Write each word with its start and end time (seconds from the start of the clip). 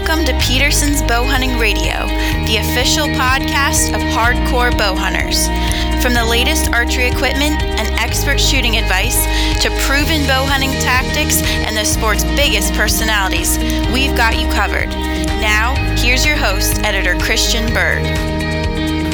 Welcome 0.00 0.24
to 0.24 0.38
Peterson's 0.38 1.02
Bow 1.02 1.24
Hunting 1.24 1.58
Radio, 1.58 2.06
the 2.46 2.56
official 2.56 3.06
podcast 3.06 3.94
of 3.94 4.00
hardcore 4.00 4.76
bow 4.76 4.94
hunters. 4.96 5.46
From 6.02 6.14
the 6.14 6.24
latest 6.24 6.72
archery 6.72 7.06
equipment 7.06 7.62
and 7.62 7.86
expert 8.00 8.40
shooting 8.40 8.78
advice 8.78 9.26
to 9.62 9.68
proven 9.82 10.26
bow 10.26 10.46
hunting 10.46 10.70
tactics 10.80 11.42
and 11.42 11.76
the 11.76 11.84
sport's 11.84 12.24
biggest 12.24 12.72
personalities, 12.72 13.58
we've 13.92 14.16
got 14.16 14.40
you 14.40 14.48
covered. 14.48 14.88
Now, 15.38 15.74
here's 15.98 16.24
your 16.24 16.36
host, 16.36 16.80
editor 16.82 17.14
Christian 17.18 17.70
Berg. 17.74 18.39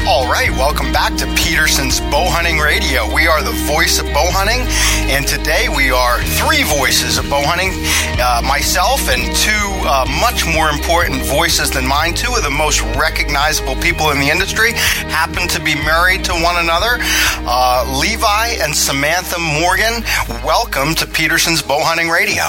All 0.08 0.30
right, 0.30 0.52
welcome 0.52 0.92
back 0.92 1.16
to 1.16 1.26
Peterson's 1.34 1.98
Bow 1.98 2.30
Hunting 2.30 2.60
Radio. 2.60 3.12
We 3.12 3.26
are 3.26 3.42
the 3.42 3.50
voice 3.66 3.98
of 3.98 4.06
bow 4.14 4.30
hunting, 4.30 4.62
and 5.10 5.26
today 5.26 5.66
we 5.66 5.90
are 5.90 6.22
three 6.38 6.62
voices 6.62 7.18
of 7.18 7.28
bow 7.28 7.42
hunting 7.42 7.74
uh, 8.22 8.40
myself 8.46 9.10
and 9.10 9.26
two 9.34 9.66
uh, 9.82 10.06
much 10.22 10.46
more 10.46 10.70
important 10.70 11.26
voices 11.26 11.72
than 11.72 11.84
mine. 11.84 12.14
Two 12.14 12.30
of 12.38 12.44
the 12.46 12.54
most 12.54 12.82
recognizable 12.94 13.74
people 13.82 14.14
in 14.14 14.20
the 14.20 14.30
industry 14.30 14.78
happen 15.10 15.48
to 15.50 15.58
be 15.58 15.74
married 15.74 16.22
to 16.30 16.32
one 16.38 16.54
another. 16.62 17.02
Uh, 17.42 17.82
Levi 17.98 18.62
and 18.62 18.70
Samantha 18.70 19.42
Morgan, 19.42 20.06
welcome 20.46 20.94
to 20.94 21.04
Peterson's 21.04 21.62
Bow 21.62 21.82
Hunting 21.82 22.14
Radio. 22.14 22.46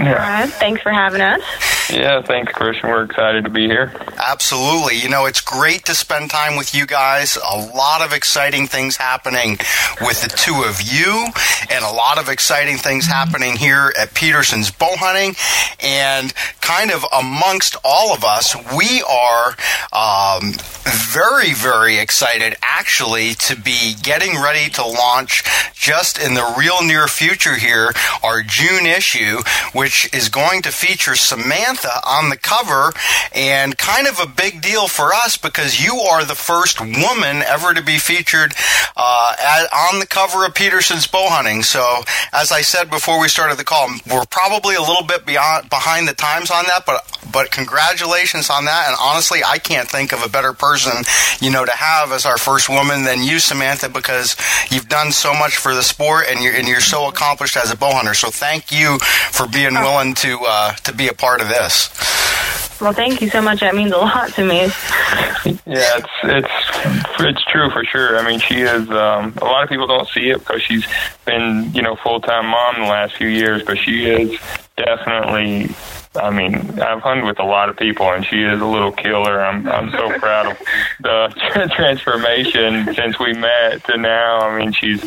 Yeah. 0.00 0.46
thanks 0.56 0.80
for 0.80 0.90
having 0.90 1.20
us. 1.20 1.44
Yeah, 1.90 2.22
thanks, 2.22 2.52
Christian. 2.52 2.88
We're 2.88 3.04
excited 3.04 3.44
to 3.44 3.50
be 3.50 3.66
here. 3.66 3.92
Absolutely. 4.16 4.96
You 4.96 5.08
know, 5.10 5.26
it's 5.26 5.40
great 5.40 5.84
to 5.84 5.94
spend 5.94 6.30
time 6.30 6.56
with 6.56 6.74
you 6.74 6.86
guys. 6.86 7.36
A 7.36 7.58
lot 7.76 8.00
of 8.00 8.12
exciting 8.12 8.66
things 8.66 8.96
happening 8.96 9.58
with 10.00 10.22
the 10.22 10.28
two 10.28 10.64
of 10.66 10.80
you, 10.80 11.26
and 11.70 11.84
a 11.84 11.90
lot 11.90 12.18
of 12.18 12.28
exciting 12.28 12.78
things 12.78 13.06
happening 13.06 13.56
here 13.56 13.92
at 13.98 14.14
Peterson's 14.14 14.70
Bow 14.70 14.94
Hunting. 14.96 15.36
And 15.80 16.32
kind 16.60 16.90
of 16.90 17.04
amongst 17.12 17.76
all 17.84 18.14
of 18.14 18.24
us, 18.24 18.56
we 18.74 19.02
are 19.02 19.54
um, 19.92 20.54
very, 21.12 21.52
very 21.52 21.98
excited 21.98 22.56
actually 22.62 23.34
to 23.34 23.56
be 23.56 23.94
getting 24.02 24.40
ready 24.40 24.70
to 24.70 24.86
launch 24.86 25.44
just 25.74 26.18
in 26.18 26.34
the 26.34 26.54
real 26.58 26.82
near 26.82 27.06
future 27.08 27.56
here 27.56 27.92
our 28.22 28.42
June 28.42 28.86
issue, 28.86 29.42
which 29.74 30.08
is 30.14 30.30
going 30.30 30.62
to 30.62 30.70
feature 30.70 31.14
Samantha 31.14 31.73
Samantha 31.74 32.06
on 32.06 32.30
the 32.30 32.36
cover, 32.36 32.92
and 33.34 33.76
kind 33.76 34.06
of 34.06 34.20
a 34.20 34.26
big 34.26 34.60
deal 34.60 34.88
for 34.88 35.12
us 35.12 35.36
because 35.36 35.84
you 35.84 35.96
are 35.96 36.24
the 36.24 36.34
first 36.34 36.80
woman 36.80 37.42
ever 37.42 37.74
to 37.74 37.82
be 37.82 37.98
featured 37.98 38.54
uh, 38.96 39.34
at, 39.38 39.66
on 39.72 39.98
the 39.98 40.06
cover 40.06 40.44
of 40.46 40.54
Peterson's 40.54 41.06
Bow 41.06 41.28
Hunting. 41.28 41.62
So, 41.62 42.02
as 42.32 42.52
I 42.52 42.60
said 42.60 42.90
before 42.90 43.20
we 43.20 43.28
started 43.28 43.58
the 43.58 43.64
call, 43.64 43.88
we're 44.10 44.26
probably 44.26 44.74
a 44.74 44.80
little 44.80 45.04
bit 45.04 45.26
beyond 45.26 45.68
behind 45.68 46.08
the 46.08 46.14
times 46.14 46.50
on 46.50 46.64
that, 46.64 46.84
but 46.86 47.02
but 47.32 47.50
congratulations 47.50 48.50
on 48.50 48.66
that. 48.66 48.86
And 48.86 48.96
honestly, 49.00 49.40
I 49.44 49.58
can't 49.58 49.88
think 49.88 50.12
of 50.12 50.22
a 50.24 50.28
better 50.28 50.52
person, 50.52 51.04
you 51.40 51.50
know, 51.50 51.64
to 51.64 51.72
have 51.72 52.12
as 52.12 52.26
our 52.26 52.38
first 52.38 52.68
woman 52.68 53.04
than 53.04 53.22
you, 53.22 53.38
Samantha, 53.38 53.88
because 53.88 54.36
you've 54.70 54.88
done 54.88 55.10
so 55.10 55.34
much 55.34 55.56
for 55.56 55.74
the 55.74 55.82
sport 55.82 56.26
and 56.28 56.40
you're 56.40 56.54
and 56.54 56.68
you're 56.68 56.80
so 56.80 57.08
accomplished 57.08 57.56
as 57.56 57.72
a 57.72 57.76
bow 57.76 57.92
hunter. 57.92 58.14
So, 58.14 58.30
thank 58.30 58.70
you 58.70 58.98
for 59.32 59.48
being 59.48 59.74
willing 59.74 60.14
to 60.14 60.38
uh, 60.46 60.72
to 60.84 60.94
be 60.94 61.08
a 61.08 61.14
part 61.14 61.40
of 61.40 61.48
this 61.48 61.63
this. 61.64 62.80
Well, 62.80 62.92
thank 62.92 63.22
you 63.22 63.30
so 63.30 63.40
much. 63.40 63.60
That 63.60 63.74
means 63.74 63.92
a 63.92 63.98
lot 63.98 64.32
to 64.34 64.44
me. 64.44 64.68
Yeah, 65.66 65.98
it's 65.98 66.08
it's 66.24 67.20
it's 67.20 67.44
true 67.44 67.70
for 67.70 67.84
sure. 67.84 68.18
I 68.18 68.26
mean, 68.26 68.40
she 68.40 68.60
is. 68.60 68.88
Um, 68.90 69.34
a 69.40 69.44
lot 69.44 69.62
of 69.62 69.68
people 69.68 69.86
don't 69.86 70.08
see 70.08 70.30
it 70.30 70.40
because 70.40 70.62
she's 70.62 70.86
been, 71.24 71.70
you 71.72 71.82
know, 71.82 71.96
full 71.96 72.20
time 72.20 72.46
mom 72.46 72.80
the 72.80 72.86
last 72.86 73.14
few 73.14 73.28
years, 73.28 73.62
but 73.62 73.78
she 73.78 74.06
is 74.06 74.38
definitely 74.76 75.74
I 76.16 76.30
mean, 76.30 76.54
I've 76.80 77.00
hunted 77.00 77.24
with 77.24 77.40
a 77.40 77.44
lot 77.44 77.68
of 77.68 77.76
people, 77.76 78.08
and 78.10 78.24
she 78.24 78.42
is 78.42 78.60
a 78.60 78.66
little 78.66 78.92
killer. 78.92 79.44
I'm 79.44 79.66
I'm 79.66 79.90
so 79.90 80.16
proud 80.18 80.52
of 80.52 80.58
the 81.00 81.70
transformation 81.74 82.94
since 82.94 83.18
we 83.18 83.32
met 83.32 83.82
to 83.84 83.96
now. 83.96 84.40
I 84.40 84.58
mean, 84.58 84.72
she's 84.72 85.00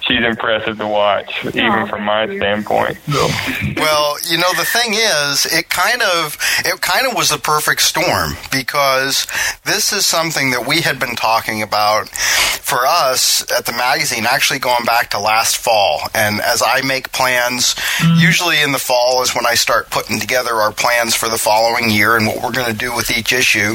she's 0.00 0.24
impressive 0.24 0.78
to 0.78 0.86
watch, 0.86 1.44
even 1.44 1.86
from 1.86 2.04
my 2.04 2.26
standpoint. 2.26 2.96
So. 3.10 3.28
Well, 3.76 4.16
you 4.28 4.38
know, 4.38 4.52
the 4.54 4.64
thing 4.64 4.94
is, 4.94 5.46
it 5.46 5.68
kind 5.68 6.00
of 6.02 6.38
it 6.64 6.80
kind 6.80 7.06
of 7.06 7.14
was 7.14 7.30
the 7.30 7.38
perfect 7.38 7.82
storm 7.82 8.32
because 8.50 9.26
this 9.64 9.92
is 9.92 10.06
something 10.06 10.52
that 10.52 10.66
we 10.66 10.80
had 10.80 10.98
been 10.98 11.16
talking 11.16 11.62
about 11.62 12.08
for 12.66 12.86
us 12.86 13.42
at 13.52 13.66
the 13.66 13.72
magazine, 13.72 14.24
actually 14.26 14.58
going 14.58 14.84
back 14.84 15.10
to 15.10 15.20
last 15.20 15.56
fall. 15.56 16.00
And 16.14 16.40
as 16.40 16.62
I 16.66 16.80
make 16.82 17.12
plans, 17.12 17.74
mm-hmm. 17.74 18.18
usually 18.18 18.60
in 18.60 18.72
the 18.72 18.78
fall 18.78 19.22
is 19.22 19.34
when 19.34 19.46
I 19.46 19.54
start 19.54 19.90
putting 19.90 20.18
together 20.18 20.45
together 20.46 20.60
our 20.60 20.72
plans 20.72 21.14
for 21.14 21.28
the 21.28 21.38
following 21.38 21.90
year 21.90 22.16
and 22.16 22.26
what 22.26 22.42
we're 22.42 22.52
going 22.52 22.70
to 22.70 22.78
do 22.78 22.94
with 22.94 23.10
each 23.10 23.32
issue. 23.32 23.74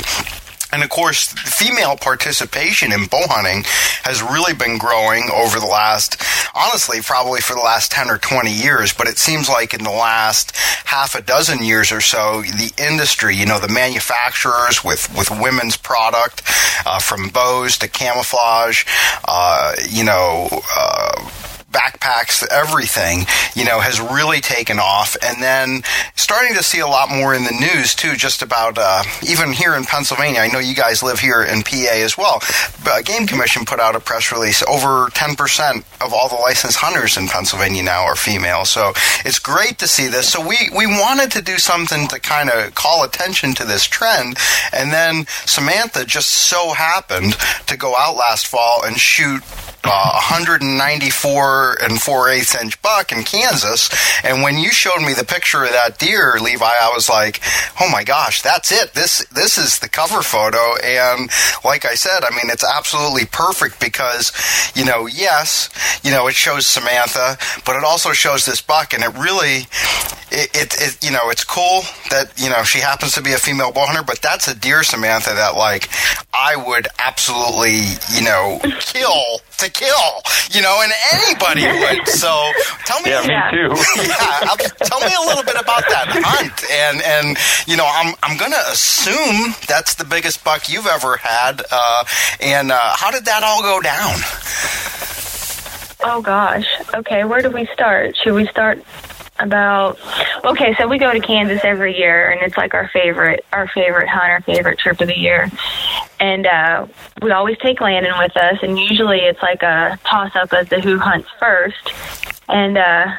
And 0.74 0.84
of 0.84 0.90
course, 0.90 1.28
female 1.34 1.98
participation 1.98 2.94
in 2.94 3.08
bow 3.08 3.28
hunting 3.28 3.64
has 4.04 4.22
really 4.22 4.54
been 4.54 4.78
growing 4.78 5.30
over 5.34 5.60
the 5.60 5.66
last, 5.66 6.16
honestly, 6.56 7.02
probably 7.02 7.42
for 7.42 7.56
the 7.56 7.62
last 7.62 7.92
10 7.92 8.10
or 8.10 8.18
20 8.18 8.50
years. 8.50 8.94
But 8.94 9.08
it 9.08 9.18
seems 9.18 9.50
like 9.50 9.74
in 9.74 9.84
the 9.84 9.90
last 9.90 10.56
half 10.86 11.14
a 11.14 11.22
dozen 11.22 11.62
years 11.62 11.92
or 11.92 12.00
so, 12.00 12.42
the 12.42 12.72
industry, 12.78 13.36
you 13.36 13.46
know, 13.46 13.60
the 13.60 13.68
manufacturers 13.68 14.82
with, 14.82 15.14
with 15.18 15.30
women's 15.30 15.76
product, 15.76 16.42
uh, 16.86 17.00
from 17.00 17.28
bows 17.28 17.78
to 17.80 17.90
camouflage, 17.90 18.86
uh, 19.28 19.76
you 19.90 20.06
know, 20.06 20.48
uh, 20.78 21.30
backpacks, 21.72 22.46
everything, 22.48 23.26
you 23.56 23.66
know, 23.66 23.80
has 23.80 24.00
really 24.00 24.42
taken 24.42 24.80
off. 24.80 25.16
And 25.22 25.42
then 25.42 25.82
starting 26.16 26.56
to 26.56 26.64
see 26.64 26.80
a 26.80 26.88
lot 26.88 27.10
more 27.10 27.34
in 27.34 27.44
the 27.44 27.52
news 27.52 27.96
too, 27.96 28.16
just 28.16 28.42
about 28.42 28.78
uh, 28.78 29.04
even 29.28 29.52
here 29.52 29.76
in 29.76 29.84
Pennsylvania. 29.84 30.40
I 30.40 30.48
know 30.48 30.60
you 30.60 30.76
guys 30.76 31.02
live 31.02 31.20
here 31.20 31.42
in 31.44 31.64
PA 31.64 31.94
as 31.94 32.18
well. 32.18 32.42
But 32.84 33.06
Game 33.06 33.28
Commission 33.28 33.66
put 33.66 33.80
out 33.80 33.96
a 33.96 34.00
press 34.00 34.32
release. 34.32 34.64
Over 34.64 35.08
10% 35.12 35.84
of 36.02 36.14
all 36.14 36.30
the 36.30 36.36
licensed 36.36 36.78
hunters 36.78 37.18
in 37.18 37.28
Pennsylvania 37.28 37.84
now 37.84 38.04
are 38.04 38.16
female. 38.16 38.66
So 38.66 38.94
it's 39.26 39.40
great 39.40 39.80
to 39.80 39.88
see 39.88 40.08
this. 40.08 40.30
So 40.30 40.46
we, 40.46 40.58
we 40.76 40.88
wanted 40.88 41.32
to 41.32 41.42
do 41.42 41.58
something 41.58 42.08
to 42.10 42.20
kind 42.20 42.50
of 42.50 42.76
call 42.76 43.04
attention 43.04 43.54
to 43.56 43.66
this 43.66 43.86
trend. 43.86 44.38
And 44.74 44.92
then 44.92 45.26
Samantha 45.46 46.06
just 46.06 46.30
so 46.30 46.74
happened 46.74 47.34
to 47.68 47.78
go 47.78 47.96
out 47.96 48.16
last 48.16 48.48
fall 48.48 48.84
and 48.84 48.98
shoot 48.98 49.42
uh, 49.84 50.12
194 50.30 51.78
and 51.82 52.02
4 52.02 52.30
eighths 52.30 52.56
inch 52.62 52.82
buck 52.82 53.12
in 53.12 53.24
Kansas. 53.24 53.90
And 54.24 54.44
when 54.44 54.58
you 54.58 54.72
showed 54.72 55.02
me 55.02 55.14
the 55.14 55.26
picture 55.26 55.64
of 55.64 55.72
that 55.72 55.98
deer, 55.98 56.38
Levi, 56.40 56.66
I 56.66 56.92
was 56.94 57.10
like, 57.10 57.42
oh 57.80 57.90
my 57.92 58.04
gosh, 58.04 58.42
that's 58.42 58.72
it. 58.72 58.94
This, 58.94 59.26
this 59.28 59.58
is 59.58 59.80
the 59.80 59.90
cover 59.90 60.22
photo. 60.22 60.76
And 60.84 61.30
like 61.66 61.86
I 61.86 61.96
said, 61.96 62.24
I 62.24 62.30
mean, 62.32 62.52
it's 62.52 62.64
absolutely 62.64 63.26
perfect 63.26 63.80
because, 63.80 64.32
you 64.76 64.86
know, 64.86 65.08
yes, 65.08 65.70
you 66.04 66.12
know, 66.12 66.28
it 66.28 66.36
shows 66.36 66.66
Samantha, 66.66 67.38
but 67.66 67.76
it 67.76 67.84
also 67.84 68.12
shows 68.12 68.46
this 68.46 68.62
buck 68.62 68.94
and 68.94 69.04
it 69.04 69.18
really, 69.18 69.66
it, 70.32 70.50
it, 70.54 70.76
it, 70.80 71.04
you 71.04 71.12
know, 71.12 71.30
it's 71.30 71.44
cool 71.44 71.82
that, 72.10 72.32
you 72.38 72.50
know, 72.50 72.64
she 72.64 72.80
happens 72.80 73.14
to 73.14 73.22
be 73.22 73.34
a 73.34 73.38
female 73.38 73.72
bow 73.72 73.86
hunter, 73.86 74.04
but 74.04 74.22
that's 74.22 74.48
a 74.48 74.56
deer, 74.56 74.84
Samantha, 74.84 75.34
that 75.34 75.56
like 75.56 75.90
I 76.34 76.56
would 76.56 76.88
absolutely, 77.00 77.82
you 78.14 78.24
know, 78.24 78.60
kill 78.80 79.42
to 79.62 79.70
kill, 79.72 80.22
you 80.52 80.62
know, 80.62 80.82
and 80.84 80.92
anybody 81.14 81.66
would. 81.66 82.08
So 82.08 82.52
tell 82.86 83.02
me, 83.02 83.12
yeah, 83.12 83.22
me 83.22 83.38
too. 83.52 83.70
yeah, 84.10 84.56
tell 84.84 85.00
me 85.00 85.14
a 85.14 85.26
little 85.28 85.44
bit 85.44 85.56
about 85.60 85.84
that 85.90 86.08
hunt, 86.12 86.58
and 86.70 87.02
and 87.02 87.38
you 87.68 87.78
know, 87.78 87.88
I'm 87.88 88.14
I'm 88.24 88.38
gonna 88.38 88.62
assume 88.70 89.54
that's 89.68 89.96
the 89.96 90.06
biggest 90.06 90.44
buck 90.44 90.70
you've 90.70 90.88
ever 90.88 91.18
had, 91.18 91.62
uh, 91.72 92.04
and 92.42 92.72
uh, 92.72 92.80
how 92.96 93.12
did 93.12 93.26
that 93.26 93.44
all 93.44 93.62
go 93.62 93.82
down? 93.82 94.18
Oh 96.04 96.22
gosh. 96.22 96.66
Okay, 96.96 97.24
where 97.26 97.42
do 97.42 97.50
we 97.52 97.68
start? 97.68 98.16
Should 98.18 98.34
we 98.34 98.48
start 98.48 98.84
about 99.42 100.00
okay 100.46 100.74
so 100.76 100.88
we 100.88 100.98
go 100.98 101.12
to 101.12 101.20
kansas 101.20 101.62
every 101.64 101.98
year 101.98 102.30
and 102.30 102.42
it's 102.42 102.58
like 102.58 102.74
our 102.74 102.88
favorite 102.90 103.44
our 103.52 103.68
favorite 103.68 104.08
hunt 104.08 104.24
our 104.24 104.42
favorite 104.42 104.80
trip 104.80 105.00
of 105.02 105.08
the 105.08 105.18
year. 105.18 105.50
And 106.20 106.46
uh 106.46 106.88
we 107.22 107.32
always 107.32 107.58
take 107.58 107.82
landon 107.82 108.14
with 108.20 108.36
us 108.38 108.60
and 108.62 108.78
usually 108.78 109.20
it's 109.20 109.42
like 109.42 109.64
a 109.64 110.00
toss 110.04 110.36
up 110.36 110.54
as 110.54 110.70
to 110.70 110.80
who 110.80 110.98
hunts 110.98 111.30
first. 111.40 111.94
And 112.48 112.78
uh 112.78 113.16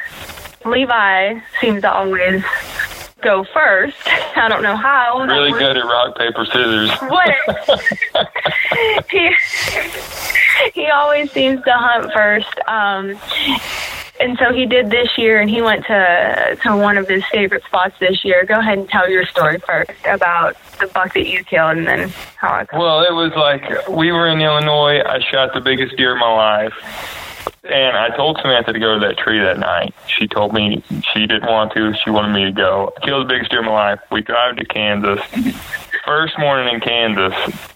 levi 0.65 1.41
seems 1.61 1.83
to 1.83 1.93
always 1.93 2.43
go 3.23 3.45
first. 3.45 3.97
I 4.37 4.49
don't 4.49 4.63
know 4.63 4.77
how. 4.77 5.25
Really 5.25 5.53
good 5.53 5.77
at 5.77 5.85
rock 5.85 6.19
paper 6.19 6.45
scissors. 6.45 6.91
What? 7.01 7.35
he 9.11 9.35
he 10.75 10.87
always 10.89 11.31
seems 11.33 11.63
to 11.65 11.73
hunt 11.73 12.13
first. 12.13 12.59
Um, 12.67 13.19
and 14.21 14.39
so 14.39 14.53
he 14.53 14.67
did 14.67 14.91
this 14.91 15.19
year, 15.19 15.41
and 15.41 15.51
he 15.51 15.63
went 15.63 15.87
to 15.87 16.59
to 16.63 16.77
one 16.77 16.99
of 16.99 17.09
his 17.09 17.25
favorite 17.27 17.65
spots 17.65 17.95
this 17.99 18.25
year. 18.25 18.45
Go 18.45 18.55
ahead 18.55 18.79
and 18.79 18.89
tell 18.89 19.09
your 19.09 19.27
story 19.27 19.59
first 19.59 19.91
about 20.05 20.57
the 20.81 20.87
buck 20.89 21.15
that 21.15 21.27
you 21.27 21.45
killed, 21.45 21.79
and 21.79 21.87
then 21.87 22.09
how 22.37 22.61
it. 22.61 22.69
Well, 22.73 23.03
it 23.03 23.13
was 23.13 23.33
like 23.35 23.89
we 23.89 24.13
were 24.13 24.29
in 24.29 24.41
Illinois. 24.41 25.01
I 25.01 25.21
shot 25.31 25.55
the 25.55 25.61
biggest 25.61 25.97
deer 25.97 26.15
of 26.15 26.19
my 26.19 26.33
life, 26.33 26.75
and 27.65 27.97
I 27.97 28.15
told 28.17 28.39
Samantha 28.41 28.73
to 28.73 28.79
go 28.79 28.95
to 28.95 29.07
that 29.07 29.19
tree 29.19 29.39
that 29.41 29.59
night. 29.59 29.95
She 30.07 30.27
told 30.27 30.53
me 30.53 30.83
she 31.13 31.27
didn't 31.27 31.49
want 31.49 31.73
to. 31.75 31.95
She 32.05 32.11
wanted 32.11 32.33
me 32.35 32.45
to 32.45 32.53
go. 32.53 32.93
I 32.97 33.07
killed 33.07 33.29
the 33.29 33.33
biggest 33.33 33.51
deer 33.51 33.61
of 33.61 33.67
my 33.67 33.73
life. 33.73 34.01
We 34.11 34.23
drive 34.23 34.57
to 34.57 34.65
Kansas. 34.65 35.21
First 36.05 36.39
morning 36.39 36.75
in 36.75 36.81
Kansas, 36.81 37.33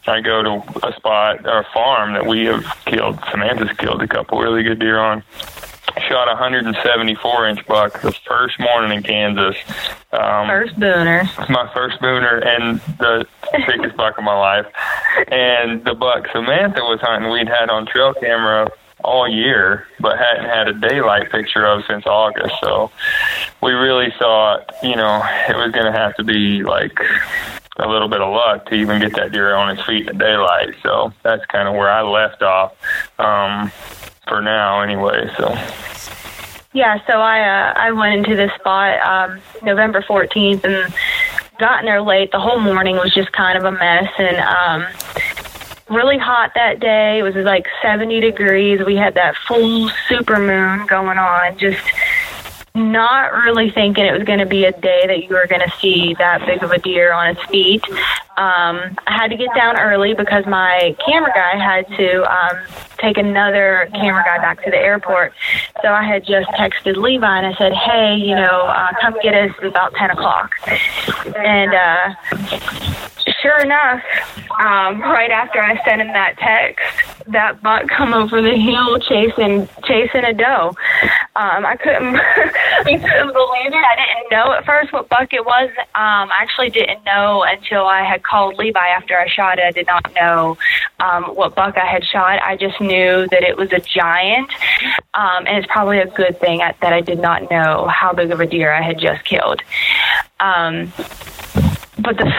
I 0.06 0.20
go 0.20 0.42
to 0.42 0.86
a 0.86 0.92
spot 0.94 1.46
or 1.46 1.60
a 1.60 1.66
farm 1.72 2.14
that 2.14 2.26
we 2.26 2.44
have 2.46 2.64
killed. 2.84 3.18
Samantha's 3.30 3.76
killed 3.76 4.02
a 4.02 4.08
couple 4.08 4.40
really 4.40 4.62
good 4.62 4.80
deer 4.80 4.98
on 4.98 5.22
shot 6.08 6.28
a 6.28 6.32
174 6.32 7.48
inch 7.48 7.66
buck 7.66 8.02
the 8.02 8.12
first 8.26 8.60
morning 8.60 8.98
in 8.98 9.02
Kansas. 9.02 9.56
Um, 10.12 10.46
first 10.46 10.78
booner. 10.78 11.24
My 11.48 11.70
first 11.72 12.00
booner 12.00 12.44
and 12.46 12.80
the 12.98 13.26
biggest 13.66 13.96
buck 13.96 14.18
of 14.18 14.24
my 14.24 14.36
life. 14.36 14.66
And 15.28 15.84
the 15.84 15.94
buck 15.94 16.26
Samantha 16.32 16.82
was 16.82 17.00
hunting, 17.00 17.30
we'd 17.30 17.48
had 17.48 17.70
on 17.70 17.86
trail 17.86 18.12
camera 18.14 18.70
all 19.04 19.28
year, 19.28 19.86
but 20.00 20.18
hadn't 20.18 20.46
had 20.46 20.68
a 20.68 20.72
daylight 20.72 21.30
picture 21.30 21.64
of 21.64 21.84
since 21.86 22.06
August. 22.06 22.54
So 22.62 22.90
we 23.62 23.72
really 23.72 24.12
thought, 24.18 24.72
you 24.82 24.96
know, 24.96 25.22
it 25.48 25.56
was 25.56 25.72
going 25.72 25.92
to 25.92 25.98
have 25.98 26.14
to 26.16 26.24
be 26.24 26.62
like 26.62 26.98
a 27.78 27.88
little 27.88 28.08
bit 28.08 28.20
of 28.20 28.32
luck 28.32 28.66
to 28.66 28.74
even 28.74 29.00
get 29.00 29.14
that 29.16 29.32
deer 29.32 29.54
on 29.54 29.76
his 29.76 29.84
feet 29.84 30.08
in 30.08 30.18
the 30.18 30.24
daylight. 30.24 30.74
So 30.82 31.12
that's 31.22 31.44
kind 31.46 31.68
of 31.68 31.74
where 31.74 31.90
I 31.90 32.02
left 32.02 32.42
off 32.42 32.72
um, 33.18 33.70
for 34.26 34.40
now, 34.40 34.80
anyway. 34.80 35.30
So. 35.36 35.48
Yeah, 36.72 37.00
so 37.06 37.14
I 37.14 37.40
uh, 37.40 37.72
I 37.76 37.92
went 37.92 38.16
into 38.16 38.36
this 38.36 38.52
spot 38.52 39.00
um, 39.00 39.40
November 39.62 40.02
14th 40.02 40.64
and 40.64 40.94
got 41.58 41.80
in 41.80 41.86
there 41.86 42.02
late. 42.02 42.32
The 42.32 42.40
whole 42.40 42.60
morning 42.60 42.96
was 42.96 43.14
just 43.14 43.32
kind 43.32 43.56
of 43.56 43.64
a 43.64 43.72
mess, 43.72 44.10
and 44.18 44.36
um, 44.36 44.86
really 45.88 46.18
hot 46.18 46.52
that 46.54 46.80
day. 46.80 47.18
It 47.18 47.22
was 47.22 47.34
like 47.36 47.66
70 47.82 48.20
degrees. 48.20 48.84
We 48.84 48.96
had 48.96 49.14
that 49.14 49.36
full 49.36 49.88
super 50.08 50.38
moon 50.38 50.86
going 50.86 51.18
on. 51.18 51.58
Just 51.58 51.82
not 52.76 53.32
really 53.32 53.70
thinking 53.70 54.04
it 54.04 54.12
was 54.12 54.24
going 54.24 54.38
to 54.38 54.46
be 54.46 54.64
a 54.64 54.72
day 54.72 55.06
that 55.06 55.22
you 55.22 55.30
were 55.30 55.46
going 55.46 55.62
to 55.62 55.76
see 55.78 56.14
that 56.18 56.44
big 56.44 56.62
of 56.62 56.70
a 56.70 56.78
deer 56.78 57.12
on 57.12 57.28
its 57.28 57.42
feet. 57.46 57.82
Um, 58.36 58.96
I 59.06 59.16
had 59.16 59.30
to 59.30 59.36
get 59.36 59.48
down 59.54 59.78
early 59.78 60.12
because 60.12 60.44
my 60.44 60.94
camera 61.06 61.32
guy 61.34 61.56
had 61.56 61.88
to 61.96 62.30
um, 62.30 62.58
take 62.98 63.16
another 63.16 63.88
camera 63.94 64.22
guy 64.24 64.38
back 64.38 64.62
to 64.64 64.70
the 64.70 64.76
airport. 64.76 65.32
So 65.80 65.88
I 65.88 66.02
had 66.02 66.24
just 66.26 66.48
texted 66.50 66.96
Levi 66.96 67.38
and 67.38 67.46
I 67.46 67.54
said, 67.56 67.72
"Hey, 67.72 68.16
you 68.16 68.34
know, 68.34 68.66
uh, 68.66 68.88
come 69.00 69.16
get 69.22 69.34
us 69.34 69.56
about 69.62 69.94
10 69.94 70.10
o'clock." 70.10 70.50
And 71.34 71.74
uh, 71.74 72.14
sure 73.46 73.60
enough, 73.60 74.02
um, 74.58 75.00
right 75.00 75.30
after 75.30 75.62
I 75.62 75.82
sent 75.84 76.00
him 76.00 76.08
that 76.08 76.36
text, 76.38 76.84
that 77.28 77.62
buck 77.62 77.88
come 77.88 78.12
over 78.12 78.42
the 78.42 78.56
hill 78.56 78.98
chasing 78.98 79.68
chasing 79.84 80.24
a 80.24 80.32
doe. 80.32 80.74
Um, 81.36 81.64
I 81.66 81.76
couldn't 81.76 82.16
I 82.16 82.82
couldn't 82.84 83.32
believe 83.32 83.72
it. 83.72 83.74
I 83.74 83.96
didn't 83.96 84.30
know 84.30 84.52
at 84.52 84.64
first 84.64 84.92
what 84.92 85.08
buck 85.08 85.32
it 85.32 85.44
was. 85.44 85.70
Um, 85.94 86.30
I 86.30 86.38
actually 86.40 86.70
didn't 86.70 87.04
know 87.04 87.44
until 87.44 87.86
I 87.86 88.02
had 88.02 88.24
called 88.24 88.56
Levi 88.56 88.88
after 88.88 89.16
I 89.16 89.28
shot 89.28 89.58
it. 89.58 89.64
I 89.64 89.70
did 89.70 89.86
not 89.86 90.12
know 90.14 90.58
um, 90.98 91.24
what 91.36 91.54
buck 91.54 91.76
I 91.76 91.86
had 91.86 92.04
shot. 92.04 92.40
I 92.42 92.56
just 92.56 92.80
knew 92.80 93.28
that 93.28 93.42
it 93.42 93.56
was 93.56 93.72
a 93.72 93.80
giant, 93.80 94.50
um, 95.14 95.46
and 95.46 95.58
it's 95.58 95.68
probably 95.68 95.98
a 95.98 96.06
good 96.06 96.40
thing 96.40 96.58
that 96.58 96.92
I 96.92 97.00
did 97.00 97.20
not 97.20 97.48
know 97.50 97.86
how 97.86 98.12
big 98.12 98.32
of 98.32 98.40
a 98.40 98.46
deer 98.46 98.72
I 98.72 98.82
had 98.82 98.98
just 98.98 99.24
killed. 99.24 99.62
Um, 100.40 100.92
but 101.98 102.16
the 102.16 102.24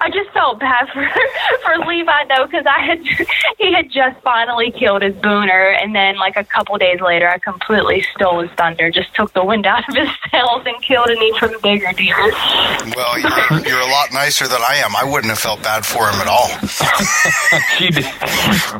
I 0.00 0.10
just 0.10 0.30
felt 0.30 0.58
bad 0.58 0.88
for 0.88 1.06
for 1.64 1.86
Levi 1.86 2.24
though 2.28 2.46
because 2.46 2.66
I 2.66 2.80
had 2.80 2.98
he 3.58 3.72
had 3.72 3.90
just 3.90 4.20
finally 4.22 4.70
killed 4.70 5.02
his 5.02 5.14
booner 5.14 5.76
and 5.80 5.94
then 5.94 6.16
like 6.16 6.36
a 6.36 6.44
couple 6.44 6.76
days 6.78 7.00
later 7.00 7.28
I 7.28 7.38
completely 7.38 8.04
stole 8.14 8.40
his 8.40 8.50
thunder 8.52 8.90
just 8.90 9.14
took 9.14 9.32
the 9.32 9.44
wind 9.44 9.66
out 9.66 9.88
of 9.88 9.94
his 9.94 10.08
sails 10.30 10.62
and 10.66 10.82
killed 10.82 11.08
an 11.08 11.18
even 11.18 11.60
bigger 11.62 11.92
deer. 11.92 12.16
Well, 12.96 13.18
you're, 13.18 13.68
you're 13.68 13.80
a 13.80 13.90
lot 13.90 14.12
nicer 14.12 14.46
than 14.48 14.60
I 14.60 14.76
am. 14.76 14.96
I 14.96 15.04
wouldn't 15.04 15.30
have 15.30 15.38
felt 15.38 15.62
bad 15.62 15.84
for 15.84 16.08
him 16.08 16.20
at 16.20 16.26
all. 16.26 16.48
she 17.76 17.90
did. 17.90 18.04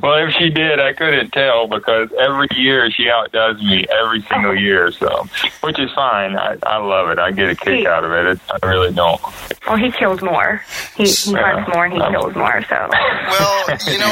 Well, 0.03 0.27
if 0.27 0.35
she 0.35 0.51
did, 0.51 0.81
I 0.81 0.93
couldn't 0.93 1.31
tell 1.31 1.67
because 1.67 2.11
every 2.19 2.49
year 2.57 2.91
she 2.91 3.09
outdoes 3.09 3.59
me 3.63 3.87
every 4.01 4.23
single 4.23 4.57
year. 4.57 4.91
So, 4.93 5.27
which 5.63 5.79
is 5.79 5.91
fine. 5.93 6.37
I 6.37 6.57
I 6.63 6.79
love 6.79 7.11
it. 7.11 7.19
I 7.19 7.31
get 7.31 7.51
a 7.51 7.57
kick 7.57 7.87
out 7.87 8.05
of 8.05 8.13
it. 8.13 8.41
I 8.51 8.67
really 8.67 8.93
don't. 8.93 9.21
Well, 9.67 9.77
he 9.77 9.91
kills 10.01 10.23
more. 10.23 10.63
He, 10.97 11.05
he 11.05 11.33
hunts 11.33 11.71
more 11.73 11.85
and 11.85 11.93
he 11.93 12.01
kills 12.11 12.35
more. 12.35 12.63
So. 12.69 12.91
Well, 13.31 13.79
you 13.87 13.99
know, 13.99 14.07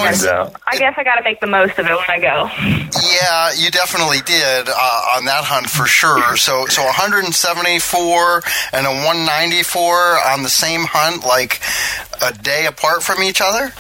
I 0.67 0.79
guess 0.79 0.95
I 0.97 1.03
got 1.03 1.17
to 1.17 1.25
make 1.25 1.41
the 1.41 1.49
most 1.49 1.77
of 1.79 1.87
it 1.87 1.91
when 1.91 2.05
I 2.09 2.21
go. 2.21 2.49
Yeah, 3.03 3.53
you 3.53 3.69
definitely 3.71 4.19
did 4.25 4.69
uh, 4.69 5.17
on 5.17 5.25
that 5.25 5.43
hunt 5.43 5.69
for 5.69 5.87
sure. 5.87 6.37
So, 6.37 6.67
so 6.67 6.85
174 6.85 8.43
and 8.73 8.87
a 8.87 8.91
194 8.91 9.95
on 10.31 10.45
the 10.45 10.49
same 10.49 10.83
hunt, 10.85 11.25
like 11.25 11.61
a 12.23 12.33
day 12.33 12.67
apart 12.67 13.03
from 13.03 13.25
each 13.25 13.41
other. 13.41 13.73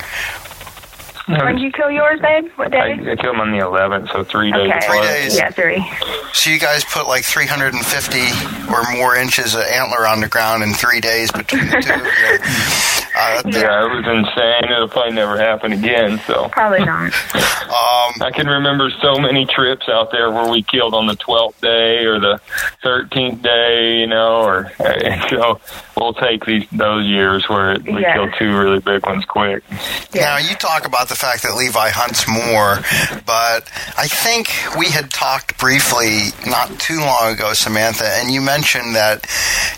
When 1.28 1.56
did 1.56 1.62
you 1.62 1.72
kill 1.72 1.90
yours, 1.90 2.20
babe? 2.20 2.50
What 2.56 2.70
day? 2.70 2.78
I, 2.78 3.12
I 3.12 3.16
killed 3.16 3.34
him 3.34 3.40
on 3.40 3.50
the 3.50 3.58
11th, 3.58 4.10
so 4.12 4.24
three 4.24 4.50
days. 4.50 4.70
Okay. 4.70 4.86
Three 4.86 5.00
days. 5.02 5.36
Yeah, 5.36 5.50
three. 5.50 5.84
So 6.32 6.50
you 6.50 6.58
guys 6.58 6.84
put 6.84 7.06
like 7.06 7.24
350 7.24 8.72
or 8.72 8.82
more 8.96 9.14
inches 9.14 9.54
of 9.54 9.62
antler 9.62 10.06
on 10.06 10.20
the 10.20 10.28
ground 10.28 10.62
in 10.62 10.72
three 10.72 11.00
days 11.00 11.30
between 11.30 11.66
the 11.66 11.82
two 11.82 11.92
of 11.92 12.04
you. 12.04 12.94
Uh, 13.18 13.42
yeah, 13.46 13.84
it 13.84 13.88
was 13.88 14.06
insane. 14.06 14.70
It'll 14.70 14.86
probably 14.86 15.12
never 15.12 15.36
happen 15.36 15.72
again. 15.72 16.20
So 16.24 16.48
probably 16.50 16.84
not. 16.84 17.12
um, 17.34 18.22
I 18.22 18.30
can 18.32 18.46
remember 18.46 18.90
so 19.02 19.18
many 19.18 19.44
trips 19.44 19.88
out 19.88 20.12
there 20.12 20.30
where 20.30 20.48
we 20.48 20.62
killed 20.62 20.94
on 20.94 21.06
the 21.06 21.16
12th 21.16 21.60
day 21.60 22.04
or 22.04 22.20
the 22.20 22.40
13th 22.84 23.42
day, 23.42 23.98
you 23.98 24.06
know, 24.06 24.42
or 24.42 24.70
so 25.30 25.60
we'll 25.96 26.14
take 26.14 26.44
these 26.44 26.68
those 26.70 27.06
years 27.06 27.48
where 27.48 27.76
we 27.80 28.02
yeah. 28.02 28.14
kill 28.14 28.30
two 28.38 28.56
really 28.56 28.78
big 28.78 29.04
ones 29.04 29.24
quick. 29.24 29.64
Yeah. 30.12 30.22
Now 30.22 30.38
you 30.38 30.54
talk 30.54 30.86
about 30.86 31.08
the 31.08 31.16
fact 31.18 31.42
that 31.42 31.56
Levi 31.56 31.90
hunts 31.90 32.28
more, 32.28 32.78
but 33.26 33.68
I 33.98 34.06
think 34.06 34.54
we 34.78 34.86
had 34.86 35.10
talked 35.10 35.58
briefly 35.58 36.30
not 36.46 36.78
too 36.78 37.00
long 37.00 37.34
ago, 37.34 37.52
Samantha, 37.54 38.06
and 38.06 38.30
you 38.30 38.40
mentioned 38.40 38.94
that 38.94 39.26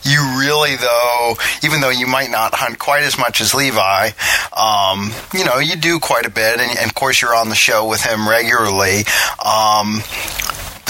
you 0.03 0.21
really, 0.39 0.77
though, 0.77 1.35
even 1.63 1.81
though 1.81 1.91
you 1.91 2.07
might 2.07 2.31
not 2.31 2.55
hunt 2.55 2.79
quite 2.79 3.05
as 3.05 3.19
much 3.19 3.41
as 3.41 3.55
Levi, 3.55 4.11
um, 4.53 5.13
you 5.33 5.45
know, 5.45 5.59
you 5.59 5.77
do 5.77 5.99
quite 5.99 6.27
a 6.27 6.31
bit, 6.31 6.61
and, 6.61 6.79
and, 6.79 6.91
of 6.91 6.95
course 6.95 7.23
you're 7.23 7.35
on 7.35 7.49
the 7.49 7.55
show 7.55 7.89
with 7.89 8.03
him 8.03 8.29
regularly. 8.29 9.05
Um, 9.45 10.03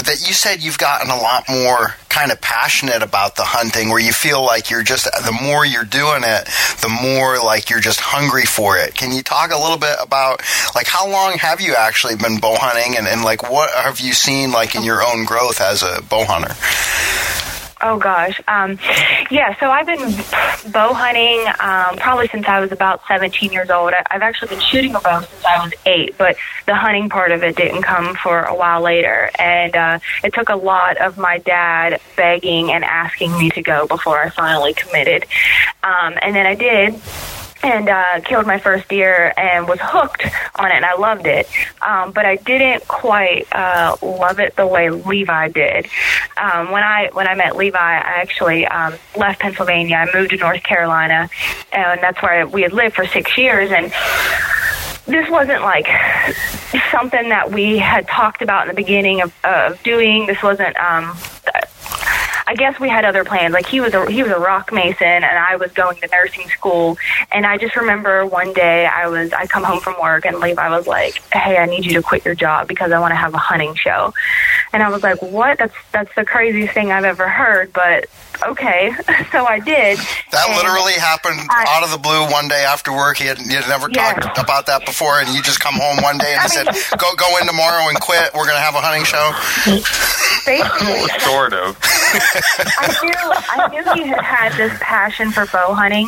that 0.05 0.27
you 0.27 0.33
said 0.33 0.61
you've 0.61 0.77
gotten 0.77 1.09
a 1.09 1.15
lot 1.15 1.45
more 1.49 1.95
kind 2.09 2.31
of 2.31 2.41
passionate 2.41 3.01
about 3.01 3.35
the 3.35 3.43
hunting 3.43 3.89
where 3.89 3.99
you 3.99 4.11
feel 4.11 4.43
like 4.43 4.69
you're 4.69 4.83
just 4.83 5.05
the 5.05 5.37
more 5.43 5.65
you're 5.65 5.85
doing 5.85 6.23
it 6.23 6.45
the 6.81 6.89
more 6.89 7.37
like 7.37 7.69
you're 7.69 7.79
just 7.79 7.99
hungry 7.99 8.45
for 8.45 8.77
it. 8.77 8.95
Can 8.95 9.13
you 9.13 9.23
talk 9.23 9.51
a 9.51 9.57
little 9.57 9.77
bit 9.77 9.95
about 10.01 10.41
like 10.75 10.87
how 10.87 11.09
long 11.09 11.37
have 11.37 11.61
you 11.61 11.75
actually 11.75 12.15
been 12.15 12.39
bow 12.39 12.55
hunting 12.57 12.97
and, 12.97 13.07
and 13.07 13.23
like 13.23 13.49
what 13.49 13.71
have 13.71 13.99
you 13.99 14.13
seen 14.13 14.51
like 14.51 14.75
in 14.75 14.83
your 14.83 15.01
own 15.01 15.25
growth 15.25 15.61
as 15.61 15.83
a 15.83 16.01
bow 16.03 16.25
hunter 16.25 16.53
Oh 17.83 17.97
gosh, 17.97 18.39
um, 18.47 18.77
yeah. 19.31 19.57
So 19.59 19.71
I've 19.71 19.87
been 19.87 19.99
bow 20.71 20.93
hunting 20.93 21.45
um, 21.59 21.97
probably 21.97 22.27
since 22.27 22.47
I 22.47 22.59
was 22.59 22.71
about 22.71 23.01
17 23.07 23.51
years 23.51 23.69
old. 23.69 23.93
I, 23.93 24.03
I've 24.11 24.21
actually 24.21 24.49
been 24.49 24.59
shooting 24.59 24.93
a 24.93 24.99
bow 24.99 25.21
since 25.21 25.45
I 25.45 25.63
was 25.63 25.73
eight, 25.85 26.15
but 26.17 26.35
the 26.67 26.75
hunting 26.75 27.09
part 27.09 27.31
of 27.31 27.43
it 27.43 27.55
didn't 27.55 27.81
come 27.81 28.15
for 28.15 28.43
a 28.43 28.55
while 28.55 28.81
later, 28.81 29.31
and 29.39 29.75
uh, 29.75 29.99
it 30.23 30.33
took 30.33 30.49
a 30.49 30.55
lot 30.55 30.97
of 30.97 31.17
my 31.17 31.39
dad 31.39 31.99
begging 32.15 32.71
and 32.71 32.83
asking 32.83 33.37
me 33.37 33.49
to 33.51 33.61
go 33.63 33.87
before 33.87 34.21
I 34.21 34.29
finally 34.29 34.73
committed. 34.73 35.25
Um, 35.83 36.17
and 36.21 36.35
then 36.35 36.45
I 36.45 36.55
did 36.55 37.01
and 37.63 37.89
uh, 37.89 38.21
killed 38.21 38.47
my 38.47 38.59
first 38.59 38.87
deer 38.87 39.33
and 39.37 39.67
was 39.67 39.79
hooked 39.81 40.25
on 40.55 40.71
it, 40.71 40.75
and 40.75 40.85
I 40.85 40.95
loved 40.95 41.27
it. 41.27 41.47
Um, 41.81 42.11
but 42.11 42.25
I 42.25 42.37
didn't 42.37 42.87
quite 42.87 43.47
uh, 43.51 43.95
love 44.01 44.39
it 44.39 44.55
the 44.55 44.67
way 44.67 44.89
Levi 44.89 45.49
did. 45.49 45.87
Um, 46.37 46.71
when 46.71 46.83
I 46.83 47.09
when 47.13 47.27
I 47.27 47.35
met 47.35 47.55
Levi, 47.55 47.77
I 47.77 47.99
actually 48.21 48.65
um, 48.67 48.93
left 49.15 49.41
Pennsylvania. 49.41 49.97
I 49.97 50.15
moved 50.15 50.31
to 50.31 50.37
North 50.37 50.63
Carolina, 50.63 51.29
and 51.71 52.01
that's 52.01 52.21
where 52.21 52.47
we 52.47 52.63
had 52.63 52.73
lived 52.73 52.95
for 52.95 53.05
six 53.05 53.37
years. 53.37 53.71
And 53.71 53.91
this 55.05 55.29
wasn't 55.29 55.61
like 55.61 55.87
something 56.91 57.29
that 57.29 57.51
we 57.51 57.77
had 57.77 58.07
talked 58.07 58.41
about 58.41 58.63
in 58.63 58.67
the 58.69 58.81
beginning 58.81 59.21
of, 59.21 59.33
of 59.43 59.81
doing. 59.83 60.25
This 60.25 60.41
wasn't. 60.41 60.75
Um, 60.77 61.15
I 62.47 62.55
guess 62.55 62.79
we 62.79 62.89
had 62.89 63.05
other 63.05 63.23
plans. 63.23 63.53
Like 63.53 63.67
he 63.67 63.79
was 63.81 63.93
a 63.93 64.09
he 64.09 64.23
was 64.23 64.31
a 64.31 64.39
rock 64.39 64.71
mason, 64.71 65.07
and 65.07 65.25
I 65.25 65.55
was 65.55 65.71
going 65.71 65.99
to 66.01 66.07
nursing 66.11 66.49
school. 66.49 66.97
And 67.31 67.45
I 67.45 67.57
just 67.57 67.75
remember 67.75 68.25
one 68.25 68.53
day 68.53 68.85
I 68.85 69.07
was 69.07 69.33
I 69.33 69.47
come 69.47 69.63
home 69.63 69.79
from 69.79 69.95
work, 70.01 70.25
and 70.25 70.39
Levi 70.39 70.69
was 70.69 70.87
like, 70.87 71.21
"Hey, 71.33 71.57
I 71.57 71.65
need 71.65 71.85
you 71.85 71.93
to 71.93 72.01
quit 72.01 72.25
your 72.25 72.35
job 72.35 72.67
because 72.67 72.91
I 72.91 72.99
want 72.99 73.11
to 73.11 73.15
have 73.15 73.33
a 73.33 73.39
hunting 73.39 73.75
show." 73.75 74.13
And 74.73 74.81
I 74.81 74.89
was 74.89 75.03
like, 75.03 75.21
what? 75.21 75.57
That's 75.57 75.75
that's 75.91 76.13
the 76.15 76.25
craziest 76.25 76.73
thing 76.73 76.91
I've 76.91 77.03
ever 77.03 77.27
heard. 77.27 77.73
But 77.73 78.05
okay, 78.47 78.91
so 79.31 79.45
I 79.45 79.59
did. 79.59 79.97
That 80.31 80.47
literally 80.55 80.93
happened 80.93 81.39
I- 81.49 81.65
out 81.67 81.83
of 81.83 81.91
the 81.91 81.97
blue 81.97 82.29
one 82.31 82.47
day 82.47 82.63
after 82.63 82.91
work. 82.91 83.17
He 83.17 83.25
had, 83.25 83.37
he 83.37 83.53
had 83.53 83.67
never 83.67 83.87
Yeah. 83.89 84.13
talked 84.13 84.37
about 84.39 84.65
that 84.67 84.85
before, 84.85 85.19
and 85.19 85.29
you 85.29 85.41
just 85.41 85.59
come 85.59 85.75
home 85.75 86.01
one 86.03 86.17
day 86.17 86.33
and 86.37 86.51
he 86.51 86.57
mean- 86.63 86.73
said, 86.73 86.97
"Go 86.99 87.13
go 87.15 87.37
in 87.37 87.47
tomorrow 87.47 87.87
and 87.89 87.99
quit. 87.99 88.33
We're 88.33 88.45
going 88.45 88.57
to 88.57 88.61
have 88.65 88.75
a 88.75 88.81
hunting 88.81 89.03
show." 89.05 89.31
basically, 90.45 91.07
sort 91.19 91.53
of. 91.53 91.77
I 91.81 92.87
knew 93.03 93.13
I 93.15 93.67
knew 93.69 94.03
he 94.03 94.09
had 94.09 94.21
had 94.21 94.53
this 94.53 94.73
passion 94.81 95.31
for 95.31 95.45
bow 95.47 95.73
hunting, 95.73 96.07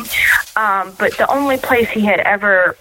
um, 0.56 0.92
but 0.98 1.16
the 1.16 1.30
only 1.30 1.56
place 1.56 1.88
he 1.90 2.00
had 2.04 2.20
ever 2.20 2.76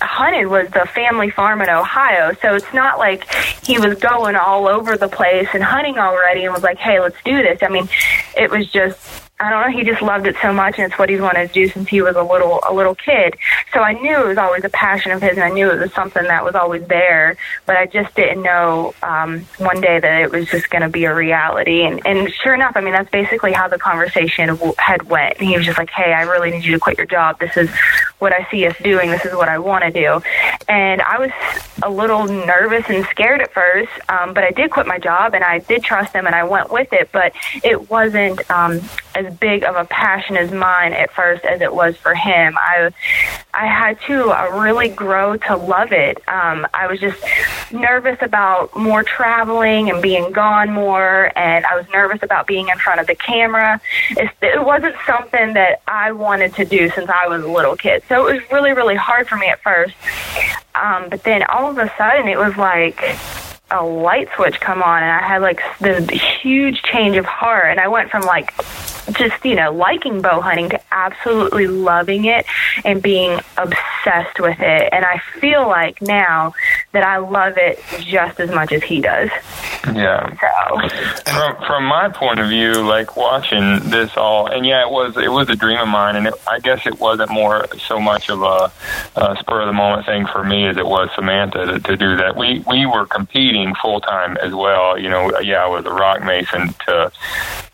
hunted 0.00 0.46
was 0.46 0.68
the 0.70 0.86
family 0.86 1.30
farm 1.30 1.60
in 1.62 1.68
Ohio. 1.68 2.32
So 2.42 2.54
it's 2.54 2.72
not 2.72 2.98
like 2.98 3.32
he 3.64 3.78
was 3.78 3.98
going 3.98 4.36
all 4.36 4.68
over 4.68 4.96
the 4.96 5.08
place 5.08 5.48
and 5.54 5.62
hunting 5.62 5.98
already 5.98 6.44
and 6.44 6.52
was 6.52 6.62
like, 6.62 6.78
"Hey, 6.78 7.00
let's 7.00 7.16
do 7.24 7.42
this." 7.42 7.62
I 7.62 7.68
mean, 7.68 7.88
it 8.36 8.50
was 8.50 8.70
just 8.70 9.25
I 9.38 9.50
don't 9.50 9.70
know. 9.70 9.76
He 9.78 9.84
just 9.84 10.00
loved 10.00 10.26
it 10.26 10.34
so 10.40 10.50
much, 10.50 10.78
and 10.78 10.90
it's 10.90 10.98
what 10.98 11.10
he's 11.10 11.20
wanted 11.20 11.48
to 11.48 11.52
do 11.52 11.68
since 11.68 11.88
he 11.90 12.00
was 12.00 12.16
a 12.16 12.22
little 12.22 12.60
a 12.66 12.72
little 12.72 12.94
kid. 12.94 13.36
So 13.74 13.80
I 13.80 13.92
knew 13.92 14.18
it 14.18 14.26
was 14.26 14.38
always 14.38 14.64
a 14.64 14.70
passion 14.70 15.12
of 15.12 15.20
his, 15.20 15.32
and 15.32 15.42
I 15.42 15.50
knew 15.50 15.70
it 15.70 15.78
was 15.78 15.92
something 15.92 16.22
that 16.24 16.42
was 16.42 16.54
always 16.54 16.86
there. 16.86 17.36
But 17.66 17.76
I 17.76 17.84
just 17.84 18.14
didn't 18.14 18.42
know 18.42 18.94
um, 19.02 19.40
one 19.58 19.82
day 19.82 20.00
that 20.00 20.22
it 20.22 20.32
was 20.32 20.48
just 20.48 20.70
going 20.70 20.80
to 20.82 20.88
be 20.88 21.04
a 21.04 21.14
reality. 21.14 21.82
And, 21.82 22.00
and 22.06 22.32
sure 22.32 22.54
enough, 22.54 22.72
I 22.76 22.80
mean 22.80 22.94
that's 22.94 23.10
basically 23.10 23.52
how 23.52 23.68
the 23.68 23.78
conversation 23.78 24.48
w- 24.48 24.74
had 24.78 25.02
went. 25.10 25.36
And 25.38 25.48
he 25.48 25.54
was 25.54 25.66
just 25.66 25.76
like, 25.76 25.90
"Hey, 25.90 26.14
I 26.14 26.22
really 26.22 26.50
need 26.50 26.64
you 26.64 26.72
to 26.72 26.80
quit 26.80 26.96
your 26.96 27.06
job. 27.06 27.38
This 27.38 27.58
is 27.58 27.68
what 28.20 28.32
I 28.32 28.48
see 28.50 28.66
us 28.66 28.76
doing. 28.82 29.10
This 29.10 29.26
is 29.26 29.34
what 29.34 29.50
I 29.50 29.58
want 29.58 29.84
to 29.84 29.90
do." 29.90 30.22
And 30.68 31.00
I 31.02 31.18
was 31.18 31.30
a 31.82 31.90
little 31.90 32.26
nervous 32.26 32.84
and 32.88 33.04
scared 33.06 33.40
at 33.40 33.52
first, 33.52 33.92
um, 34.08 34.34
but 34.34 34.42
I 34.42 34.50
did 34.50 34.70
quit 34.70 34.86
my 34.86 34.98
job, 34.98 35.34
and 35.34 35.44
I 35.44 35.60
did 35.60 35.84
trust 35.84 36.12
them 36.12 36.26
and 36.26 36.34
I 36.34 36.44
went 36.44 36.72
with 36.72 36.92
it. 36.92 37.10
But 37.12 37.32
it 37.62 37.90
wasn't 37.90 38.48
um, 38.50 38.80
as 39.14 39.32
big 39.34 39.64
of 39.64 39.76
a 39.76 39.84
passion 39.84 40.36
as 40.36 40.50
mine 40.50 40.92
at 40.92 41.12
first 41.12 41.44
as 41.44 41.60
it 41.60 41.74
was 41.74 41.96
for 41.96 42.14
him. 42.14 42.56
I 42.58 42.90
I 43.54 43.66
had 43.66 44.00
to 44.02 44.30
uh, 44.30 44.60
really 44.60 44.88
grow 44.88 45.36
to 45.36 45.56
love 45.56 45.92
it. 45.92 46.16
Um, 46.28 46.66
I 46.74 46.86
was 46.86 47.00
just 47.00 47.22
nervous 47.72 48.18
about 48.20 48.76
more 48.76 49.02
traveling 49.02 49.88
and 49.88 50.02
being 50.02 50.32
gone 50.32 50.72
more, 50.72 51.32
and 51.36 51.64
I 51.64 51.76
was 51.76 51.86
nervous 51.92 52.22
about 52.22 52.46
being 52.46 52.68
in 52.68 52.78
front 52.78 53.00
of 53.00 53.06
the 53.06 53.14
camera. 53.14 53.80
It's, 54.10 54.32
it 54.42 54.64
wasn't 54.64 54.96
something 55.06 55.54
that 55.54 55.80
I 55.86 56.12
wanted 56.12 56.54
to 56.56 56.64
do 56.64 56.90
since 56.90 57.08
I 57.08 57.28
was 57.28 57.42
a 57.44 57.48
little 57.48 57.76
kid, 57.76 58.02
so 58.08 58.26
it 58.26 58.34
was 58.34 58.42
really 58.50 58.72
really 58.72 58.96
hard 58.96 59.28
for 59.28 59.36
me 59.36 59.48
at 59.48 59.62
first. 59.62 59.94
Um, 60.74 61.08
but 61.08 61.22
then 61.22 61.42
all 61.44 61.70
of 61.70 61.78
a 61.78 61.92
sudden, 61.96 62.28
it 62.28 62.38
was 62.38 62.56
like 62.56 63.16
a 63.70 63.84
light 63.84 64.28
switch 64.36 64.60
come 64.60 64.82
on 64.82 65.02
and 65.02 65.10
I 65.10 65.26
had 65.26 65.42
like 65.42 65.60
this 65.80 66.08
huge 66.40 66.82
change 66.82 67.16
of 67.16 67.24
heart 67.24 67.66
and 67.68 67.80
I 67.80 67.88
went 67.88 68.10
from 68.10 68.22
like 68.22 68.52
just 69.12 69.44
you 69.44 69.54
know 69.54 69.72
liking 69.72 70.20
bow 70.20 70.40
hunting 70.40 70.68
to 70.70 70.80
absolutely 70.92 71.66
loving 71.66 72.24
it 72.24 72.44
and 72.84 73.02
being 73.02 73.38
obsessed 73.56 74.40
with 74.40 74.58
it 74.60 74.88
and 74.92 75.04
I 75.04 75.18
feel 75.40 75.66
like 75.68 76.00
now 76.02 76.54
that 76.92 77.02
I 77.04 77.18
love 77.18 77.54
it 77.56 77.78
just 78.00 78.40
as 78.40 78.50
much 78.50 78.72
as 78.72 78.82
he 78.82 79.00
does 79.00 79.30
Yeah. 79.94 80.28
so 80.40 80.88
From 81.30 81.56
from 81.66 81.84
my 81.84 82.08
point 82.08 82.40
of 82.40 82.48
view, 82.48 82.72
like 82.82 83.16
watching 83.16 83.78
this 83.90 84.16
all, 84.16 84.46
and 84.46 84.64
yeah, 84.66 84.82
it 84.86 84.90
was 84.90 85.16
it 85.16 85.30
was 85.30 85.48
a 85.50 85.56
dream 85.56 85.78
of 85.78 85.88
mine, 85.88 86.16
and 86.16 86.26
it, 86.26 86.34
I 86.50 86.58
guess 86.60 86.86
it 86.86 86.98
wasn't 86.98 87.30
more 87.30 87.66
so 87.78 88.00
much 88.00 88.28
of 88.30 88.42
a, 88.42 88.72
a 89.16 89.36
spur 89.38 89.60
of 89.60 89.66
the 89.66 89.72
moment 89.72 90.06
thing 90.06 90.26
for 90.26 90.42
me 90.42 90.66
as 90.66 90.76
it 90.76 90.86
was 90.86 91.08
Samantha 91.14 91.66
to, 91.66 91.78
to 91.80 91.96
do 91.96 92.16
that. 92.16 92.36
We 92.36 92.64
we 92.66 92.86
were 92.86 93.06
competing 93.06 93.74
full 93.74 94.00
time 94.00 94.36
as 94.38 94.54
well. 94.54 94.98
You 94.98 95.08
know, 95.10 95.38
yeah, 95.40 95.62
I 95.64 95.66
was 95.68 95.84
a 95.84 95.92
rock 95.92 96.22
mason 96.22 96.74
to 96.86 97.12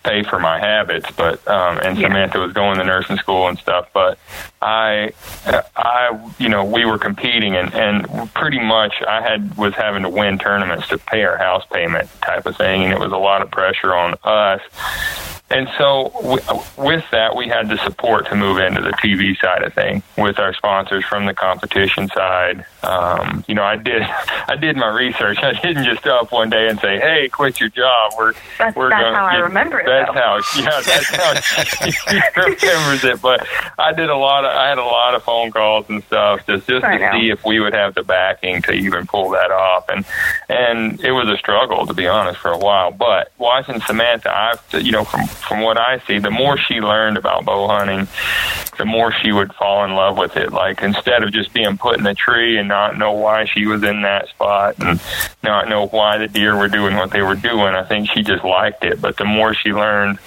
pay 0.03 0.23
for 0.23 0.39
my 0.39 0.59
habits, 0.59 1.11
but 1.17 1.47
um, 1.49 1.79
and 1.79 1.97
Yeah. 1.99 2.09
Samantha 2.09 2.39
was 2.41 2.53
going 2.53 2.79
to 2.79 2.85
nursing 2.85 3.17
school 3.19 3.49
and 3.49 3.59
stuff, 3.59 3.89
but 3.93 4.19
I, 4.63 5.11
I, 5.77 6.33
you 6.39 6.49
know, 6.49 6.65
we 6.65 6.85
were 6.85 6.99
competing, 6.99 7.57
and 7.57 7.75
and 7.75 8.33
pretty 8.35 8.61
much 8.61 8.95
I 9.07 9.21
had 9.21 9.57
was 9.57 9.75
having 9.75 10.03
to 10.03 10.09
win 10.09 10.39
tournaments 10.39 10.89
to 10.89 10.99
pay 10.99 11.25
our 11.25 11.37
house 11.37 11.65
payment 11.73 12.09
type 12.23 12.47
of 12.47 12.57
thing, 12.57 12.85
and 12.85 12.93
it 12.93 13.01
was 13.01 13.13
a 13.13 13.17
lot 13.19 13.43
of 13.43 13.51
pressure 13.51 13.95
on 13.95 14.15
us. 14.25 14.61
And 15.51 15.69
so, 15.77 16.11
w- 16.23 16.41
with 16.79 17.05
that, 17.11 17.37
we 17.37 17.47
had 17.47 17.69
the 17.69 17.77
support 17.85 18.27
to 18.31 18.35
move 18.35 18.57
into 18.57 18.81
the 18.81 18.93
TV 18.93 19.39
side 19.39 19.63
of 19.63 19.75
thing 19.75 20.03
with 20.17 20.39
our 20.39 20.55
sponsors 20.55 21.05
from 21.05 21.27
the 21.27 21.35
competition 21.35 22.09
side. 22.09 22.65
Um, 22.83 23.45
you 23.47 23.55
know, 23.55 23.63
I 23.63 23.77
did, 23.77 24.01
I 24.49 24.57
did 24.57 24.77
my 24.79 24.89
research. 24.89 25.37
I 25.43 25.53
didn't 25.53 25.85
just 25.85 26.07
up 26.07 26.33
one 26.33 26.49
day 26.49 26.69
and 26.71 26.81
say, 26.81 26.99
"Hey, 26.99 27.29
quit 27.29 27.61
your 27.61 27.69
job." 27.69 28.13
We're, 28.17 28.33
That's- 28.57 28.75
we're 28.75 28.89
that's 28.89 29.03
gonna, 29.03 29.15
how 29.17 29.27
I 29.27 29.35
remember 29.41 29.79
it, 29.81 29.85
That's 29.87 30.09
though. 30.09 30.15
how, 30.15 30.41
yeah, 30.59 30.81
that's 30.81 31.17
how 31.17 31.35
she 32.57 32.67
remembers 32.67 33.05
it. 33.05 33.21
But 33.21 33.47
I 33.79 33.93
did 33.93 34.09
a 34.09 34.17
lot 34.17 34.47
of, 34.47 34.52
I 34.53 34.69
had 34.69 34.79
a 34.79 34.85
lot 34.85 35.15
of 35.15 35.23
phone 35.23 35.51
calls 35.51 35.87
and 35.89 36.03
stuff 36.05 36.47
just 36.47 36.69
just 36.69 36.85
I 36.85 36.99
to 36.99 37.05
know. 37.05 37.13
see 37.13 37.31
if 37.31 37.45
we 37.45 37.61
would 37.61 37.75
have 37.75 37.95
the 37.95 38.03
backing 38.03 38.63
to 38.63 38.73
even 38.73 39.07
pull 39.07 39.31
that 39.31 39.51
off, 39.51 39.89
and 39.89 40.05
and 40.49 41.01
it 41.01 41.13
was 41.13 41.29
a 41.29 41.37
struggle 41.37 41.87
to 41.87 41.95
be 41.95 42.07
honest 42.07 42.39
for 42.41 42.51
a 42.53 42.59
while. 42.59 42.91
But 42.91 43.33
watching 43.39 43.81
Samantha, 43.83 44.35
I've 44.35 44.83
you 44.85 44.93
know 44.93 45.05
from 45.05 45.27
from 45.27 45.61
what 45.61 45.79
I 45.79 46.01
see, 46.07 46.19
the 46.19 46.31
more 46.31 46.57
she 46.59 46.75
learned 46.75 47.17
about 47.17 47.45
bow 47.45 47.67
hunting, 47.69 48.07
the 48.79 48.85
more 48.85 49.13
she 49.13 49.33
would 49.33 49.53
fall 49.55 49.85
in 49.85 49.95
love 49.95 50.17
with 50.17 50.37
it. 50.37 50.53
Like 50.53 50.83
instead 50.83 51.23
of 51.23 51.33
just 51.33 51.53
being 51.53 51.79
put 51.79 51.99
in 51.99 52.07
a 52.07 52.15
tree 52.15 52.59
and 52.59 52.69
not 52.69 52.99
know 52.99 53.13
why 53.13 53.47
she 53.47 53.67
was 53.67 53.83
in 53.83 54.03
that 54.03 54.29
spot 54.29 54.77
and 54.79 55.01
not 55.43 55.69
know 55.69 55.87
why 55.89 56.19
the 56.19 56.29
deer 56.29 56.57
were 56.57 56.69
doing 56.69 56.97
what 56.97 57.11
they 57.11 57.23
were 57.23 57.35
doing, 57.35 57.75
I 57.75 57.85
think 57.85 58.11
she 58.11 58.23
just 58.23 58.45
liked 58.45 58.85
it. 58.85 59.01
But 59.01 59.17
the 59.17 59.25
more 59.25 59.55
she 59.55 59.73
learned 59.73 60.19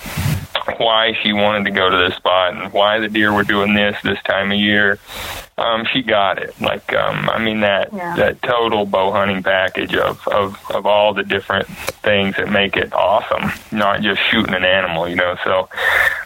why 0.78 1.14
she 1.22 1.34
wanted 1.34 1.66
to 1.66 1.72
go 1.72 1.90
to 1.90 1.98
this 1.98 2.16
spot 2.16 2.54
and 2.54 2.74
why 2.74 3.00
the 3.00 3.08
deer 3.08 3.34
were 3.34 3.44
doing 3.44 3.74
this 3.74 3.96
this 4.04 4.22
time 4.24 4.52
of 4.52 4.58
year, 4.58 5.00
um, 5.58 5.86
she 5.94 6.02
got 6.02 6.38
it. 6.42 6.54
Like, 6.60 6.94
um, 6.94 7.30
I 7.30 7.38
mean 7.40 7.62
that 7.62 7.94
Yeah. 7.94 8.16
that 8.18 8.42
total 8.42 8.86
bow 8.86 9.12
hunting 9.12 9.42
package 9.44 9.96
of, 9.96 10.26
of 10.28 10.58
of 10.72 10.86
all 10.86 11.14
the 11.14 11.24
different 11.24 11.68
things 11.68 12.36
that 12.38 12.50
make 12.52 12.76
it 12.76 12.94
awesome, 12.94 13.52
not 13.72 14.02
just 14.02 14.20
shooting 14.30 14.54
an 14.54 14.66
animal, 14.66 15.08
you 15.08 15.16
know. 15.16 15.36
So 15.44 15.70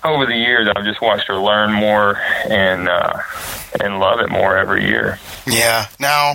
over 0.03 0.25
the 0.25 0.35
years, 0.35 0.67
I've 0.75 0.83
just 0.85 1.01
watched 1.01 1.27
her 1.27 1.35
learn 1.37 1.71
more 1.71 2.17
and 2.49 2.89
uh, 2.89 3.13
and 3.79 3.99
love 3.99 4.19
it 4.19 4.29
more 4.29 4.57
every 4.57 4.87
year. 4.87 5.19
Yeah. 5.45 5.85
Now, 5.99 6.33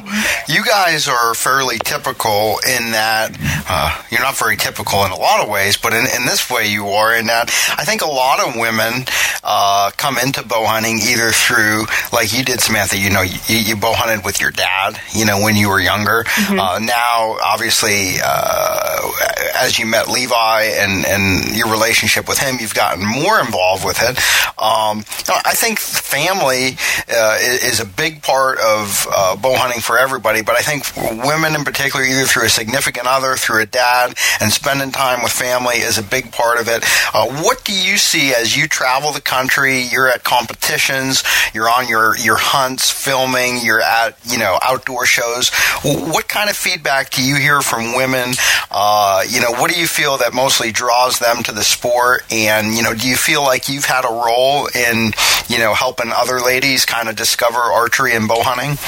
you 0.48 0.64
guys 0.64 1.06
are 1.08 1.34
fairly 1.34 1.78
typical 1.78 2.58
in 2.66 2.92
that 2.92 3.36
uh, 3.68 4.02
you're 4.10 4.20
not 4.22 4.36
very 4.36 4.56
typical 4.56 5.04
in 5.04 5.10
a 5.12 5.16
lot 5.16 5.40
of 5.40 5.48
ways, 5.48 5.76
but 5.76 5.92
in, 5.92 6.06
in 6.16 6.26
this 6.26 6.48
way 6.50 6.66
you 6.68 6.88
are. 6.88 7.14
In 7.14 7.26
that, 7.26 7.48
I 7.76 7.84
think 7.84 8.02
a 8.02 8.06
lot 8.08 8.40
of 8.40 8.56
women 8.56 9.04
uh, 9.44 9.90
come 9.96 10.16
into 10.18 10.42
bow 10.44 10.64
hunting 10.64 10.98
either 10.98 11.30
through, 11.32 11.84
like 12.12 12.32
you 12.36 12.44
did, 12.44 12.60
Samantha. 12.60 12.83
You 12.92 13.10
know, 13.10 13.22
you, 13.22 13.38
you 13.56 13.76
bow 13.76 13.92
hunted 13.94 14.24
with 14.24 14.40
your 14.40 14.50
dad. 14.50 15.00
You 15.14 15.24
know, 15.24 15.40
when 15.40 15.56
you 15.56 15.68
were 15.68 15.80
younger. 15.80 16.24
Uh, 16.48 16.78
now, 16.80 17.36
obviously, 17.42 18.16
uh, 18.24 19.10
as 19.56 19.78
you 19.78 19.86
met 19.86 20.08
Levi 20.08 20.62
and 20.78 21.04
and 21.06 21.56
your 21.56 21.70
relationship 21.70 22.28
with 22.28 22.38
him, 22.38 22.56
you've 22.60 22.74
gotten 22.74 23.04
more 23.04 23.40
involved 23.40 23.84
with 23.84 24.00
it. 24.02 24.18
Um, 24.60 25.04
I 25.28 25.54
think 25.54 25.78
family 25.78 26.76
uh, 27.08 27.38
is, 27.40 27.64
is 27.64 27.80
a 27.80 27.86
big 27.86 28.22
part 28.22 28.58
of 28.58 29.06
uh, 29.10 29.36
bow 29.36 29.56
hunting 29.56 29.80
for 29.80 29.98
everybody, 29.98 30.42
but 30.42 30.56
I 30.56 30.62
think 30.62 30.84
women 31.24 31.54
in 31.54 31.64
particular, 31.64 32.04
either 32.04 32.24
through 32.24 32.44
a 32.44 32.48
significant 32.48 33.06
other, 33.06 33.36
through 33.36 33.62
a 33.62 33.66
dad, 33.66 34.16
and 34.40 34.52
spending 34.52 34.90
time 34.92 35.22
with 35.22 35.32
family 35.32 35.76
is 35.76 35.98
a 35.98 36.02
big 36.02 36.32
part 36.32 36.60
of 36.60 36.68
it. 36.68 36.84
Uh, 37.12 37.26
what 37.42 37.64
do 37.64 37.72
you 37.72 37.96
see 37.96 38.32
as 38.34 38.56
you 38.56 38.66
travel 38.68 39.12
the 39.12 39.20
country? 39.20 39.82
You're 39.82 40.08
at 40.08 40.24
competitions, 40.24 41.22
you're 41.52 41.68
on 41.70 41.88
your 41.88 42.16
your 42.18 42.36
filming, 42.80 43.60
you're 43.64 43.80
at 43.80 44.16
you 44.24 44.38
know 44.38 44.58
outdoor 44.62 45.06
shows. 45.06 45.50
What 45.82 46.28
kind 46.28 46.50
of 46.50 46.56
feedback 46.56 47.10
do 47.10 47.22
you 47.22 47.36
hear 47.36 47.60
from 47.60 47.94
women? 47.94 48.34
Uh, 48.70 49.24
you 49.28 49.40
know, 49.40 49.52
what 49.52 49.72
do 49.72 49.78
you 49.78 49.86
feel 49.86 50.18
that 50.18 50.32
mostly 50.34 50.72
draws 50.72 51.18
them 51.18 51.42
to 51.44 51.52
the 51.52 51.64
sport? 51.64 52.22
And 52.30 52.74
you 52.74 52.82
know, 52.82 52.94
do 52.94 53.08
you 53.08 53.16
feel 53.16 53.42
like 53.42 53.68
you've 53.68 53.84
had 53.84 54.04
a 54.04 54.12
role 54.12 54.66
in 54.74 55.12
you 55.48 55.58
know 55.58 55.74
helping 55.74 56.10
other 56.12 56.40
ladies 56.40 56.84
kind 56.84 57.08
of 57.08 57.16
discover 57.16 57.58
archery 57.58 58.14
and 58.14 58.28
bow 58.28 58.42
hunting? 58.42 58.78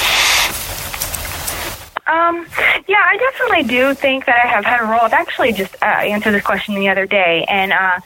Um, 2.07 2.47
yeah, 2.87 3.03
I 3.05 3.17
definitely 3.17 3.65
do 3.65 3.93
think 3.93 4.27
that 4.27 4.37
I 4.45 4.47
have 4.47 4.65
had 4.65 4.81
a 4.81 4.85
role. 4.85 5.01
I've 5.01 5.13
actually 5.13 5.53
just 5.53 5.75
uh, 5.83 5.87
answered 5.87 6.33
this 6.33 6.45
question 6.45 6.77
the 6.77 6.89
other 6.89 7.05
day, 7.05 7.45
and 7.49 7.73
uh, 7.73 7.99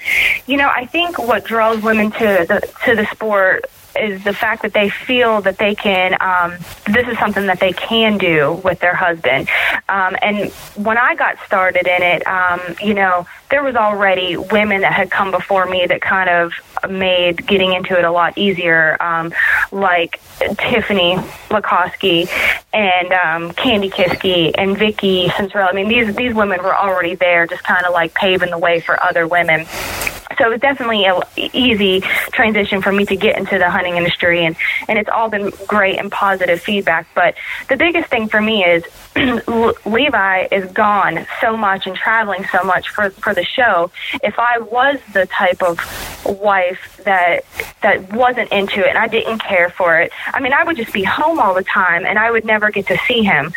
you 0.46 0.56
know, 0.56 0.70
I 0.74 0.86
think 0.86 1.18
what 1.18 1.44
draws 1.44 1.82
women 1.82 2.10
to 2.12 2.46
the 2.48 2.74
to 2.86 2.96
the 2.96 3.06
sport 3.12 3.66
is 3.98 4.22
the 4.24 4.32
fact 4.32 4.62
that 4.62 4.72
they 4.72 4.88
feel 4.88 5.40
that 5.42 5.58
they 5.58 5.74
can. 5.74 6.16
Um, 6.20 6.58
this 6.86 7.06
is 7.08 7.18
something 7.18 7.46
that 7.46 7.60
they 7.60 7.72
can 7.72 8.18
do 8.18 8.60
with 8.64 8.80
their 8.80 8.94
husband. 8.94 9.48
Um, 9.88 10.16
and 10.22 10.50
when 10.76 10.98
I 10.98 11.14
got 11.14 11.36
started 11.46 11.86
in 11.86 12.02
it, 12.02 12.26
um, 12.26 12.60
you 12.82 12.94
know, 12.94 13.26
there 13.50 13.62
was 13.62 13.74
already 13.74 14.36
women 14.36 14.82
that 14.82 14.92
had 14.92 15.10
come 15.10 15.30
before 15.30 15.66
me 15.66 15.86
that 15.86 16.00
kind 16.00 16.30
of 16.30 16.52
made 16.88 17.46
getting 17.46 17.72
into 17.72 17.98
it 17.98 18.04
a 18.04 18.10
lot 18.10 18.38
easier, 18.38 18.96
um, 19.02 19.32
like 19.72 20.20
Tiffany 20.38 21.16
Lakosky 21.48 22.28
and 22.72 23.12
um, 23.12 23.50
Kandi 23.52 23.90
Kisky 23.90 24.52
and 24.56 24.78
Vicki 24.78 25.26
Cianciarulo. 25.28 25.68
I 25.68 25.72
mean, 25.72 25.88
these 25.88 26.14
these 26.14 26.34
women 26.34 26.62
were 26.62 26.76
already 26.76 27.16
there, 27.16 27.46
just 27.46 27.64
kind 27.64 27.84
of 27.84 27.92
like 27.92 28.14
paving 28.14 28.50
the 28.50 28.58
way 28.58 28.80
for 28.80 29.02
other 29.02 29.26
women 29.26 29.66
so 30.40 30.46
it 30.46 30.50
was 30.50 30.60
definitely 30.60 31.04
an 31.04 31.20
easy 31.52 32.00
transition 32.32 32.80
for 32.80 32.92
me 32.92 33.04
to 33.04 33.16
get 33.16 33.36
into 33.36 33.58
the 33.58 33.70
hunting 33.80 33.96
industry 33.96 34.44
and 34.44 34.56
and 34.88 34.98
it's 34.98 35.08
all 35.08 35.30
been 35.30 35.50
great 35.66 35.98
and 35.98 36.12
positive 36.12 36.60
feedback. 36.60 37.06
But 37.14 37.34
the 37.68 37.76
biggest 37.76 38.10
thing 38.10 38.28
for 38.28 38.40
me 38.40 38.62
is 38.64 38.84
Levi 39.86 40.48
is 40.52 40.70
gone 40.72 41.26
so 41.40 41.56
much 41.56 41.86
and 41.86 41.96
traveling 41.96 42.44
so 42.52 42.62
much 42.62 42.90
for 42.90 43.10
for 43.10 43.32
the 43.34 43.44
show. 43.44 43.90
If 44.22 44.38
I 44.38 44.58
was 44.58 44.98
the 45.14 45.26
type 45.26 45.62
of 45.62 45.78
wife 46.26 47.00
that 47.04 47.44
that 47.82 48.12
wasn't 48.12 48.52
into 48.52 48.80
it 48.80 48.88
and 48.88 48.98
I 48.98 49.08
didn't 49.08 49.38
care 49.38 49.70
for 49.70 49.98
it 49.98 50.12
I 50.26 50.40
mean 50.40 50.52
I 50.52 50.64
would 50.64 50.76
just 50.76 50.92
be 50.92 51.02
home 51.02 51.40
all 51.40 51.54
the 51.54 51.64
time 51.64 52.04
and 52.04 52.18
I 52.18 52.30
would 52.30 52.44
never 52.44 52.70
get 52.70 52.86
to 52.88 52.98
see 53.08 53.22
him. 53.22 53.52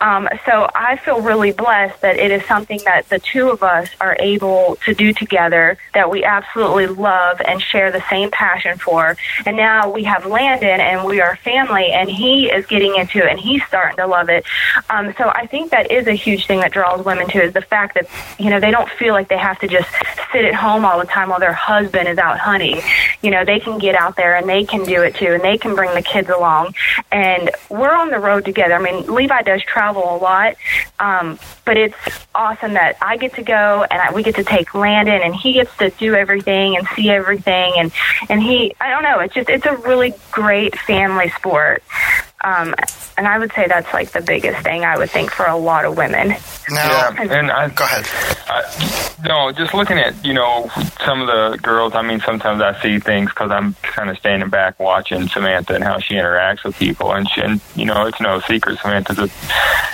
Um, 0.00 0.28
so 0.44 0.68
I 0.74 0.96
feel 0.96 1.20
really 1.20 1.52
blessed 1.52 2.00
that 2.00 2.16
it 2.18 2.30
is 2.30 2.44
something 2.44 2.80
that 2.84 3.08
the 3.08 3.18
two 3.18 3.50
of 3.50 3.62
us 3.62 3.88
are 4.00 4.16
able 4.18 4.76
to 4.84 4.94
do 4.94 5.12
together 5.12 5.78
that 5.94 6.10
we 6.10 6.24
absolutely 6.24 6.88
love 6.88 7.40
and 7.46 7.62
share 7.62 7.90
the 7.90 8.02
same 8.08 8.30
passion 8.30 8.78
for. 8.78 9.16
And 9.46 9.56
now 9.56 9.67
we 9.92 10.04
have 10.04 10.26
Landon 10.26 10.80
and 10.80 11.04
we 11.04 11.20
are 11.20 11.36
family 11.36 11.90
and 11.92 12.10
he 12.10 12.50
is 12.50 12.66
getting 12.66 12.96
into 12.96 13.18
it 13.18 13.30
and 13.30 13.40
he's 13.40 13.62
starting 13.64 13.96
to 13.96 14.06
love 14.06 14.28
it. 14.28 14.44
Um, 14.90 15.14
so 15.16 15.28
I 15.28 15.46
think 15.46 15.70
that 15.70 15.90
is 15.90 16.06
a 16.06 16.12
huge 16.12 16.46
thing 16.46 16.60
that 16.60 16.72
draws 16.72 17.04
women 17.04 17.28
to 17.28 17.42
is 17.42 17.52
the 17.52 17.62
fact 17.62 17.94
that, 17.94 18.08
you 18.38 18.50
know, 18.50 18.60
they 18.60 18.70
don't 18.70 18.88
feel 18.90 19.14
like 19.14 19.28
they 19.28 19.38
have 19.38 19.58
to 19.60 19.68
just 19.68 19.88
sit 20.32 20.44
at 20.44 20.54
home 20.54 20.84
all 20.84 20.98
the 20.98 21.06
time 21.06 21.30
while 21.30 21.40
their 21.40 21.52
husband 21.52 22.08
is 22.08 22.18
out 22.18 22.38
hunting. 22.38 22.80
You 23.22 23.30
know, 23.30 23.44
they 23.44 23.60
can 23.60 23.78
get 23.78 23.94
out 23.94 24.16
there 24.16 24.36
and 24.36 24.48
they 24.48 24.64
can 24.64 24.84
do 24.84 25.02
it 25.02 25.14
too 25.14 25.32
and 25.32 25.42
they 25.42 25.58
can 25.58 25.74
bring 25.74 25.94
the 25.94 26.02
kids 26.02 26.28
along. 26.28 26.74
And 27.10 27.50
we're 27.68 27.94
on 27.94 28.10
the 28.10 28.18
road 28.18 28.44
together. 28.44 28.74
I 28.74 28.82
mean, 28.82 29.06
Levi 29.12 29.42
does 29.42 29.62
travel 29.62 30.16
a 30.16 30.18
lot, 30.18 30.56
um, 30.98 31.38
but 31.64 31.76
it's 31.76 31.96
awesome 32.34 32.74
that 32.74 32.96
I 33.02 33.16
get 33.16 33.34
to 33.34 33.42
go 33.42 33.84
and 33.90 34.00
I, 34.00 34.12
we 34.12 34.22
get 34.22 34.36
to 34.36 34.44
take 34.44 34.74
Landon 34.74 35.20
and 35.22 35.34
he 35.34 35.54
gets 35.54 35.76
to 35.78 35.90
do 35.90 36.14
everything 36.14 36.76
and 36.76 36.86
see 36.94 37.10
everything 37.10 37.74
and 37.76 37.92
and 38.28 38.42
he 38.42 38.74
I 38.80 38.90
don't 38.90 39.02
know 39.02 39.20
it's 39.20 39.34
just 39.34 39.48
it's 39.48 39.57
a 39.66 39.76
really 39.76 40.14
great 40.30 40.78
family 40.78 41.28
sport 41.30 41.82
um, 42.44 42.74
and 43.16 43.26
I 43.26 43.38
would 43.38 43.52
say 43.52 43.66
that's 43.66 43.92
like 43.92 44.12
the 44.12 44.20
biggest 44.20 44.62
thing 44.62 44.84
I 44.84 44.96
would 44.96 45.10
think 45.10 45.30
for 45.30 45.46
a 45.46 45.56
lot 45.56 45.84
of 45.84 45.96
women. 45.96 46.28
Now, 46.70 47.10
yeah, 47.10 47.38
and 47.38 47.50
I 47.50 47.68
go 47.68 47.84
ahead. 47.84 48.06
I, 48.48 49.16
no, 49.26 49.50
just 49.50 49.74
looking 49.74 49.98
at 49.98 50.24
you 50.24 50.34
know 50.34 50.70
some 51.04 51.20
of 51.20 51.26
the 51.26 51.58
girls. 51.60 51.94
I 51.94 52.02
mean, 52.02 52.20
sometimes 52.20 52.62
I 52.62 52.80
see 52.80 53.00
things 53.00 53.30
because 53.30 53.50
I'm 53.50 53.74
kind 53.82 54.08
of 54.08 54.18
standing 54.18 54.48
back 54.50 54.78
watching 54.78 55.26
Samantha 55.28 55.74
and 55.74 55.82
how 55.82 55.98
she 55.98 56.14
interacts 56.14 56.62
with 56.62 56.78
people, 56.78 57.12
and 57.12 57.28
she, 57.28 57.40
and 57.40 57.60
you 57.74 57.84
know, 57.84 58.06
it's 58.06 58.20
no 58.20 58.38
secret 58.40 58.78
Samantha's 58.78 59.18
a, 59.18 59.28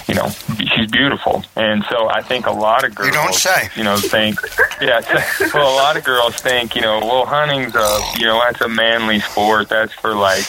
you 0.06 0.14
know, 0.14 0.28
she's 0.76 0.90
beautiful, 0.90 1.44
and 1.56 1.82
so 1.88 2.10
I 2.10 2.20
think 2.20 2.46
a 2.46 2.52
lot 2.52 2.84
of 2.84 2.94
girls, 2.94 3.06
you 3.06 3.12
don't 3.14 3.34
say, 3.34 3.70
you 3.74 3.84
know, 3.84 3.96
think, 3.96 4.38
yeah, 4.82 5.00
well, 5.54 5.74
a 5.74 5.76
lot 5.76 5.96
of 5.96 6.04
girls 6.04 6.34
think, 6.36 6.76
you 6.76 6.82
know, 6.82 6.98
well, 6.98 7.24
hunting's 7.24 7.74
a, 7.74 8.00
you 8.18 8.26
know, 8.26 8.40
that's 8.44 8.60
a 8.60 8.68
manly 8.68 9.20
sport. 9.20 9.70
That's 9.70 9.94
for 9.94 10.14
like, 10.14 10.44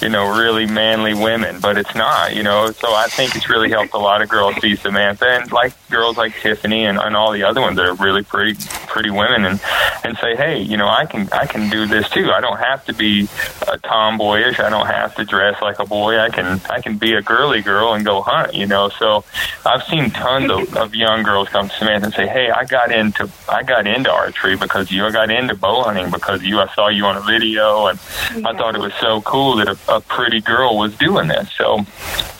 you 0.00 0.08
know, 0.08 0.38
really 0.38 0.66
manly 0.66 1.14
women 1.14 1.60
but 1.60 1.78
it's 1.78 1.94
not, 1.94 2.34
you 2.34 2.42
know. 2.42 2.70
So 2.70 2.94
I 2.94 3.06
think 3.08 3.36
it's 3.36 3.48
really 3.48 3.70
helped 3.70 3.94
a 3.94 3.98
lot 3.98 4.22
of 4.22 4.28
girls 4.28 4.56
see 4.56 4.76
Samantha 4.76 5.26
and 5.26 5.52
like 5.52 5.72
girls 5.90 6.16
like 6.16 6.34
Tiffany 6.40 6.84
and, 6.84 6.98
and 6.98 7.16
all 7.16 7.32
the 7.32 7.42
other 7.42 7.60
ones 7.60 7.76
that 7.76 7.86
are 7.86 7.94
really 7.94 8.22
pretty 8.22 8.54
pretty 8.86 9.10
women 9.10 9.44
and 9.44 9.60
and 10.04 10.16
say, 10.18 10.36
hey, 10.36 10.60
you 10.60 10.76
know, 10.76 10.88
I 10.88 11.04
can 11.06 11.28
I 11.32 11.46
can 11.46 11.68
do 11.68 11.86
this 11.86 12.08
too. 12.10 12.30
I 12.30 12.40
don't 12.40 12.58
have 12.58 12.84
to 12.86 12.94
be 12.94 13.24
a 13.66 13.78
tomboyish. 13.78 14.60
I 14.60 14.70
don't 14.70 14.86
have 14.86 15.14
to 15.16 15.24
dress 15.24 15.60
like 15.60 15.78
a 15.78 15.84
boy. 15.84 16.18
I 16.18 16.30
can 16.30 16.60
I 16.70 16.80
can 16.80 16.96
be 16.96 17.14
a 17.14 17.22
girly 17.22 17.60
girl 17.60 17.92
and 17.92 18.04
go 18.04 18.22
hunt, 18.22 18.54
you 18.54 18.66
know. 18.66 18.88
So 18.88 19.24
I've 19.66 19.82
seen 19.82 20.10
tons 20.10 20.50
of, 20.50 20.76
of 20.76 20.94
young 20.94 21.24
girls 21.24 21.48
come 21.48 21.68
to 21.68 21.74
Samantha 21.74 22.06
and 22.06 22.14
say, 22.14 22.26
hey, 22.26 22.50
I 22.50 22.64
got 22.64 22.92
into 22.92 23.28
I 23.48 23.64
got 23.64 23.86
into 23.86 24.10
archery 24.10 24.56
because 24.56 24.90
you. 24.90 25.04
I 25.04 25.10
got 25.10 25.30
into 25.30 25.54
bow 25.54 25.82
hunting 25.82 26.10
because 26.10 26.42
you. 26.42 26.60
I 26.60 26.72
saw 26.74 26.88
you 26.88 27.04
on 27.06 27.16
a 27.16 27.22
video 27.22 27.86
and 27.86 27.98
I 28.46 28.56
thought 28.56 28.74
it 28.74 28.80
was 28.80 28.94
so 28.94 29.20
cool 29.22 29.56
that 29.56 29.68
a, 29.68 29.96
a 29.96 30.00
pretty 30.00 30.40
girl 30.40 30.78
was 30.78 30.96
doing 30.96 31.08
doing 31.08 31.28
this. 31.28 31.50
So 31.56 31.78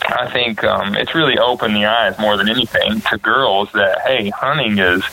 I 0.07 0.29
think 0.31 0.63
um, 0.63 0.95
it's 0.95 1.15
really 1.15 1.37
opened 1.37 1.75
the 1.75 1.85
eyes 1.85 2.17
more 2.19 2.37
than 2.37 2.49
anything 2.49 3.01
to 3.01 3.17
girls 3.17 3.38
that 3.73 4.01
hey, 4.05 4.29
hunting 4.29 4.77
is 4.77 5.03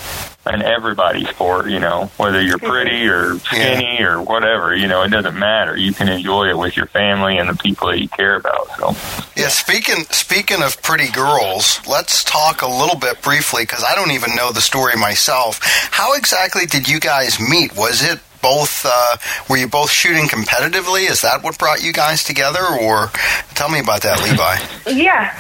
an 0.46 0.62
everybody 0.62 1.24
sport. 1.26 1.68
You 1.68 1.80
know, 1.80 2.10
whether 2.16 2.40
you're 2.40 2.58
pretty 2.58 3.06
or 3.06 3.38
skinny 3.38 3.98
yeah. 3.98 4.06
or 4.06 4.22
whatever, 4.22 4.74
you 4.74 4.86
know, 4.86 5.02
it 5.02 5.10
doesn't 5.10 5.38
matter. 5.38 5.76
You 5.76 5.92
can 5.92 6.08
enjoy 6.08 6.48
it 6.48 6.58
with 6.58 6.76
your 6.76 6.86
family 6.86 7.38
and 7.38 7.48
the 7.48 7.54
people 7.54 7.88
that 7.88 8.00
you 8.00 8.08
care 8.08 8.36
about. 8.36 8.68
So 8.78 8.88
yeah, 9.36 9.48
speaking 9.48 10.04
speaking 10.10 10.62
of 10.62 10.80
pretty 10.82 11.10
girls, 11.10 11.80
let's 11.86 12.24
talk 12.24 12.62
a 12.62 12.68
little 12.68 12.98
bit 12.98 13.22
briefly 13.22 13.62
because 13.62 13.84
I 13.84 13.94
don't 13.94 14.12
even 14.12 14.34
know 14.34 14.52
the 14.52 14.60
story 14.60 14.96
myself. 14.96 15.60
How 15.62 16.14
exactly 16.14 16.66
did 16.66 16.88
you 16.88 17.00
guys 17.00 17.38
meet? 17.40 17.76
Was 17.76 18.02
it 18.02 18.20
both 18.42 18.84
uh, 18.88 19.16
were 19.48 19.56
you 19.56 19.68
both 19.68 19.90
shooting 19.90 20.26
competitively? 20.26 21.08
Is 21.10 21.22
that 21.22 21.42
what 21.42 21.58
brought 21.58 21.82
you 21.82 21.92
guys 21.92 22.22
together, 22.24 22.64
or 22.80 23.10
tell 23.54 23.68
me 23.68 23.80
about 23.80 24.02
that, 24.02 24.22
Levi? 24.22 24.56
Yeah. 24.96 25.32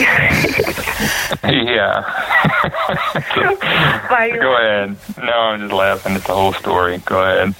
yeah. 1.44 2.02
Go 4.40 4.56
ahead. 4.56 4.96
No, 5.18 5.32
I'm 5.32 5.60
just 5.60 5.72
laughing 5.72 6.14
at 6.14 6.24
the 6.24 6.34
whole 6.34 6.52
story. 6.52 6.98
Go 6.98 7.22
ahead. 7.22 7.54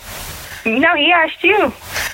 No, 0.64 0.94
he 0.94 1.10
asked 1.12 1.42
you. 1.42 1.72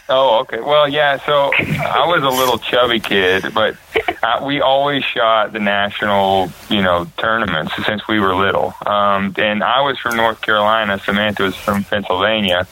Oh, 0.09 0.41
okay. 0.41 0.61
Well, 0.61 0.89
yeah. 0.89 1.19
So 1.25 1.51
I 1.55 2.07
was 2.07 2.23
a 2.23 2.29
little 2.29 2.59
chubby 2.59 3.01
kid, 3.01 3.53
but 3.55 3.77
uh, 4.23 4.43
we 4.45 4.61
always 4.61 5.05
shot 5.05 5.53
the 5.53 5.61
national, 5.61 6.51
you 6.69 6.83
know, 6.83 7.07
tournaments 7.19 7.73
since 7.85 8.07
we 8.09 8.19
were 8.21 8.35
little. 8.35 8.75
Um, 8.87 9.35
and 9.39 9.63
I 9.63 9.81
was 9.83 9.99
from 9.99 10.17
North 10.17 10.41
Carolina. 10.41 10.99
Samantha 10.99 11.45
was 11.45 11.57
from 11.57 11.85
Pennsylvania, 11.85 12.67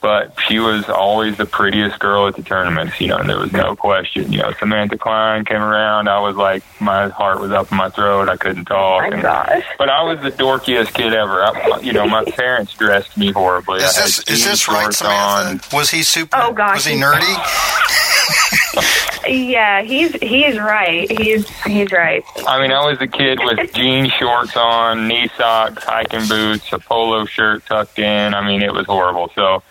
but 0.00 0.34
she 0.46 0.58
was 0.58 0.88
always 0.88 1.36
the 1.36 1.46
prettiest 1.46 1.98
girl 1.98 2.26
at 2.26 2.36
the 2.36 2.42
tournaments. 2.42 3.00
You 3.00 3.08
know, 3.08 3.18
and 3.18 3.28
there 3.28 3.38
was 3.38 3.52
no 3.52 3.76
question. 3.76 4.32
You 4.32 4.38
know, 4.38 4.52
Samantha 4.58 4.96
Klein 4.96 5.44
came 5.44 5.62
around. 5.62 6.08
I 6.08 6.20
was 6.20 6.36
like, 6.36 6.62
my 6.80 7.08
heart 7.08 7.40
was 7.40 7.50
up 7.50 7.70
in 7.70 7.76
my 7.76 7.90
throat. 7.90 8.28
I 8.28 8.36
couldn't 8.36 8.64
talk. 8.64 9.02
Oh 9.04 9.08
my 9.08 9.14
and, 9.14 9.22
gosh. 9.22 9.64
But 9.76 9.90
I 9.90 10.02
was 10.02 10.20
the 10.20 10.30
dorkiest 10.30 10.94
kid 10.94 11.12
ever. 11.12 11.42
I, 11.44 11.80
you 11.80 11.92
know, 11.92 12.06
my 12.06 12.24
parents 12.24 12.74
dressed 12.74 13.16
me 13.16 13.32
horribly. 13.32 13.80
Is 13.80 13.94
this 13.96 14.18
is 14.28 14.44
this 14.44 14.68
right, 14.68 14.92
Samantha? 14.92 15.68
On. 15.74 15.78
Was 15.78 15.90
he 15.90 16.02
super? 16.02 16.36
Oh 16.40 16.52
gosh, 16.52 16.76
was 16.76 16.84
he 16.86 16.94
nerdy? 16.94 17.34
yeah, 19.28 19.82
he's 19.82 20.12
he's 20.14 20.58
right. 20.58 21.10
He's 21.10 21.48
he's 21.64 21.92
right. 21.92 22.24
I 22.46 22.60
mean, 22.60 22.72
I 22.72 22.84
was 22.84 23.00
a 23.00 23.06
kid 23.06 23.38
with 23.42 23.72
jean 23.74 24.10
shorts 24.10 24.56
on, 24.56 25.08
knee 25.08 25.28
socks, 25.36 25.84
hiking 25.84 26.26
boots, 26.28 26.72
a 26.72 26.78
polo 26.78 27.24
shirt 27.26 27.64
tucked 27.66 27.98
in. 27.98 28.34
I 28.34 28.46
mean, 28.46 28.62
it 28.62 28.72
was 28.72 28.86
horrible. 28.86 29.30
So, 29.34 29.62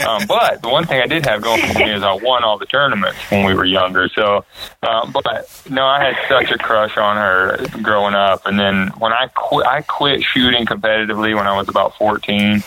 um, 0.06 0.26
but 0.26 0.62
the 0.62 0.68
one 0.68 0.86
thing 0.86 1.00
I 1.00 1.06
did 1.06 1.26
have 1.26 1.42
going 1.42 1.60
for 1.62 1.78
me 1.78 1.92
is 1.92 2.02
I 2.02 2.14
won 2.14 2.44
all 2.44 2.58
the 2.58 2.66
tournaments 2.66 3.18
when 3.30 3.44
we 3.44 3.54
were 3.54 3.64
younger. 3.64 4.08
So, 4.08 4.44
um, 4.82 5.12
but 5.12 5.62
no, 5.68 5.84
I 5.84 6.02
had 6.02 6.16
such 6.28 6.50
a 6.50 6.58
crush 6.58 6.96
on 6.96 7.16
her 7.16 7.58
growing 7.82 8.14
up, 8.14 8.46
and 8.46 8.58
then 8.58 8.88
when 8.98 9.12
I 9.12 9.28
quit, 9.34 9.66
I 9.66 9.82
quit 9.82 10.22
shooting 10.22 10.66
competitively 10.66 11.34
when 11.36 11.46
I 11.46 11.56
was 11.56 11.68
about 11.68 11.96
fourteen. 11.96 12.62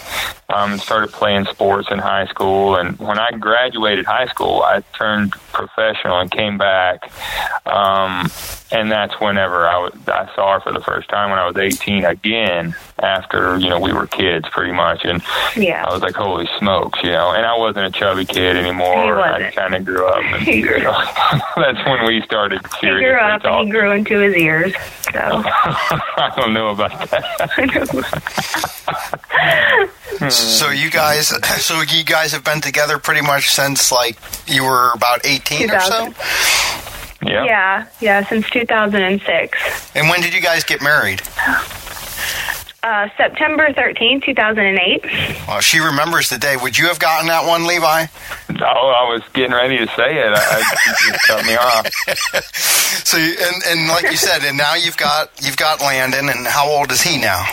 Um, 0.47 0.77
started 0.77 1.11
playing 1.11 1.45
sports 1.45 1.87
in 1.89 1.97
high 1.97 2.27
school, 2.27 2.75
and 2.75 2.99
when 2.99 3.17
I 3.17 3.31
graduated 3.31 4.05
high 4.05 4.27
school, 4.27 4.61
I 4.61 4.83
turned 4.95 5.31
professional 5.51 6.19
and 6.19 6.29
came 6.35 6.57
back. 6.57 7.11
Um, 7.65 8.29
and 8.71 8.91
that's 8.91 9.19
whenever 9.19 9.67
I 9.67 9.77
was 9.77 9.93
I 10.07 10.29
saw 10.35 10.53
her 10.53 10.59
for 10.59 10.73
the 10.73 10.81
first 10.81 11.09
time 11.09 11.29
when 11.29 11.39
I 11.39 11.47
was 11.47 11.55
18 11.57 12.05
again 12.05 12.75
after 12.99 13.57
you 13.59 13.69
know 13.69 13.79
we 13.79 13.93
were 13.93 14.07
kids 14.07 14.47
pretty 14.49 14.71
much. 14.71 15.03
And 15.03 15.21
yeah. 15.55 15.85
I 15.85 15.93
was 15.93 16.01
like 16.01 16.15
holy 16.15 16.47
smokes 16.59 16.99
you 17.03 17.11
know. 17.11 17.31
And 17.31 17.45
I 17.45 17.57
wasn't 17.57 17.85
a 17.87 17.91
chubby 17.91 18.25
kid 18.25 18.55
anymore. 18.57 19.21
I 19.21 19.51
kind 19.51 19.75
of 19.75 19.85
grew 19.85 20.05
up 20.05 20.23
and 20.23 20.47
you 20.47 20.65
know, 20.79 20.91
that's 21.55 21.85
when 21.85 22.05
we 22.05 22.21
started 22.21 22.61
seriously 22.79 23.05
he 23.05 23.05
grew 23.05 23.19
up 23.19 23.41
talking. 23.41 23.59
and 23.59 23.67
he 23.67 23.71
grew 23.71 23.91
into 23.91 24.19
his 24.19 24.35
ears 24.35 24.73
so. 25.15 25.19
I 25.21 26.33
don't 26.35 26.53
know 26.53 26.69
about 26.69 27.09
that. 27.09 27.51
So 30.29 30.69
you 30.69 30.89
guys 30.89 31.27
so 31.63 31.81
you 31.81 32.03
guys 32.03 32.31
have 32.31 32.43
been 32.43 32.61
together 32.61 32.97
pretty 32.99 33.21
much 33.21 33.49
since 33.51 33.91
like 33.91 34.17
you 34.47 34.63
were 34.63 34.91
about 34.93 35.25
18 35.25 35.69
or 35.69 35.79
so? 35.81 36.13
Yeah. 37.21 37.43
Yeah, 37.45 37.87
yeah, 38.01 38.25
since 38.27 38.49
2006. 38.49 39.95
And 39.95 40.09
when 40.09 40.21
did 40.21 40.33
you 40.33 40.41
guys 40.41 40.63
get 40.63 40.81
married? 40.81 41.21
Uh, 42.85 43.09
September 43.17 43.73
13, 43.73 44.21
2008. 44.21 45.03
Well, 45.47 45.59
she 45.59 45.79
remembers 45.79 46.29
the 46.29 46.37
day. 46.37 46.55
Would 46.55 46.77
you 46.77 46.85
have 46.85 46.99
gotten 46.99 47.25
that 47.29 47.47
one, 47.47 47.65
Levi? 47.65 48.05
Oh, 48.61 48.63
I 48.63 49.11
was 49.11 49.23
getting 49.33 49.53
ready 49.53 49.79
to 49.79 49.87
say 49.95 50.19
it. 50.19 50.31
I, 50.31 50.37
I 50.37 50.59
you 50.59 51.11
just 51.13 51.27
cut 51.27 51.45
me 51.47 51.55
off. 51.55 51.87
So, 53.05 53.17
you- 53.17 53.35
and 53.41 53.63
and 53.67 53.87
like 53.89 54.03
you 54.11 54.17
said, 54.17 54.43
and 54.43 54.55
now 54.57 54.75
you've 54.75 54.97
got 54.97 55.29
you've 55.41 55.57
got 55.57 55.79
Landon, 55.81 56.29
and 56.29 56.45
how 56.47 56.67
old 56.69 56.91
is 56.91 57.01
he 57.01 57.19
now? 57.19 57.43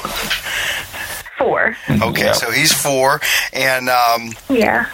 Four. 1.39 1.77
Okay, 1.91 2.25
Yeah. 2.27 2.33
so 2.33 2.51
he's 2.51 2.73
four, 2.73 3.21
and 3.53 3.89
um, 3.89 4.31
Yeah. 4.51 4.87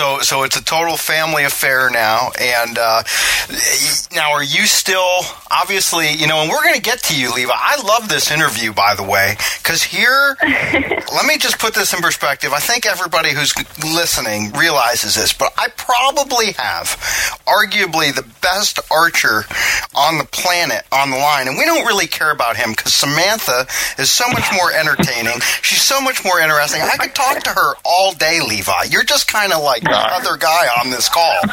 So 0.00 0.20
so 0.20 0.44
it's 0.44 0.56
a 0.56 0.64
total 0.64 0.96
family 0.96 1.44
affair 1.44 1.90
now. 1.90 2.30
And 2.40 2.78
uh, 2.78 3.02
now, 4.14 4.32
are 4.32 4.42
you 4.42 4.64
still 4.64 5.20
obviously 5.50 6.12
you 6.14 6.26
know? 6.26 6.38
And 6.38 6.50
we're 6.50 6.62
going 6.62 6.74
to 6.74 6.80
get 6.80 7.02
to 7.04 7.20
you, 7.20 7.34
Levi. 7.34 7.52
I 7.54 7.82
love 7.82 8.08
this 8.08 8.30
interview, 8.30 8.72
by 8.72 8.94
the 8.94 9.02
way, 9.02 9.36
because 9.62 9.82
here, 9.82 10.38
let 10.42 11.26
me 11.26 11.36
just 11.36 11.58
put 11.58 11.74
this 11.74 11.92
in 11.92 12.00
perspective. 12.00 12.52
I 12.54 12.60
think 12.60 12.86
everybody 12.86 13.34
who's 13.34 13.52
listening 13.84 14.52
realizes 14.52 15.16
this, 15.16 15.34
but 15.34 15.52
I 15.58 15.68
probably 15.76 16.52
have 16.52 16.96
arguably 17.46 18.14
the 18.14 18.26
best 18.40 18.80
archer 18.90 19.44
on 19.94 20.16
the 20.16 20.24
planet 20.24 20.86
on 20.92 21.10
the 21.10 21.18
line, 21.18 21.46
and 21.46 21.58
we 21.58 21.66
don't 21.66 21.84
really 21.84 22.06
care 22.06 22.30
about 22.30 22.56
him 22.56 22.70
because 22.70 22.94
Samantha 22.94 23.66
is 23.98 24.10
so 24.10 24.24
much 24.32 24.48
more 24.54 24.72
entertaining. 24.72 25.40
She's 25.60 25.82
so 25.82 26.00
much 26.00 26.24
more 26.24 26.40
interesting. 26.40 26.80
I 26.80 26.96
could 26.96 27.14
talk 27.14 27.42
to 27.42 27.50
her 27.50 27.74
all 27.84 28.14
day, 28.14 28.40
Levi. 28.40 28.84
You're 28.88 29.04
just 29.04 29.28
kind 29.30 29.52
of 29.52 29.62
like 29.62 29.82
other 29.96 30.36
guy 30.36 30.66
on 30.82 30.90
this 30.90 31.08
call. 31.08 31.34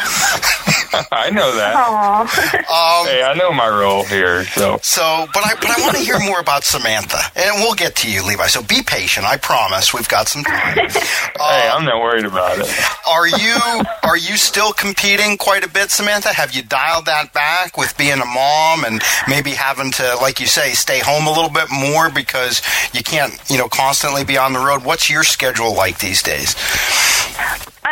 I 1.11 1.29
know 1.31 1.55
that. 1.55 1.75
Um, 1.75 2.27
Hey, 3.07 3.23
I 3.23 3.33
know 3.35 3.51
my 3.53 3.67
role 3.67 4.03
here. 4.03 4.43
So 4.45 4.79
So, 4.81 5.27
but 5.33 5.45
I 5.45 5.53
but 5.55 5.69
I 5.69 5.81
want 5.81 5.95
to 5.97 6.03
hear 6.03 6.19
more 6.19 6.39
about 6.39 6.63
Samantha, 6.63 7.19
and 7.35 7.55
we'll 7.61 7.75
get 7.75 7.95
to 7.97 8.11
you, 8.11 8.25
Levi. 8.25 8.47
So 8.47 8.61
be 8.63 8.81
patient. 8.83 9.25
I 9.25 9.37
promise. 9.37 9.93
We've 9.93 10.07
got 10.07 10.27
some 10.27 10.43
time. 10.43 10.75
hey, 10.89 11.69
I'm 11.71 11.85
not 11.85 12.01
worried 12.01 12.25
about 12.25 12.57
it. 12.59 12.67
Are 13.07 13.27
you 13.27 13.55
are 14.03 14.17
you 14.17 14.37
still 14.37 14.73
competing 14.73 15.37
quite 15.37 15.65
a 15.65 15.69
bit, 15.69 15.91
Samantha? 15.91 16.33
Have 16.33 16.53
you 16.53 16.63
dialed 16.63 17.05
that 17.05 17.33
back 17.33 17.77
with 17.77 17.95
being 17.97 18.19
a 18.19 18.25
mom 18.25 18.83
and 18.85 19.01
maybe 19.27 19.51
having 19.51 19.91
to, 19.91 20.15
like 20.21 20.39
you 20.39 20.47
say, 20.47 20.71
stay 20.71 20.99
home 20.99 21.27
a 21.27 21.31
little 21.31 21.49
bit 21.49 21.67
more 21.71 22.09
because 22.09 22.61
you 22.93 23.03
can't, 23.03 23.33
you 23.49 23.57
know, 23.57 23.67
constantly 23.69 24.23
be 24.23 24.37
on 24.37 24.53
the 24.53 24.59
road? 24.59 24.83
What's 24.83 25.09
your 25.09 25.23
schedule 25.23 25.75
like 25.75 25.99
these 25.99 26.21
days? 26.23 26.55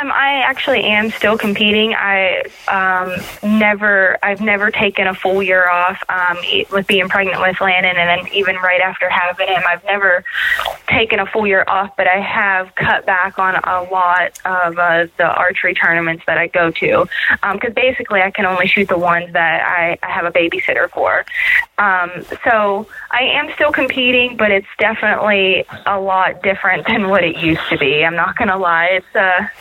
Um, 0.01 0.11
I 0.11 0.41
actually 0.45 0.83
am 0.83 1.09
still 1.11 1.37
competing. 1.37 1.93
I 1.93 2.43
um, 2.67 3.15
never, 3.59 4.17
I've 4.21 4.41
never 4.41 4.69
taken 4.69 5.07
a 5.07 5.13
full 5.13 5.41
year 5.41 5.69
off 5.69 6.03
um, 6.09 6.37
with 6.71 6.85
being 6.87 7.07
pregnant 7.07 7.39
with 7.39 7.61
Landon, 7.61 7.95
and 7.95 8.09
then 8.09 8.33
even 8.33 8.55
right 8.57 8.81
after 8.81 9.09
having 9.09 9.47
him, 9.47 9.61
I've 9.67 9.83
never 9.85 10.25
taken 10.87 11.19
a 11.19 11.25
full 11.25 11.47
year 11.47 11.63
off. 11.67 11.95
But 11.95 12.07
I 12.07 12.19
have 12.19 12.75
cut 12.75 13.05
back 13.05 13.39
on 13.39 13.55
a 13.55 13.83
lot 13.83 14.39
of 14.43 14.77
uh, 14.77 15.07
the 15.17 15.27
archery 15.27 15.73
tournaments 15.73 16.23
that 16.27 16.37
I 16.37 16.47
go 16.47 16.71
to 16.71 17.05
because 17.53 17.73
basically 17.73 18.21
I 18.21 18.31
can 18.31 18.45
only 18.45 18.67
shoot 18.67 18.89
the 18.89 18.97
ones 18.97 19.31
that 19.33 19.61
I, 19.61 19.97
I 20.03 20.11
have 20.11 20.25
a 20.25 20.31
babysitter 20.31 20.89
for. 20.89 21.25
Um, 21.77 22.11
so 22.43 22.87
I 23.11 23.23
am 23.23 23.53
still 23.55 23.71
competing, 23.71 24.37
but 24.37 24.51
it's 24.51 24.67
definitely 24.77 25.65
a 25.85 25.99
lot 25.99 26.41
different 26.41 26.87
than 26.87 27.09
what 27.09 27.23
it 27.23 27.37
used 27.37 27.67
to 27.69 27.77
be. 27.77 28.03
I'm 28.03 28.15
not 28.15 28.37
going 28.37 28.47
to 28.49 28.57
lie. 28.57 28.85
It's 28.85 29.15
a 29.15 29.51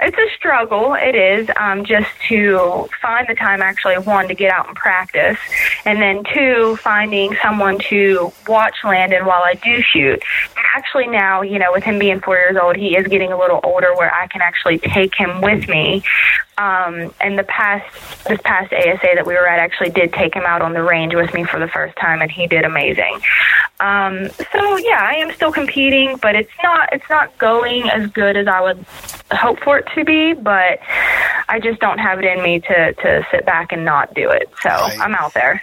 it's 0.00 0.16
a 0.16 0.36
struggle. 0.36 0.94
It 0.94 1.14
is 1.14 1.50
um, 1.56 1.84
just 1.84 2.08
to 2.28 2.88
find 3.00 3.26
the 3.28 3.34
time 3.34 3.62
actually 3.62 3.98
one 3.98 4.28
to 4.28 4.34
get 4.34 4.50
out 4.50 4.68
and 4.68 4.76
practice, 4.76 5.38
and 5.84 6.00
then 6.00 6.24
two 6.34 6.76
finding 6.76 7.36
someone 7.42 7.78
to 7.90 8.32
watch 8.46 8.76
Landon 8.84 9.26
while 9.26 9.42
I 9.42 9.54
do 9.54 9.82
shoot. 9.82 10.22
Actually, 10.74 11.08
now 11.08 11.42
you 11.42 11.58
know 11.58 11.72
with 11.72 11.84
him 11.84 11.98
being 11.98 12.20
four 12.20 12.36
years 12.36 12.56
old, 12.56 12.76
he 12.76 12.96
is 12.96 13.06
getting 13.08 13.32
a 13.32 13.38
little 13.38 13.60
older 13.64 13.94
where 13.94 14.14
I 14.14 14.26
can 14.26 14.40
actually 14.40 14.78
take 14.78 15.14
him 15.14 15.40
with 15.40 15.68
me. 15.68 16.02
Um, 16.58 17.14
and 17.20 17.38
the 17.38 17.44
past 17.44 17.86
this 18.26 18.40
past 18.42 18.72
ASA 18.72 18.98
that 19.14 19.24
we 19.24 19.34
were 19.34 19.46
at 19.46 19.60
actually 19.60 19.90
did 19.90 20.12
take 20.12 20.34
him 20.34 20.42
out 20.44 20.60
on 20.60 20.72
the 20.72 20.82
range 20.82 21.14
with 21.14 21.32
me 21.32 21.44
for 21.44 21.60
the 21.60 21.68
first 21.68 21.96
time, 21.96 22.20
and 22.20 22.30
he 22.30 22.48
did 22.48 22.64
amazing. 22.64 23.20
Um, 23.78 24.28
so 24.52 24.76
yeah, 24.78 24.98
I 25.00 25.14
am 25.18 25.32
still 25.32 25.52
competing, 25.52 26.16
but 26.16 26.34
it's 26.34 26.50
not 26.62 26.88
it's 26.92 27.08
not 27.08 27.36
going 27.38 27.88
as 27.88 28.10
good 28.10 28.36
as 28.36 28.48
I 28.48 28.60
would 28.60 28.84
hope 29.30 29.60
for 29.60 29.78
it 29.78 29.86
to 29.94 30.04
be. 30.04 30.32
But 30.34 30.80
I 31.48 31.60
just 31.60 31.78
don't 31.80 31.98
have 31.98 32.18
it 32.18 32.24
in 32.24 32.42
me 32.42 32.58
to 32.58 32.92
to 32.92 33.26
sit 33.30 33.46
back 33.46 33.70
and 33.70 33.84
not 33.84 34.12
do 34.14 34.28
it. 34.28 34.50
So 34.60 34.68
Right. 34.68 34.98
I'm 34.98 35.14
out 35.14 35.34
there. 35.34 35.62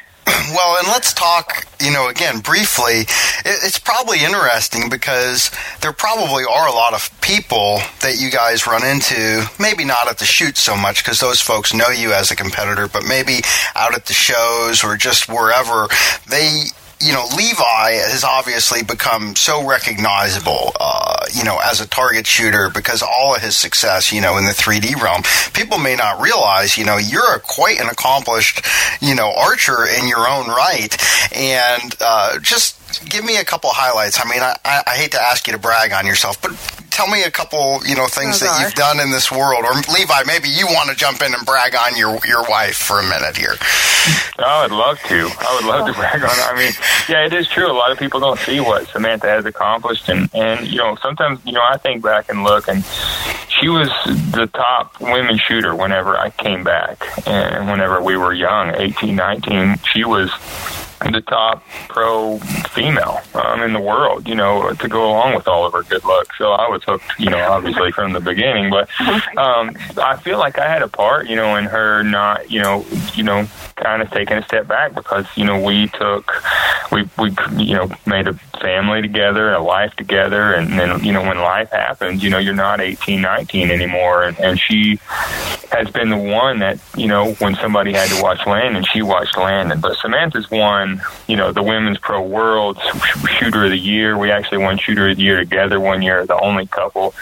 Well, 0.49 0.77
and 0.77 0.87
let's 0.87 1.13
talk, 1.13 1.65
you 1.79 1.91
know, 1.91 2.07
again, 2.07 2.39
briefly. 2.39 3.01
It, 3.01 3.07
it's 3.45 3.79
probably 3.79 4.23
interesting 4.23 4.89
because 4.89 5.49
there 5.81 5.91
probably 5.91 6.43
are 6.43 6.67
a 6.67 6.71
lot 6.71 6.93
of 6.93 7.09
people 7.21 7.79
that 8.01 8.17
you 8.19 8.29
guys 8.29 8.67
run 8.67 8.85
into, 8.85 9.49
maybe 9.59 9.85
not 9.85 10.07
at 10.07 10.19
the 10.19 10.25
shoot 10.25 10.57
so 10.57 10.75
much 10.75 11.03
because 11.03 11.19
those 11.19 11.41
folks 11.41 11.73
know 11.73 11.89
you 11.89 12.13
as 12.13 12.29
a 12.29 12.35
competitor, 12.35 12.87
but 12.87 13.03
maybe 13.07 13.41
out 13.75 13.95
at 13.95 14.05
the 14.05 14.13
shows 14.13 14.83
or 14.83 14.97
just 14.97 15.27
wherever. 15.27 15.87
They, 16.29 16.65
you 17.05 17.13
know, 17.13 17.27
Levi 17.37 17.91
has 18.01 18.23
obviously 18.23 18.81
become 18.81 19.35
so 19.35 19.63
recognizable, 19.67 20.71
uh, 20.79 21.23
you 21.35 21.43
know, 21.43 21.59
as 21.63 21.79
a 21.79 21.87
target 21.87 22.25
shooter 22.25 22.71
because 22.73 23.03
all 23.03 23.35
of 23.35 23.41
his 23.41 23.55
success, 23.55 24.11
you 24.11 24.21
know, 24.21 24.37
in 24.37 24.45
the 24.45 24.51
3D 24.51 24.99
realm. 24.99 25.21
People 25.53 25.77
may 25.77 25.95
not 25.95 26.19
realize, 26.19 26.79
you 26.79 26.83
know, 26.83 26.97
you're 26.97 27.37
quite 27.39 27.79
an 27.79 27.89
accomplished, 27.89 28.65
you 29.01 29.13
know, 29.13 29.31
archer 29.37 29.85
in 29.85 30.07
your 30.07 30.27
own 30.27 30.47
right. 30.47 30.97
And 31.35 31.95
uh, 32.01 32.39
just 32.39 33.07
give 33.07 33.23
me 33.23 33.37
a 33.37 33.45
couple 33.45 33.69
highlights. 33.71 34.19
I 34.19 34.27
mean, 34.27 34.41
I, 34.41 34.57
I 34.65 34.95
hate 34.95 35.11
to 35.11 35.21
ask 35.21 35.45
you 35.45 35.53
to 35.53 35.59
brag 35.59 35.91
on 35.91 36.07
yourself, 36.07 36.41
but 36.41 36.53
tell 36.95 37.07
me 37.07 37.23
a 37.23 37.31
couple, 37.31 37.81
you 37.85 37.93
know, 37.93 38.07
things 38.07 38.41
Oh, 38.41 38.45
that 38.45 38.63
you've 38.63 38.73
done 38.73 39.01
in 39.01 39.11
this 39.11 39.29
world. 39.29 39.65
Or 39.65 39.73
Levi, 39.91 40.23
maybe 40.25 40.47
you 40.47 40.65
want 40.67 40.89
to 40.89 40.95
jump 40.95 41.21
in 41.21 41.33
and 41.33 41.45
brag 41.45 41.75
on 41.75 41.97
your, 41.97 42.17
your 42.25 42.47
wife 42.47 42.77
for 42.77 42.99
a 42.99 43.03
minute 43.03 43.35
here. 43.35 43.55
Oh, 44.39 44.43
I 44.43 44.61
would 44.63 44.71
love 44.71 44.99
to. 44.99 45.29
I 45.39 45.55
would 45.55 45.65
love 45.65 45.85
to 45.87 45.91
oh. 45.91 45.99
brag 45.99 46.23
on 46.23 46.29
it. 46.29 46.45
I 46.47 46.55
mean, 46.55 46.71
yeah, 47.09 47.25
it 47.25 47.33
is 47.33 47.49
true. 47.49 47.69
A 47.69 47.73
lot 47.73 47.91
of 47.91 47.99
people 47.99 48.19
don't 48.21 48.39
see 48.39 48.61
what 48.61 48.87
Samantha 48.87 49.27
has 49.27 49.45
accomplished, 49.45 50.07
and 50.07 50.29
and 50.33 50.67
you 50.67 50.77
know, 50.77 50.95
sometimes 51.01 51.39
you 51.45 51.51
know, 51.51 51.63
I 51.67 51.77
think 51.77 52.03
back 52.03 52.29
and 52.29 52.43
look, 52.43 52.67
and 52.67 52.85
she 53.49 53.67
was 53.67 53.89
the 54.05 54.49
top 54.53 54.99
women 55.01 55.37
shooter 55.37 55.75
whenever 55.75 56.17
I 56.17 56.29
came 56.29 56.63
back, 56.63 57.03
and 57.27 57.67
whenever 57.67 58.01
we 58.01 58.15
were 58.15 58.33
young, 58.33 58.75
eighteen, 58.75 59.15
nineteen, 59.15 59.77
she 59.91 60.03
was 60.05 60.31
the 61.11 61.21
top 61.21 61.63
pro 61.87 62.37
female 62.69 63.19
um, 63.33 63.61
in 63.61 63.73
the 63.73 63.79
world, 63.79 64.27
you 64.27 64.35
know, 64.35 64.71
to 64.73 64.87
go 64.87 65.09
along 65.09 65.35
with 65.35 65.47
all 65.47 65.65
of 65.65 65.73
her 65.73 65.83
good 65.83 66.03
luck. 66.03 66.33
So 66.37 66.51
I 66.51 66.69
was 66.69 66.83
hooked, 66.83 67.19
you 67.19 67.29
know, 67.29 67.39
obviously 67.51 67.91
from 67.91 68.13
the 68.13 68.19
beginning. 68.19 68.69
But 68.69 68.89
um, 69.37 69.75
I 69.97 70.17
feel 70.17 70.37
like 70.37 70.59
I 70.59 70.67
had 70.67 70.81
a 70.81 70.87
part, 70.87 71.27
you 71.27 71.35
know, 71.35 71.55
in 71.55 71.65
her 71.65 72.03
not, 72.03 72.49
you 72.49 72.61
know, 72.61 72.85
you 73.13 73.23
know, 73.23 73.47
kind 73.75 74.01
of 74.01 74.09
taking 74.11 74.37
a 74.37 74.43
step 74.43 74.67
back 74.67 74.95
because 74.95 75.25
you 75.35 75.43
know 75.43 75.61
we 75.61 75.87
took, 75.89 76.31
we 76.91 77.07
we 77.17 77.35
you 77.57 77.75
know 77.75 77.89
made 78.05 78.27
a 78.27 78.33
family 78.61 79.01
together, 79.01 79.51
a 79.51 79.61
life 79.61 79.93
together, 79.95 80.53
and 80.53 80.79
then 80.79 81.03
you 81.03 81.11
know 81.11 81.21
when 81.21 81.37
life 81.39 81.69
happens, 81.71 82.23
you 82.23 82.29
know, 82.29 82.37
you're 82.37 82.53
not 82.53 82.79
18, 82.79 83.21
19 83.21 83.71
anymore, 83.71 84.23
and, 84.23 84.39
and 84.39 84.59
she 84.59 84.99
has 85.71 85.89
been 85.91 86.09
the 86.09 86.17
one 86.17 86.59
that 86.59 86.79
you 86.95 87.07
know 87.07 87.33
when 87.33 87.55
somebody 87.55 87.91
had 87.93 88.09
to 88.09 88.21
watch 88.21 88.45
Landon, 88.45 88.83
she 88.83 89.01
watched 89.01 89.37
Landon. 89.37 89.81
But 89.81 89.97
Samantha's 89.97 90.49
won, 90.49 91.01
you 91.27 91.35
know, 91.35 91.51
the 91.51 91.63
Women's 91.63 91.97
Pro 91.97 92.21
World 92.21 92.79
Shooter 93.27 93.65
of 93.65 93.71
the 93.71 93.77
Year. 93.77 94.17
We 94.17 94.31
actually 94.31 94.59
won 94.59 94.77
Shooter 94.77 95.09
of 95.09 95.17
the 95.17 95.23
Year 95.23 95.37
together 95.37 95.79
one 95.79 96.01
year, 96.01 96.25
the 96.25 96.39
only 96.39 96.65
couple 96.67 97.13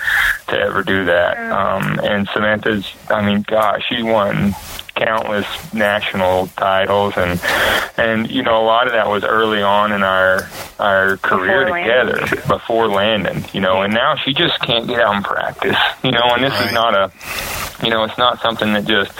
to 0.48 0.60
ever 0.60 0.84
do 0.84 1.06
that. 1.06 1.38
Um, 1.52 2.00
and 2.04 2.28
Samantha's, 2.30 2.94
I 3.10 3.26
mean, 3.26 3.42
gosh, 3.42 3.84
she 3.90 4.04
won 4.04 4.54
countless 4.96 5.46
national 5.74 6.48
titles 6.56 7.14
and 7.18 7.42
and 7.98 8.30
you 8.30 8.44
know 8.44 8.62
a 8.62 8.66
lot 8.66 8.86
of 8.88 8.94
that 8.94 9.08
was 9.10 9.24
early 9.24 9.62
on 9.62 9.92
in 9.92 10.04
our 10.04 10.48
our 10.80 11.18
career 11.18 11.66
Before 11.66 11.72
Landon. 11.80 12.16
together 12.20 12.48
before 12.48 12.88
Landon 12.88 13.44
you 13.54 13.60
know 13.62 13.82
and 13.82 13.94
now 13.94 14.16
she 14.16 14.34
just 14.34 14.60
can't 14.62 14.88
get 14.88 15.00
out 15.00 15.16
and 15.16 15.26
practice 15.26 15.78
you 16.04 16.12
know 16.12 16.22
and 16.24 16.44
this 16.44 16.54
Right. 16.54 16.68
is 16.68 16.74
not 16.74 16.94
a 16.94 17.12
you 17.84 17.90
know 17.90 18.04
it's 18.04 18.18
not 18.20 18.40
something 18.42 18.72
that 18.74 18.86
just 18.86 19.12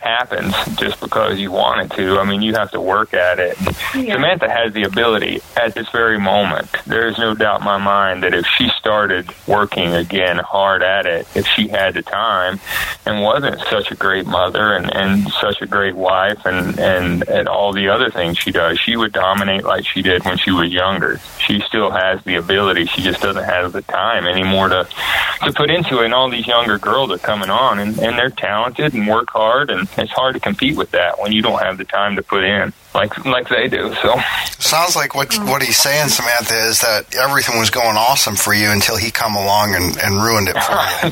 happens 0.00 0.54
just 0.76 1.00
because 1.00 1.38
you 1.38 1.50
want 1.50 1.80
it 1.80 1.96
to 1.96 2.18
I 2.18 2.24
mean 2.24 2.42
you 2.42 2.52
have 2.54 2.70
to 2.72 2.80
work 2.80 3.14
at 3.14 3.38
it 3.38 3.56
Yeah. 3.94 4.14
Samantha 4.14 4.50
has 4.50 4.72
the 4.74 4.82
ability 4.82 5.40
at 5.56 5.74
this 5.74 5.88
very 5.90 6.18
moment 6.20 6.68
there 6.86 7.06
is 7.08 7.16
no 7.18 7.34
doubt 7.34 7.60
in 7.60 7.64
my 7.64 7.78
mind 7.78 8.22
that 8.22 8.34
if 8.34 8.46
she 8.46 8.68
started 8.78 9.30
working 9.46 9.94
again 9.94 10.38
hard 10.38 10.82
at 10.82 11.06
it 11.06 11.26
if 11.34 11.46
she 11.46 11.68
had 11.68 11.94
the 11.94 12.02
time 12.02 12.60
and 13.06 13.22
wasn't 13.22 13.58
such 13.70 13.90
a 13.90 13.94
great 13.94 14.26
mother 14.26 14.74
and, 14.74 14.94
and 14.94 15.21
such 15.30 15.62
a 15.62 15.66
great 15.66 15.94
wife 15.94 16.44
and, 16.44 16.78
and, 16.78 17.28
and 17.28 17.48
all 17.48 17.72
the 17.72 17.88
other 17.88 18.10
things 18.10 18.38
she 18.38 18.50
does, 18.50 18.78
she 18.78 18.96
would 18.96 19.12
dominate 19.12 19.64
like 19.64 19.86
she 19.86 20.02
did 20.02 20.24
when 20.24 20.38
she 20.38 20.50
was 20.50 20.72
younger. 20.72 21.20
She 21.38 21.60
still 21.60 21.90
has 21.90 22.22
the 22.24 22.36
ability. 22.36 22.86
She 22.86 23.02
just 23.02 23.20
doesn't 23.20 23.44
have 23.44 23.72
the 23.72 23.82
time 23.82 24.26
anymore 24.26 24.68
to 24.68 24.88
to 25.44 25.52
put 25.52 25.70
into 25.70 26.00
it. 26.00 26.06
And 26.06 26.14
all 26.14 26.30
these 26.30 26.46
younger 26.46 26.78
girls 26.78 27.10
are 27.10 27.18
coming 27.18 27.50
on, 27.50 27.78
and, 27.78 27.98
and 27.98 28.18
they're 28.18 28.30
talented 28.30 28.94
and 28.94 29.08
work 29.08 29.30
hard, 29.30 29.70
and 29.70 29.88
it's 29.96 30.12
hard 30.12 30.34
to 30.34 30.40
compete 30.40 30.76
with 30.76 30.90
that 30.92 31.20
when 31.20 31.32
you 31.32 31.42
don't 31.42 31.62
have 31.62 31.78
the 31.78 31.84
time 31.84 32.16
to 32.16 32.22
put 32.22 32.44
in 32.44 32.72
like 32.94 33.24
like 33.24 33.48
they 33.48 33.68
do. 33.68 33.94
So 34.02 34.20
sounds 34.58 34.96
like 34.96 35.14
what 35.14 35.32
what 35.48 35.62
he's 35.62 35.76
saying, 35.76 36.08
Samantha, 36.08 36.56
is 36.68 36.80
that 36.80 37.14
everything 37.16 37.58
was 37.58 37.70
going 37.70 37.96
awesome 37.96 38.36
for 38.36 38.52
you 38.54 38.70
until 38.70 38.96
he 38.96 39.10
come 39.10 39.34
along 39.34 39.74
and, 39.74 39.96
and 39.98 40.22
ruined 40.22 40.48
it 40.48 40.56
for 40.60 40.72
you. 40.72 41.08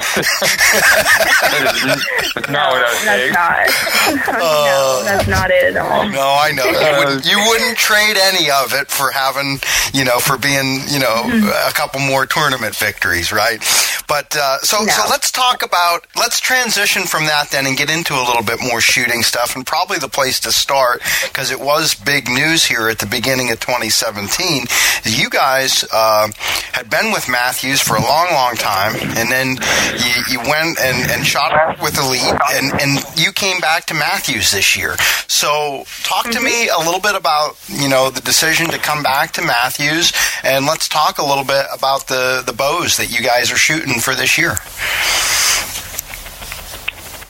no, 2.52 2.64
that's 2.80 3.32
not. 3.32 4.38
no, 4.38 5.02
that's 5.04 5.28
not 5.28 5.50
it 5.50 5.74
at 5.74 5.76
all. 5.76 6.08
No, 6.08 6.36
I 6.38 6.52
know. 6.52 6.64
You 6.64 6.98
wouldn't, 6.98 7.26
you 7.26 7.38
wouldn't 7.48 7.76
trade 7.76 8.16
any 8.16 8.50
of 8.50 8.74
it 8.74 8.90
for 8.90 9.10
having, 9.10 9.58
you 9.92 10.04
know, 10.04 10.18
for 10.18 10.36
being, 10.36 10.82
you 10.88 10.98
know, 10.98 11.24
mm-hmm. 11.24 11.68
a 11.68 11.72
couple 11.72 12.00
more 12.00 12.26
tournament 12.26 12.74
victories, 12.76 13.32
right? 13.32 13.60
But 14.06 14.36
uh, 14.36 14.58
so 14.58 14.84
no. 14.84 14.90
so 14.90 15.02
let's 15.08 15.30
talk 15.30 15.64
about 15.64 16.06
let's 16.16 16.40
transition 16.40 17.04
from 17.04 17.24
that 17.24 17.50
then 17.50 17.66
and 17.66 17.76
get 17.76 17.90
into 17.90 18.14
a 18.14 18.24
little 18.24 18.42
bit 18.42 18.58
more 18.60 18.80
shooting 18.80 19.22
stuff 19.22 19.54
and 19.56 19.66
probably 19.66 19.98
the 19.98 20.08
place 20.08 20.40
to 20.40 20.52
start 20.52 21.02
because 21.24 21.50
it 21.50 21.60
was 21.70 21.94
big 21.94 22.28
news 22.28 22.64
here 22.64 22.88
at 22.88 22.98
the 22.98 23.06
beginning 23.06 23.52
of 23.52 23.60
2017. 23.60 24.66
You 25.04 25.30
guys 25.30 25.84
uh, 25.92 26.26
had 26.72 26.90
been 26.90 27.12
with 27.12 27.28
Mathews 27.28 27.80
for 27.80 27.94
a 27.94 28.02
long, 28.02 28.26
long 28.32 28.56
time, 28.56 28.96
and 29.16 29.30
then 29.30 29.56
you, 29.94 30.14
you 30.32 30.38
went 30.40 30.80
and, 30.80 31.08
and 31.12 31.24
shot 31.24 31.80
with 31.80 31.96
Elite, 31.96 32.34
and, 32.54 32.72
and 32.80 32.98
you 33.16 33.30
came 33.30 33.60
back 33.60 33.86
to 33.86 33.94
Mathews 33.94 34.50
this 34.50 34.76
year. 34.76 34.96
So, 35.28 35.84
talk 36.02 36.24
to 36.24 36.38
mm-hmm. 36.38 36.44
me 36.44 36.68
a 36.70 36.78
little 36.78 37.00
bit 37.00 37.14
about 37.14 37.56
you 37.68 37.88
know 37.88 38.10
the 38.10 38.20
decision 38.20 38.66
to 38.70 38.78
come 38.78 39.04
back 39.04 39.30
to 39.34 39.42
Mathews, 39.42 40.12
and 40.42 40.66
let's 40.66 40.88
talk 40.88 41.18
a 41.18 41.24
little 41.24 41.44
bit 41.44 41.66
about 41.72 42.08
the 42.08 42.42
the 42.44 42.52
bows 42.52 42.96
that 42.96 43.16
you 43.16 43.24
guys 43.24 43.52
are 43.52 43.56
shooting 43.56 44.00
for 44.00 44.16
this 44.16 44.36
year. 44.36 44.56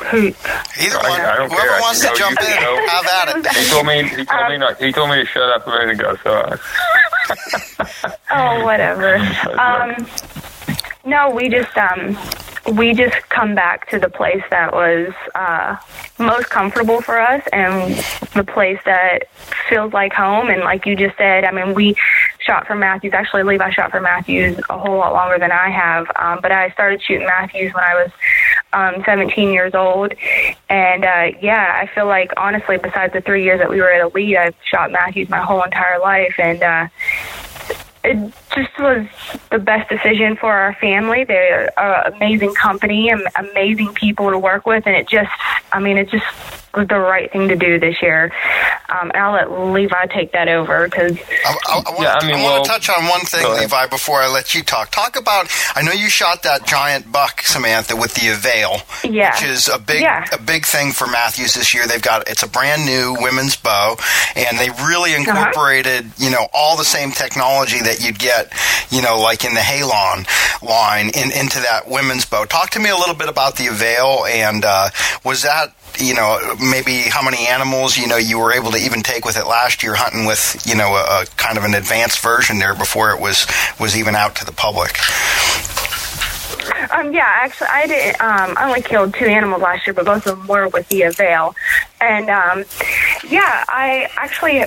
Either 0.01 0.99
one. 0.99 1.21
I, 1.21 1.33
I 1.33 1.37
don't 1.37 1.51
Whoever 1.51 1.69
care. 1.69 1.81
wants 1.81 2.01
to 2.01 2.13
jump 2.17 2.41
in, 2.41 2.63
know. 2.63 2.87
have 2.89 3.07
at 3.07 3.37
it. 3.37 3.57
He 3.57 3.71
told 3.71 3.87
me. 3.87 4.09
He 4.09 4.25
told 4.25 4.29
um, 4.31 4.51
me 4.51 4.59
not. 4.59 4.81
He 4.81 4.93
told 4.93 5.11
me 5.11 5.17
to 5.17 5.27
shut 5.27 5.43
up 5.43 5.67
a 5.67 5.71
minute 5.71 6.01
ago. 6.01 6.17
So. 6.25 6.59
Oh, 8.33 8.65
whatever. 8.65 9.17
Um, 9.61 10.07
no, 11.05 11.31
we 11.31 11.49
just 11.49 11.77
um, 11.77 12.17
we 12.77 12.95
just 12.95 13.17
come 13.29 13.55
back 13.55 13.89
to 13.91 13.99
the 13.99 14.09
place 14.09 14.43
that 14.51 14.73
was 14.73 15.13
uh, 15.35 15.77
most 16.19 16.51
comfortable 16.51 17.01
for 17.01 17.19
us 17.21 17.43
and 17.53 17.95
the 18.35 18.45
place 18.45 18.79
that 18.85 19.25
feels 19.69 19.93
like 19.93 20.13
home. 20.13 20.49
And 20.49 20.61
like 20.61 20.87
you 20.87 20.95
just 20.95 21.17
said, 21.17 21.45
I 21.45 21.53
mean, 21.53 21.75
we 21.75 21.97
shot 22.39 22.67
for 22.67 22.75
Mathews. 22.75 23.13
Actually, 23.13 23.45
Levi 23.45 23.71
shot 23.71 23.91
for 23.91 24.01
Mathews 24.01 24.61
a 24.69 24.79
whole 24.79 24.99
lot 24.99 25.13
longer 25.13 25.39
than 25.39 25.53
I 25.53 25.71
have. 25.71 26.07
Um, 26.17 26.41
but 26.43 26.53
I 26.53 26.71
started 26.71 27.03
shooting 27.03 27.27
Mathews 27.27 27.73
when 27.73 27.85
I 27.85 27.95
was 28.03 28.13
um, 28.73 29.03
17 29.05 29.53
years 29.53 29.75
old. 29.75 30.13
And 30.69 31.05
uh, 31.05 31.33
yeah, 31.41 31.81
I 31.83 31.87
feel 31.95 32.07
like 32.07 32.33
honestly, 32.37 32.77
besides 32.77 33.13
the 33.13 33.21
three 33.21 33.45
years 33.45 33.59
that 33.61 33.71
we 33.71 33.81
were 33.81 33.91
at 33.91 34.01
Elite, 34.01 34.37
I've 34.37 34.55
shot 34.65 34.93
Mathews 34.93 35.29
my 35.29 35.41
whole 35.41 35.63
entire 35.63 35.99
life. 35.99 36.35
And 36.39 36.63
uh, 36.63 36.89
it 38.03 38.33
just 38.55 38.79
was 38.79 39.07
the 39.51 39.59
best 39.59 39.91
decision 39.91 40.37
for 40.37 40.53
our 40.53 40.75
family. 40.75 41.25
They're 41.25 41.71
an 41.79 42.15
amazing 42.15 42.55
company, 42.55 43.11
and 43.11 43.23
amazing 43.37 43.93
people 43.95 44.31
to 44.31 44.39
work 44.39 44.67
with, 44.67 44.87
and 44.87 44.97
it 44.97 45.09
just, 45.09 45.31
I 45.73 45.81
mean, 45.81 45.99
it 45.99 46.09
just 46.09 46.25
the 46.75 46.99
right 46.99 47.31
thing 47.33 47.49
to 47.49 47.57
do 47.57 47.79
this 47.79 48.01
year. 48.01 48.33
Um, 48.89 49.11
and 49.11 49.17
I'll 49.17 49.33
let 49.33 49.51
Levi 49.73 50.07
take 50.07 50.33
that 50.33 50.49
over 50.49 50.85
because. 50.85 51.19
I, 51.45 51.57
I, 51.69 51.83
I, 51.87 51.91
want, 51.91 52.03
yeah, 52.03 52.19
I, 52.21 52.27
mean, 52.27 52.37
I 52.37 52.43
well, 52.43 52.63
to 52.63 52.69
touch 52.69 52.89
on 52.89 53.09
one 53.09 53.21
thing, 53.21 53.49
Levi, 53.49 53.87
before 53.87 54.21
I 54.21 54.29
let 54.29 54.55
you 54.55 54.63
talk. 54.63 54.91
Talk 54.91 55.19
about. 55.19 55.49
I 55.75 55.83
know 55.83 55.93
you 55.93 56.09
shot 56.09 56.43
that 56.43 56.67
giant 56.67 57.11
buck, 57.11 57.43
Samantha, 57.43 57.97
with 57.97 58.15
the 58.15 58.29
Avail, 58.29 58.83
yeah. 59.05 59.35
which 59.35 59.45
is 59.45 59.69
a 59.69 59.79
big, 59.79 60.03
yeah. 60.03 60.27
a 60.33 60.41
big 60.41 60.65
thing 60.65 60.93
for 60.93 61.07
Mathews 61.07 61.55
this 61.55 61.75
year. 61.75 61.87
They've 61.87 62.03
got 62.03 62.29
it's 62.29 62.43
a 62.43 62.49
brand 62.49 62.85
new 62.85 63.17
women's 63.21 63.57
bow, 63.57 63.97
and 64.37 64.59
they 64.59 64.71
really 64.87 65.15
uh-huh. 65.15 65.31
incorporated, 65.31 66.07
uh-huh. 66.07 66.25
you 66.25 66.31
know, 66.31 66.47
all 66.53 66.77
the 66.77 66.85
same 66.85 67.11
technology 67.11 67.81
that 67.81 68.05
you'd 68.05 68.19
get, 68.19 68.53
you 68.91 69.03
know, 69.03 69.21
like 69.21 69.45
in 69.45 69.55
the 69.55 69.61
Halon 69.61 70.27
line, 70.63 71.07
in, 71.11 71.31
into 71.33 71.61
that 71.61 71.89
women's 71.89 72.25
bow. 72.25 72.45
Talk 72.45 72.71
to 72.71 72.81
me 72.81 72.91
a 72.91 72.97
little 72.97 73.15
bit 73.15 73.29
about 73.29 73.57
the 73.57 73.69
Avail, 73.69 74.25
and 74.27 74.65
uh, 74.65 74.91
was 75.25 75.43
that 75.43 75.75
you 75.98 76.14
know, 76.14 76.38
maybe 76.61 77.03
how 77.03 77.22
many 77.22 77.46
animals, 77.46 77.96
you 77.96 78.07
know, 78.07 78.16
you 78.16 78.38
were 78.38 78.53
able 78.53 78.70
to 78.72 78.79
even 78.79 79.03
take 79.03 79.24
with 79.24 79.37
it 79.37 79.46
last 79.46 79.83
year 79.83 79.94
hunting 79.94 80.26
with, 80.26 80.62
you 80.66 80.74
know, 80.74 80.94
a, 80.94 81.22
a 81.22 81.26
kind 81.37 81.57
of 81.59 81.64
an 81.64 81.74
advanced 81.74 82.20
version 82.20 82.59
there 82.59 82.74
before 82.74 83.11
it 83.11 83.20
was, 83.20 83.46
was 83.79 83.96
even 83.96 84.14
out 84.14 84.37
to 84.37 84.44
the 84.44 84.53
public. 84.53 84.96
Um, 86.92 87.12
yeah, 87.12 87.26
actually, 87.26 87.68
I 87.70 87.87
did. 87.87 88.20
Um, 88.20 88.55
I 88.57 88.66
only 88.66 88.83
killed 88.83 89.14
two 89.14 89.26
animals 89.26 89.62
last 89.62 89.87
year, 89.87 89.94
but 89.94 90.05
both 90.05 90.26
of 90.26 90.38
them 90.38 90.46
were 90.46 90.68
with 90.68 90.88
the 90.88 91.03
Avail. 91.03 91.55
And 92.00 92.29
um, 92.31 92.64
yeah, 93.29 93.64
I 93.68 94.09
actually 94.16 94.64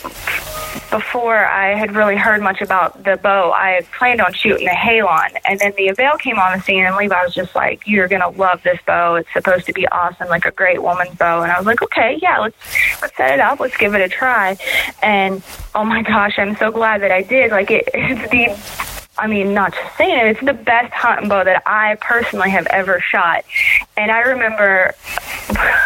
before 0.93 1.43
I 1.43 1.73
had 1.73 1.95
really 1.95 2.15
heard 2.15 2.39
much 2.43 2.61
about 2.61 3.03
the 3.03 3.17
bow, 3.17 3.51
I 3.51 3.71
had 3.71 3.91
planned 3.93 4.21
on 4.21 4.31
shooting 4.31 4.67
the 4.67 4.73
Halon, 4.73 5.35
and 5.43 5.59
then 5.59 5.73
the 5.75 5.87
Avail 5.87 6.17
came 6.17 6.37
on 6.37 6.55
the 6.55 6.63
scene, 6.63 6.85
and 6.85 6.95
Levi 6.95 7.23
was 7.23 7.33
just 7.33 7.55
like, 7.55 7.81
"You're 7.87 8.07
gonna 8.07 8.29
love 8.29 8.61
this 8.61 8.79
bow. 8.85 9.15
It's 9.15 9.33
supposed 9.33 9.65
to 9.65 9.73
be 9.73 9.87
awesome, 9.87 10.27
like 10.29 10.45
a 10.45 10.51
great 10.51 10.83
woman's 10.83 11.15
bow." 11.15 11.41
And 11.41 11.51
I 11.51 11.57
was 11.57 11.65
like, 11.65 11.81
"Okay, 11.81 12.19
yeah, 12.21 12.37
let's 12.37 12.55
let's 13.01 13.17
set 13.17 13.33
it 13.33 13.39
up. 13.39 13.59
Let's 13.59 13.75
give 13.75 13.95
it 13.95 14.01
a 14.01 14.07
try." 14.07 14.55
And 15.01 15.41
oh 15.73 15.83
my 15.83 16.03
gosh, 16.03 16.37
I'm 16.37 16.55
so 16.57 16.69
glad 16.69 17.01
that 17.01 17.11
I 17.11 17.23
did. 17.23 17.49
Like 17.49 17.71
it, 17.71 17.89
it's 17.91 18.29
the 18.35 18.92
I 19.17 19.27
mean, 19.27 19.53
not 19.53 19.73
just 19.73 19.95
saying 19.95 20.25
it, 20.25 20.31
it's 20.31 20.45
the 20.45 20.53
best 20.53 20.91
hunting 20.91 21.29
bow 21.29 21.43
that 21.43 21.61
I 21.67 21.97
personally 22.01 22.49
have 22.49 22.65
ever 22.67 22.99
shot. 22.99 23.45
And 23.95 24.09
I 24.09 24.21
remember 24.21 24.95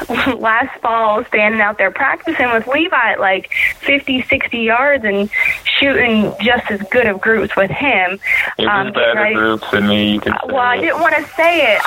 last 0.37 0.79
fall 0.81 1.25
standing 1.25 1.59
out 1.59 1.77
there 1.77 1.91
practicing 1.91 2.49
with 2.51 2.67
Levi 2.67 2.95
at 2.95 3.19
like 3.19 3.51
50, 3.81 4.21
60 4.23 4.57
yards 4.59 5.03
and 5.03 5.29
shooting 5.65 6.33
just 6.41 6.71
as 6.71 6.81
good 6.89 7.07
of 7.07 7.19
groups 7.19 7.55
with 7.57 7.69
him. 7.69 8.19
It 8.57 8.65
was 8.65 8.87
um, 8.87 8.93
better 8.93 9.19
I, 9.19 9.33
groups 9.33 9.69
than 9.71 9.87
me. 9.87 10.13
You 10.13 10.21
can 10.21 10.31
uh, 10.33 10.39
well, 10.45 10.57
I 10.57 10.77
didn't 10.77 11.01
want 11.01 11.15
to 11.15 11.23
say 11.33 11.75
it. 11.75 11.81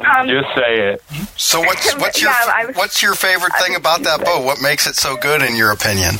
um, 0.00 0.28
just 0.28 0.54
say 0.54 0.92
it. 0.92 1.02
So 1.36 1.60
what's 1.60 1.94
what's 1.98 2.20
your 2.20 2.32
yeah, 2.32 2.66
was, 2.66 2.76
what's 2.76 3.02
your 3.02 3.14
favorite 3.14 3.52
thing 3.60 3.76
about 3.76 4.02
that 4.02 4.24
bow? 4.24 4.42
What 4.42 4.60
makes 4.60 4.88
it 4.88 4.96
so 4.96 5.16
good 5.16 5.42
in 5.42 5.54
your 5.54 5.70
opinion? 5.70 6.16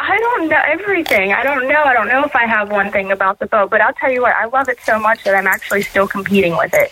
I 0.00 0.18
don't 0.18 0.48
know 0.48 0.62
everything. 0.66 1.32
I 1.32 1.42
don't 1.42 1.68
know. 1.68 1.82
I 1.82 1.92
don't 1.92 2.08
know 2.08 2.24
if 2.24 2.34
I 2.34 2.46
have 2.46 2.70
one 2.72 2.90
thing 2.90 3.12
about 3.12 3.38
the 3.38 3.46
bow, 3.46 3.68
but 3.68 3.82
I'll 3.82 3.92
tell 3.92 4.10
you 4.10 4.22
what. 4.22 4.34
I 4.34 4.46
love 4.46 4.68
it 4.70 4.78
so 4.82 4.98
much 4.98 5.24
that 5.24 5.34
I'm 5.34 5.46
actually 5.46 5.82
still 5.82 6.08
competing 6.08 6.56
with 6.56 6.72
it. 6.72 6.90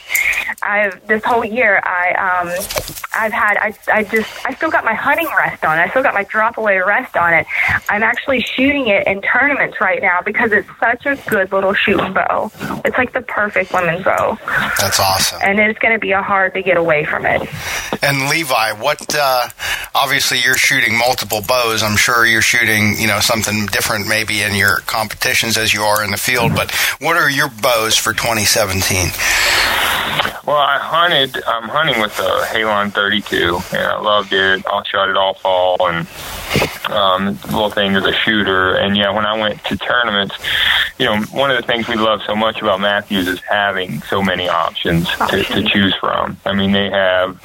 I've 0.63 1.07
this 1.07 1.25
whole 1.25 1.45
year. 1.45 1.81
I 1.83 2.11
um, 2.13 2.49
I've 3.15 3.33
had. 3.33 3.57
I 3.57 3.75
I 3.91 4.05
just. 4.05 4.29
I 4.45 4.53
still 4.55 4.71
got 4.71 4.85
my 4.85 4.93
hunting 4.93 5.29
rest 5.39 5.65
on. 5.65 5.79
I 5.79 5.89
still 5.89 6.03
got 6.03 6.13
my 6.13 6.25
drop 6.25 6.59
away 6.59 6.79
rest 6.79 7.17
on 7.17 7.33
it. 7.33 7.47
I'm 7.89 8.03
actually 8.03 8.41
shooting 8.41 8.89
it 8.89 9.07
in 9.07 9.23
tournaments 9.23 9.81
right 9.81 10.03
now 10.03 10.21
because 10.23 10.53
it's 10.53 10.69
such 10.79 11.07
a 11.07 11.17
good 11.31 11.51
little 11.51 11.73
shooting 11.73 12.13
bow. 12.13 12.51
It's 12.85 12.99
like 12.99 13.15
the 13.15 13.23
perfect 13.23 13.73
women's 13.73 14.05
bow. 14.05 14.37
That's 14.79 15.01
awesome. 15.01 15.41
And 15.43 15.59
it's 15.59 15.79
going 15.79 15.95
to 15.95 16.01
be 16.01 16.13
a 16.13 16.23
hard 16.23 16.53
to 16.55 16.63
get 16.63 16.77
away 16.77 17.05
from 17.07 17.25
it. 17.25 17.49
And 18.03 18.29
Levi, 18.29 18.73
what? 18.73 19.15
Uh, 19.15 19.49
obviously, 19.95 20.41
you're 20.45 20.57
shooting 20.57 20.99
multiple 20.99 21.41
bows. 21.41 21.83
I'm 21.83 21.97
sure 21.97 22.27
you're 22.27 22.43
shooting 22.43 22.98
you 22.99 23.07
know 23.07 23.21
something 23.21 23.67
different 23.67 24.07
maybe 24.07 24.43
in 24.43 24.55
your 24.55 24.79
competitions 24.81 25.57
as 25.57 25.73
you 25.73 25.83
are 25.83 26.05
in 26.05 26.11
the 26.11 26.17
field. 26.17 26.55
But 26.55 26.71
what 27.01 27.17
are 27.17 27.31
your 27.31 27.49
bows 27.49 27.97
for 27.97 28.13
2017? 28.13 29.11
Well, 30.47 30.57
I 30.57 30.79
hunted. 30.79 31.43
I'm 31.47 31.69
hunting 31.69 32.01
with 32.01 32.19
a 32.19 32.47
Halon 32.47 32.93
32, 32.93 33.61
and 33.77 33.87
I 33.87 34.01
loved 34.01 34.33
it. 34.33 34.65
I 34.67 34.83
shot 34.91 35.11
it 35.11 35.17
all 35.17 35.35
fall, 35.35 35.77
and 35.81 36.09
um, 36.91 37.37
the 37.37 37.47
little 37.49 37.71
thing 37.71 37.95
is 37.95 38.05
a 38.05 38.13
shooter. 38.13 38.75
And 38.75 38.97
yeah, 38.97 39.11
when 39.11 39.27
I 39.27 39.39
went 39.39 39.63
to 39.65 39.77
tournaments, 39.77 40.35
you 40.99 41.05
know, 41.05 41.21
one 41.33 41.51
of 41.51 41.59
the 41.59 41.67
things 41.67 41.87
we 41.87 41.97
love 41.97 42.23
so 42.27 42.35
much 42.35 42.63
about 42.63 42.81
Mathews 42.81 43.29
is 43.29 43.41
having 43.41 44.01
so 44.03 44.23
many 44.23 44.49
options 44.49 45.07
to, 45.29 45.43
to 45.45 45.63
choose 45.65 45.95
from. 45.97 46.39
I 46.47 46.55
mean, 46.55 46.73
they 46.73 46.89
have 46.89 47.39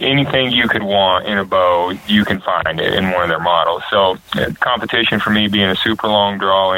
anything 0.00 0.52
you 0.52 0.68
could 0.68 0.82
want 0.82 1.26
in 1.26 1.38
a 1.38 1.44
bow, 1.44 1.90
you 2.06 2.24
can 2.24 2.40
find 2.40 2.80
it 2.80 2.94
in 2.94 3.10
one 3.10 3.22
of 3.22 3.28
their 3.28 3.40
models. 3.40 3.82
So, 3.90 4.16
uh, 4.34 4.52
competition 4.60 5.20
for 5.20 5.30
me 5.30 5.48
being 5.48 5.68
a 5.68 5.76
super 5.76 6.08
long 6.08 6.38
draw 6.38 6.74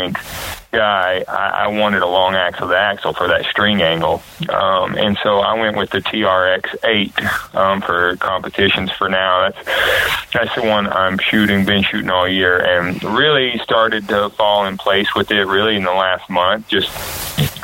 guy, 0.76 1.24
I, 1.26 1.64
I 1.64 1.66
wanted 1.68 2.02
a 2.02 2.06
long 2.06 2.34
axle 2.34 2.68
to 2.68 2.76
axle 2.76 3.14
for 3.14 3.28
that 3.28 3.46
string 3.46 3.80
angle. 3.80 4.22
Um, 4.48 4.94
and 4.96 5.16
so 5.22 5.38
I 5.38 5.58
went 5.58 5.76
with 5.76 5.90
the 5.90 6.00
TRX 6.00 6.76
8 6.84 7.56
um, 7.56 7.80
for 7.80 8.16
competitions 8.16 8.90
for 8.92 9.08
now. 9.08 9.48
That's, 9.48 10.32
that's 10.32 10.54
the 10.54 10.62
one 10.62 10.86
I'm 10.86 11.18
shooting, 11.18 11.64
been 11.64 11.82
shooting 11.82 12.10
all 12.10 12.28
year, 12.28 12.58
and 12.58 13.02
really 13.02 13.58
started 13.58 14.08
to 14.08 14.28
fall 14.30 14.66
in 14.66 14.76
place 14.76 15.14
with 15.14 15.30
it 15.30 15.46
really 15.46 15.76
in 15.76 15.84
the 15.84 15.92
last 15.94 16.28
month. 16.28 16.68
Just 16.68 16.90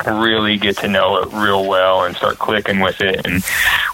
really 0.05 0.57
get 0.57 0.77
to 0.77 0.87
know 0.87 1.17
it 1.17 1.33
real 1.33 1.67
well 1.67 2.03
and 2.03 2.15
start 2.15 2.39
clicking 2.39 2.79
with 2.79 3.01
it. 3.01 3.25
And 3.25 3.43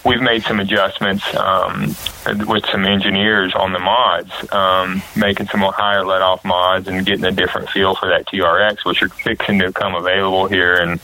we've 0.04 0.20
made 0.20 0.42
some 0.42 0.60
adjustments 0.60 1.24
um, 1.34 1.94
with 2.46 2.66
some 2.66 2.84
engineers 2.84 3.54
on 3.54 3.72
the 3.72 3.78
mods, 3.78 4.32
um, 4.52 5.02
making 5.16 5.46
some 5.46 5.60
higher 5.60 6.04
let 6.04 6.22
off 6.22 6.44
mods 6.44 6.88
and 6.88 7.04
getting 7.04 7.24
a 7.24 7.32
different 7.32 7.68
feel 7.70 7.94
for 7.94 8.08
that 8.08 8.26
TRX, 8.26 8.84
which 8.84 9.02
are 9.02 9.08
fixing 9.08 9.58
to 9.60 9.72
come 9.72 9.94
available 9.94 10.46
here 10.46 10.74
in 10.74 11.00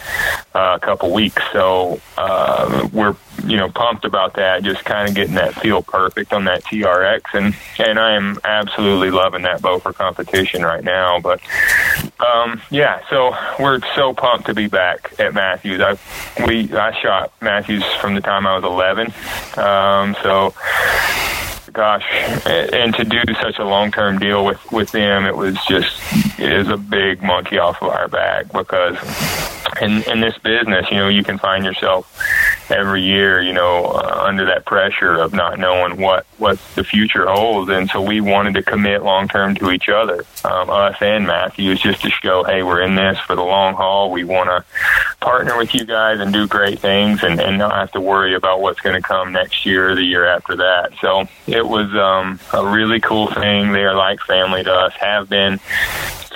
uh, 0.55 0.77
a 0.77 0.81
couple 0.81 1.13
weeks. 1.13 1.43
So 1.53 2.01
uh, 2.17 2.89
we're 2.93 3.17
you 3.45 3.57
know 3.57 3.69
pumped 3.69 4.05
about 4.05 4.35
that, 4.35 4.63
just 4.63 4.85
kind 4.85 5.09
of 5.09 5.15
getting 5.15 5.35
that 5.35 5.55
feel 5.55 5.83
perfect 5.83 6.33
on 6.33 6.45
that 6.45 6.65
TRX, 6.65 7.23
and 7.35 7.57
and 7.79 7.99
I 7.99 8.15
am 8.15 8.39
absolutely 8.45 9.11
loving 9.11 9.43
that 9.43 9.63
bow 9.63 9.79
for 9.79 9.93
competition 9.93 10.63
right 10.63 10.85
now. 10.85 11.21
But 11.21 11.41
um, 12.21 12.61
yeah, 12.71 13.03
so 13.09 13.37
we're 13.59 13.81
so 13.95 14.15
pumped 14.15 14.47
to 14.47 14.55
be 14.55 14.69
back 14.69 15.15
at 15.19 15.35
Mathews. 15.35 15.81
I 15.81 15.99
we 16.47 16.73
I 16.73 16.99
shot 17.01 17.33
Mathews 17.41 17.85
from 18.01 18.15
the 18.15 18.21
time 18.21 18.47
I 18.47 18.57
was 18.57 18.65
11, 18.65 19.13
um, 19.59 20.17
so 20.23 20.55
gosh, 21.77 22.07
and 22.47 22.95
to 22.95 23.05
do 23.05 23.21
such 23.35 23.59
a 23.59 23.65
long 23.65 23.93
term 23.93 24.19
deal 24.19 24.45
with 24.45 24.61
with 24.73 24.91
them, 24.93 25.27
it 25.27 25.37
was 25.37 25.57
just 25.69 26.01
it 26.39 26.53
is 26.53 26.69
a 26.69 26.77
big 26.77 27.23
monkey 27.23 27.59
off 27.59 27.83
of 27.83 27.91
our 27.91 28.09
back 28.09 28.51
because 28.51 28.97
in 29.81 30.03
in 30.05 30.21
this 30.21 30.37
business, 30.39 30.91
you 30.91 30.99
know, 30.99 31.09
you 31.09 31.23
can 31.23 31.39
find 31.39 31.65
yourself 31.65 32.21
every 32.71 33.03
year, 33.03 33.41
you 33.41 33.53
know, 33.53 33.85
uh, 33.87 34.25
under 34.27 34.47
that 34.47 34.65
pressure 34.65 35.15
of 35.15 35.33
not 35.33 35.59
knowing 35.59 36.01
what 36.01 36.27
what 36.39 36.59
the 36.75 36.85
future 36.85 37.27
holds, 37.27 37.71
and 37.71 37.89
so 37.91 38.01
we 38.01 38.21
wanted 38.21 38.55
to 38.55 38.63
commit 38.63 39.03
long 39.03 39.29
term 39.29 39.55
to 39.57 39.71
each 39.71 39.89
other, 39.89 40.25
um, 40.45 40.71
us 40.71 40.97
and 41.01 41.27
Mathews, 41.27 41.81
just 41.81 42.03
to 42.03 42.11
show, 42.11 42.45
hey, 42.45 42.63
we're 42.63 42.83
in 42.83 42.95
this 42.95 43.19
for 43.21 43.35
the 43.35 43.43
long 43.43 43.75
haul. 43.75 44.11
We 44.11 44.25
want 44.25 44.49
to 44.49 44.65
partner 45.21 45.57
with 45.57 45.75
you 45.75 45.85
guys 45.85 46.21
and 46.21 46.33
do 46.33 46.47
great 46.47 46.79
things, 46.79 47.23
and, 47.23 47.41
and 47.41 47.59
not 47.59 47.75
have 47.75 47.93
to 47.93 48.01
worry 48.01 48.35
about 48.35 48.61
what's 48.61 48.81
going 48.81 49.01
to 49.01 49.07
come 49.07 49.33
next 49.33 49.65
year 49.67 49.91
or 49.91 49.95
the 49.95 50.05
year 50.05 50.27
after 50.27 50.57
that. 50.57 50.93
So 51.01 51.29
it 51.47 51.67
was 51.67 51.95
um, 51.95 52.41
a 52.53 52.67
really 52.67 53.01
cool 53.01 53.29
thing. 53.29 53.73
They 53.73 53.85
are 53.85 53.95
like 53.95 54.21
family 54.21 54.65
to 54.65 54.73
us, 54.73 54.93
have 54.95 55.29
been 55.29 55.59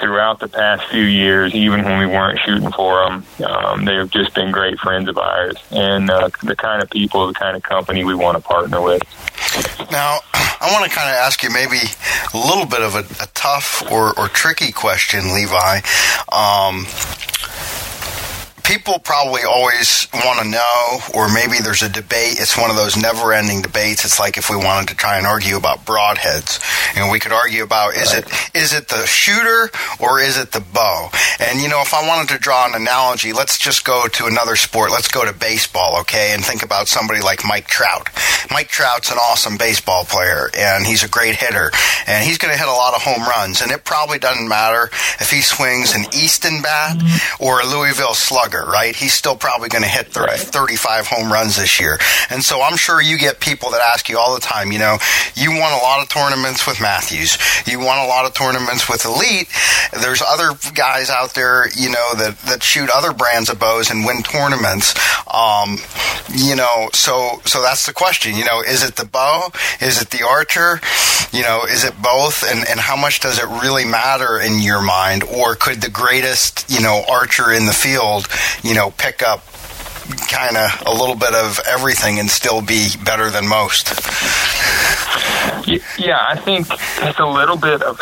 throughout 0.00 0.40
the 0.40 0.48
past 0.48 0.84
few 0.90 1.02
years, 1.02 1.54
even 1.54 1.84
when 1.84 1.98
we 1.98 2.06
weren't 2.06 2.38
shooting 2.40 2.72
for 2.72 3.04
them. 3.04 3.24
Um, 3.44 3.84
they've 3.84 4.10
just 4.10 4.34
been 4.34 4.50
great 4.50 4.78
friends 4.78 5.08
of 5.08 5.16
ours 5.16 5.56
and 5.70 6.10
uh, 6.10 6.30
the 6.42 6.56
kind 6.56 6.82
of 6.82 6.90
people, 6.90 7.26
the 7.26 7.34
kind 7.34 7.56
of 7.56 7.62
company 7.62 8.04
we 8.04 8.14
want 8.14 8.36
to 8.36 8.42
partner 8.42 8.80
with. 8.80 9.02
Now, 9.90 10.18
I 10.34 10.70
want 10.72 10.90
to 10.90 10.94
kind 10.94 11.08
of 11.08 11.14
ask 11.14 11.42
you 11.42 11.50
maybe 11.50 11.78
a 12.34 12.36
little 12.36 12.66
bit 12.66 12.82
of 12.82 12.94
a, 12.94 13.22
a 13.22 13.26
tough 13.34 13.82
or, 13.90 14.18
or 14.18 14.28
tricky 14.28 14.72
question, 14.72 15.32
Levi. 15.34 15.80
Um, 16.30 16.86
people 18.70 19.00
probably 19.00 19.42
always 19.42 20.06
want 20.14 20.38
to 20.38 20.48
know, 20.48 20.98
or 21.12 21.28
maybe 21.28 21.58
there's 21.60 21.82
a 21.82 21.88
debate. 21.88 22.38
It's 22.38 22.56
one 22.56 22.70
of 22.70 22.76
those 22.76 22.96
never 22.96 23.32
ending 23.32 23.62
debates. 23.62 24.04
It's 24.04 24.20
like 24.20 24.38
if 24.38 24.48
we 24.48 24.54
wanted 24.54 24.90
to 24.90 24.94
try 24.94 25.18
and 25.18 25.26
argue 25.26 25.56
about 25.56 25.84
broadheads. 25.84 26.62
And 26.96 27.10
we 27.10 27.18
could 27.18 27.32
argue 27.32 27.64
about 27.64 27.94
is 27.94 28.14
right. 28.14 28.24
it 28.24 28.56
is 28.56 28.72
it 28.72 28.86
the 28.86 29.04
shooter 29.06 29.70
or 29.98 30.20
is 30.20 30.38
it 30.38 30.52
the 30.52 30.60
bow? 30.60 31.10
And 31.40 31.60
you 31.60 31.68
know, 31.68 31.80
if 31.80 31.92
I 31.92 32.06
wanted 32.06 32.28
to 32.28 32.38
draw 32.38 32.64
an 32.66 32.80
analogy, 32.80 33.32
let's 33.32 33.58
just 33.58 33.84
go 33.84 34.06
to 34.06 34.26
another 34.26 34.54
sport. 34.54 34.92
Let's 34.92 35.08
go 35.08 35.24
to 35.24 35.32
baseball, 35.32 35.98
okay? 36.02 36.30
And 36.32 36.44
think 36.44 36.62
about 36.62 36.86
somebody 36.86 37.20
like 37.20 37.44
Mike 37.44 37.66
Trout. 37.66 38.08
Mike 38.52 38.68
Trout's 38.68 39.10
an 39.10 39.18
awesome 39.18 39.56
baseball 39.56 40.04
player 40.04 40.48
and 40.56 40.86
he's 40.86 41.02
a 41.02 41.08
great 41.08 41.34
hitter. 41.34 41.72
And 42.06 42.24
he's 42.24 42.38
going 42.38 42.52
to 42.54 42.58
hit 42.58 42.68
a 42.68 42.72
lot 42.72 42.94
of 42.94 43.02
home 43.02 43.22
runs. 43.22 43.62
And 43.62 43.72
it 43.72 43.84
probably 43.84 44.20
doesn't 44.20 44.48
matter 44.48 44.90
if 45.18 45.30
he 45.30 45.42
swings 45.42 45.92
an 45.92 46.04
Easton 46.14 46.62
bat 46.62 47.02
or 47.40 47.60
a 47.60 47.66
Louisville 47.66 48.14
slugger 48.14 48.59
right? 48.66 48.94
He's 48.94 49.14
still 49.14 49.36
probably 49.36 49.68
going 49.68 49.82
to 49.82 49.88
hit 49.88 50.08
30, 50.08 50.36
35 50.36 51.06
home 51.06 51.32
runs 51.32 51.56
this 51.56 51.80
year. 51.80 51.98
And 52.30 52.42
so 52.42 52.62
I'm 52.62 52.76
sure 52.76 53.00
you 53.00 53.18
get 53.18 53.40
people 53.40 53.70
that 53.70 53.80
ask 53.82 54.08
you 54.08 54.18
all 54.18 54.34
the 54.34 54.40
time, 54.40 54.72
you 54.72 54.78
know, 54.78 54.98
you 55.34 55.50
won 55.50 55.72
a 55.72 55.82
lot 55.82 56.02
of 56.02 56.08
tournaments 56.08 56.66
with 56.66 56.80
Mathews. 56.80 57.38
You 57.66 57.78
won 57.78 57.98
a 57.98 58.06
lot 58.06 58.26
of 58.26 58.34
tournaments 58.34 58.88
with 58.88 59.04
Elite. 59.04 59.48
There's 59.92 60.22
other 60.22 60.50
guys 60.74 61.10
out 61.10 61.34
there, 61.34 61.68
you 61.76 61.90
know, 61.90 62.14
that, 62.14 62.38
that 62.46 62.62
shoot 62.62 62.90
other 62.92 63.12
brands 63.12 63.48
of 63.48 63.58
bows 63.58 63.90
and 63.90 64.04
win 64.04 64.22
tournaments. 64.22 64.94
Um, 65.32 65.78
you 66.34 66.56
know, 66.56 66.88
so, 66.92 67.40
so 67.44 67.62
that's 67.62 67.86
the 67.86 67.92
question, 67.92 68.36
you 68.36 68.44
know, 68.44 68.62
is 68.62 68.82
it 68.82 68.96
the 68.96 69.04
bow? 69.04 69.50
Is 69.80 70.00
it 70.00 70.10
the 70.10 70.26
archer? 70.26 70.80
You 71.32 71.42
know, 71.42 71.64
is 71.64 71.84
it 71.84 72.00
both? 72.02 72.44
And, 72.50 72.66
and 72.68 72.80
how 72.80 72.96
much 72.96 73.20
does 73.20 73.38
it 73.38 73.46
really 73.62 73.84
matter 73.84 74.40
in 74.40 74.60
your 74.60 74.82
mind? 74.82 75.22
Or 75.24 75.54
could 75.54 75.80
the 75.80 75.90
greatest, 75.90 76.70
you 76.70 76.80
know, 76.80 77.02
archer 77.08 77.52
in 77.52 77.66
the 77.66 77.72
field 77.72 78.28
you 78.62 78.74
know, 78.74 78.90
pick 78.90 79.22
up 79.22 79.42
kind 80.10 80.56
of 80.56 80.82
a 80.86 80.92
little 80.92 81.16
bit 81.16 81.34
of 81.34 81.60
everything 81.66 82.18
and 82.18 82.30
still 82.30 82.62
be 82.62 82.88
better 83.04 83.30
than 83.30 83.48
most. 83.48 83.88
Yeah, 85.98 86.24
I 86.26 86.36
think 86.36 86.66
it's 86.70 87.18
a 87.18 87.26
little 87.26 87.56
bit 87.56 87.82
of 87.82 88.00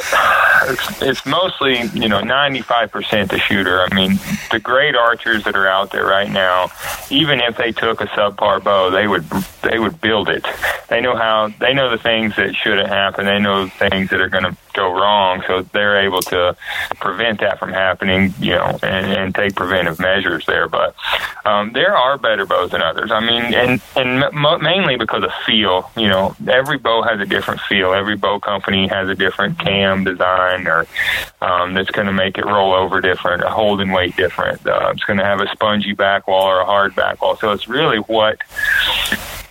it's, 0.65 1.03
it's 1.03 1.27
mostly 1.27 1.83
you 1.93 2.09
know 2.09 2.21
ninety 2.21 2.63
five 2.63 2.91
percent 2.91 3.31
the 3.31 3.39
shooter. 3.39 3.83
I 3.83 3.95
mean, 3.95 4.19
the 4.51 4.59
great 4.59 4.95
archers 4.95 5.45
that 5.45 5.57
are 5.57 5.67
out 5.67 5.93
there 5.93 6.07
right 6.07 6.31
now, 6.31 6.71
even 7.11 7.41
if 7.41 7.57
they 7.57 7.73
took 7.73 8.01
a 8.01 8.07
subpar 8.07 8.63
bow, 8.63 8.91
they 8.91 9.07
would 9.07 9.25
they 9.63 9.79
would 9.79 10.01
build 10.01 10.29
it. 10.29 10.47
They 10.89 11.01
know 11.01 11.17
how 11.17 11.49
they 11.61 11.75
know 11.75 11.91
the 11.91 11.99
things 11.99 12.37
that 12.37 12.55
shouldn't 12.55 12.89
happen. 12.89 13.27
They 13.27 13.39
know 13.39 13.65
the 13.65 13.71
things 13.71 14.11
that 14.11 14.21
are 14.21 14.29
going 14.29 14.45
to 14.45 14.57
go 14.75 14.93
wrong, 14.93 15.43
so 15.47 15.63
they're 15.63 16.01
able 16.01 16.23
to 16.23 16.57
prevent 16.97 17.41
that 17.41 17.59
from 17.59 17.73
happening. 17.73 18.33
You 18.41 18.53
know, 18.53 18.79
and, 18.83 19.07
and 19.07 19.35
take 19.35 19.55
preventive 19.57 19.99
measures 19.99 20.47
there. 20.47 20.69
But 20.69 20.95
um, 21.45 21.73
there 21.73 21.97
are 21.97 22.19
better 22.19 22.47
bows 22.47 22.71
than 22.71 22.83
others. 22.83 23.11
I 23.11 23.21
mean, 23.21 23.55
and 23.55 23.81
and 23.97 24.25
mainly 24.63 24.97
because 24.97 25.25
of 25.25 25.31
feel. 25.47 25.91
You 25.97 26.09
know, 26.09 26.37
every 26.47 26.79
bow 26.79 27.03
has 27.03 27.21
a 27.21 27.27
different 27.27 27.61
feel. 27.63 27.93
Every 27.93 28.17
bow 28.17 28.39
company 28.41 28.87
has 28.89 29.09
a 29.09 29.15
different 29.15 29.59
cam 29.59 30.05
design, 30.05 30.67
or 30.67 30.87
um, 31.41 31.75
that's 31.75 31.91
going 31.91 32.07
to 32.07 32.13
make 32.13 32.39
it 32.39 32.45
roll 32.45 32.75
over 32.75 33.01
different, 33.01 33.43
a 33.43 33.51
holding 33.51 33.91
weight 33.91 34.17
different. 34.17 34.67
Uh, 34.67 34.91
it's 34.93 35.05
going 35.05 35.19
to 35.19 35.25
have 35.25 35.41
a 35.41 35.49
spongy 35.53 35.93
back 35.93 36.27
wall 36.29 36.47
or 36.47 36.61
a 36.61 36.65
hard 36.67 36.95
back 36.95 37.23
wall. 37.23 37.37
So 37.37 37.53
it's 37.53 37.69
really 37.69 37.99
what 37.99 38.39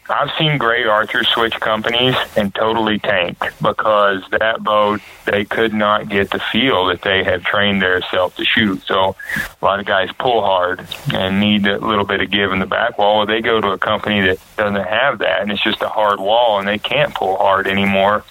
I've 0.09 0.31
seen 0.37 0.57
great 0.57 0.87
archers 0.87 1.27
switch 1.27 1.53
companies 1.59 2.15
and 2.37 2.53
totally 2.55 2.97
tank 2.99 3.37
because 3.61 4.23
that 4.31 4.63
boat 4.63 5.01
they 5.25 5.43
could 5.43 5.73
not 5.73 6.07
get 6.07 6.31
the 6.31 6.39
feel 6.39 6.85
that 6.85 7.01
they 7.01 7.25
have 7.25 7.43
trained 7.43 7.81
themselves 7.81 8.35
to 8.37 8.45
shoot. 8.45 8.83
So 8.85 9.17
a 9.61 9.65
lot 9.65 9.81
of 9.81 9.85
guys 9.85 10.09
pull 10.17 10.41
hard 10.41 10.87
and 11.13 11.41
need 11.41 11.67
a 11.67 11.77
little 11.79 12.05
bit 12.05 12.21
of 12.21 12.31
give 12.31 12.53
in 12.53 12.59
the 12.59 12.65
back 12.65 12.97
wall. 12.97 13.17
Well, 13.17 13.25
they 13.25 13.41
go 13.41 13.59
to 13.59 13.71
a 13.71 13.77
company 13.77 14.21
that 14.21 14.39
doesn't 14.55 14.85
have 14.85 15.19
that 15.19 15.41
and 15.41 15.51
it's 15.51 15.61
just 15.61 15.81
a 15.81 15.89
hard 15.89 16.21
wall 16.21 16.59
and 16.59 16.67
they 16.67 16.77
can't 16.77 17.13
pull 17.13 17.35
hard 17.37 17.67
anymore. 17.67 18.23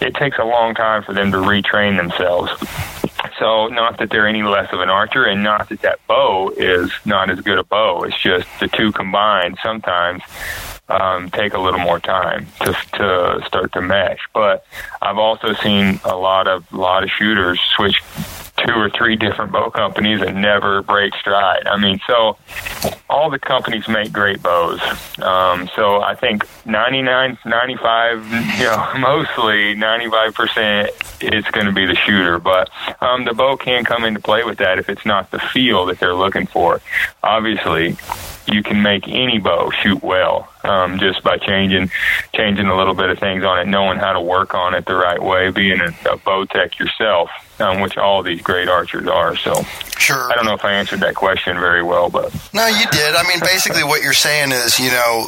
It 0.00 0.14
takes 0.14 0.38
a 0.38 0.44
long 0.44 0.74
time 0.74 1.02
for 1.02 1.12
them 1.12 1.32
to 1.32 1.38
retrain 1.38 1.96
themselves. 1.96 2.52
So 3.40 3.66
not 3.66 3.98
that 3.98 4.10
they're 4.10 4.28
any 4.28 4.42
less 4.42 4.72
of 4.72 4.80
an 4.80 4.88
archer, 4.88 5.24
and 5.24 5.42
not 5.42 5.68
that 5.68 5.82
that 5.82 5.98
bow 6.06 6.50
is 6.56 6.90
not 7.04 7.28
as 7.28 7.40
good 7.40 7.58
a 7.58 7.64
bow. 7.64 8.04
It's 8.04 8.18
just 8.18 8.48
the 8.60 8.68
two 8.68 8.92
combined 8.92 9.58
sometimes 9.62 10.22
um, 10.88 11.30
take 11.30 11.54
a 11.54 11.58
little 11.58 11.80
more 11.80 12.00
time 12.00 12.46
to 12.60 12.72
to 12.94 13.42
start 13.46 13.72
to 13.72 13.80
mesh. 13.80 14.20
But 14.32 14.64
I've 15.02 15.18
also 15.18 15.54
seen 15.54 16.00
a 16.04 16.16
lot 16.16 16.48
of 16.48 16.70
lot 16.72 17.02
of 17.02 17.10
shooters 17.10 17.60
switch 17.74 18.02
two 18.64 18.72
or 18.72 18.88
three 18.90 19.16
different 19.16 19.52
bow 19.52 19.70
companies 19.70 20.22
and 20.22 20.40
never 20.40 20.82
break 20.82 21.14
stride. 21.16 21.66
I 21.66 21.76
mean, 21.76 22.00
so 22.06 22.38
all 23.08 23.30
the 23.30 23.38
companies 23.38 23.86
make 23.86 24.12
great 24.12 24.42
bows. 24.42 24.80
Um, 25.18 25.68
so 25.76 26.00
I 26.02 26.14
think 26.14 26.46
99, 26.64 27.38
95, 27.44 28.26
you 28.58 28.64
know, 28.64 28.92
mostly 28.98 29.74
95% 29.74 30.90
it's 31.20 31.50
going 31.50 31.66
to 31.66 31.72
be 31.72 31.86
the 31.86 31.94
shooter. 31.94 32.38
But 32.38 32.70
um, 33.00 33.24
the 33.24 33.34
bow 33.34 33.56
can 33.56 33.84
come 33.84 34.04
into 34.04 34.20
play 34.20 34.44
with 34.44 34.58
that 34.58 34.78
if 34.78 34.88
it's 34.88 35.04
not 35.04 35.30
the 35.30 35.38
feel 35.38 35.86
that 35.86 35.98
they're 35.98 36.14
looking 36.14 36.46
for. 36.46 36.80
Obviously, 37.22 37.96
you 38.48 38.62
can 38.62 38.82
make 38.82 39.08
any 39.08 39.38
bow 39.38 39.70
shoot 39.70 40.02
well 40.02 40.48
um, 40.64 40.98
just 40.98 41.22
by 41.22 41.36
changing 41.36 41.90
changing 42.34 42.66
a 42.66 42.76
little 42.76 42.94
bit 42.94 43.10
of 43.10 43.18
things 43.18 43.44
on 43.44 43.58
it, 43.58 43.66
knowing 43.66 43.98
how 43.98 44.12
to 44.12 44.20
work 44.20 44.54
on 44.54 44.74
it 44.74 44.84
the 44.86 44.94
right 44.94 45.22
way, 45.22 45.50
being 45.50 45.80
a, 45.80 45.94
a 46.10 46.16
bow 46.18 46.44
tech 46.44 46.78
yourself, 46.78 47.30
um, 47.58 47.80
which 47.80 47.96
all 47.96 48.22
these 48.22 48.40
great 48.42 48.68
archers 48.68 49.06
are. 49.08 49.36
So, 49.36 49.62
sure. 49.98 50.30
I 50.30 50.34
don't 50.34 50.44
know 50.44 50.54
if 50.54 50.64
I 50.64 50.72
answered 50.72 51.00
that 51.00 51.14
question 51.14 51.58
very 51.58 51.82
well, 51.82 52.10
but 52.10 52.32
no, 52.52 52.66
you 52.66 52.86
did. 52.90 53.14
I 53.14 53.22
mean, 53.28 53.40
basically, 53.40 53.82
what 53.84 54.02
you're 54.02 54.12
saying 54.12 54.52
is, 54.52 54.78
you 54.78 54.90
know, 54.90 55.26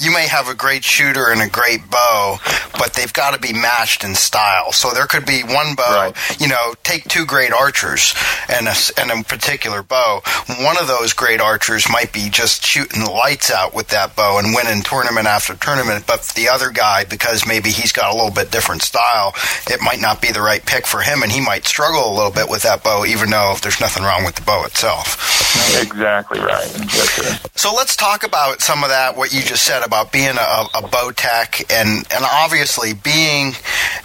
you 0.00 0.12
may 0.12 0.26
have 0.26 0.48
a 0.48 0.54
great 0.54 0.84
shooter 0.84 1.30
and 1.30 1.40
a 1.40 1.48
great 1.48 1.88
bow, 1.90 2.38
but 2.78 2.94
they've 2.94 3.12
got 3.12 3.34
to 3.34 3.40
be 3.40 3.52
matched 3.52 4.04
in 4.04 4.14
style. 4.14 4.72
So 4.72 4.90
there 4.92 5.06
could 5.06 5.26
be 5.26 5.42
one 5.42 5.74
bow, 5.74 6.12
Right. 6.12 6.40
you 6.40 6.48
know, 6.48 6.74
take 6.82 7.04
two 7.04 7.24
great 7.26 7.52
archers 7.52 8.14
and 8.48 8.68
a, 8.68 8.74
and 8.98 9.10
a 9.10 9.24
particular 9.24 9.82
bow. 9.82 10.20
One 10.60 10.76
of 10.78 10.86
those 10.86 11.12
great 11.12 11.40
archers 11.40 11.88
might 11.90 12.12
be 12.12 12.28
just 12.30 12.64
shooting 12.64 13.04
the 13.04 13.10
lights 13.10 13.50
out 13.50 13.74
with 13.74 13.88
that 13.88 14.14
bow 14.16 14.38
and 14.38 14.54
winning 14.54 14.82
tournament 14.82 15.26
after 15.26 15.54
tournament, 15.54 16.04
but 16.06 16.22
the 16.36 16.48
other 16.48 16.70
guy, 16.70 17.04
because 17.04 17.46
maybe 17.46 17.70
he's 17.70 17.92
got 17.92 18.12
a 18.12 18.16
little 18.16 18.30
bit 18.32 18.50
different 18.50 18.82
style, 18.82 19.34
it 19.68 19.80
might 19.80 20.00
not 20.00 20.20
be 20.20 20.32
the 20.32 20.40
right 20.42 20.64
pick 20.64 20.86
for 20.86 21.00
him, 21.00 21.15
and 21.22 21.32
he 21.32 21.40
might 21.40 21.64
struggle 21.66 22.10
a 22.10 22.14
little 22.14 22.30
bit 22.30 22.48
with 22.48 22.62
that 22.62 22.82
bow, 22.82 23.04
even 23.04 23.30
though 23.30 23.54
there's 23.62 23.80
nothing 23.80 24.02
wrong 24.02 24.24
with 24.24 24.34
the 24.34 24.42
bow 24.42 24.64
itself. 24.64 25.16
Exactly 25.80 26.40
right. 26.40 26.66
So 27.54 27.72
let's 27.74 27.96
talk 27.96 28.24
about 28.24 28.60
some 28.60 28.82
of 28.82 28.90
that. 28.90 29.16
What 29.16 29.32
you 29.32 29.40
just 29.42 29.64
said 29.64 29.84
about 29.84 30.12
being 30.12 30.36
a, 30.36 30.64
a 30.74 30.88
bow 30.88 31.10
tech, 31.14 31.60
and 31.70 32.06
and 32.12 32.24
obviously 32.24 32.92
being 32.94 33.52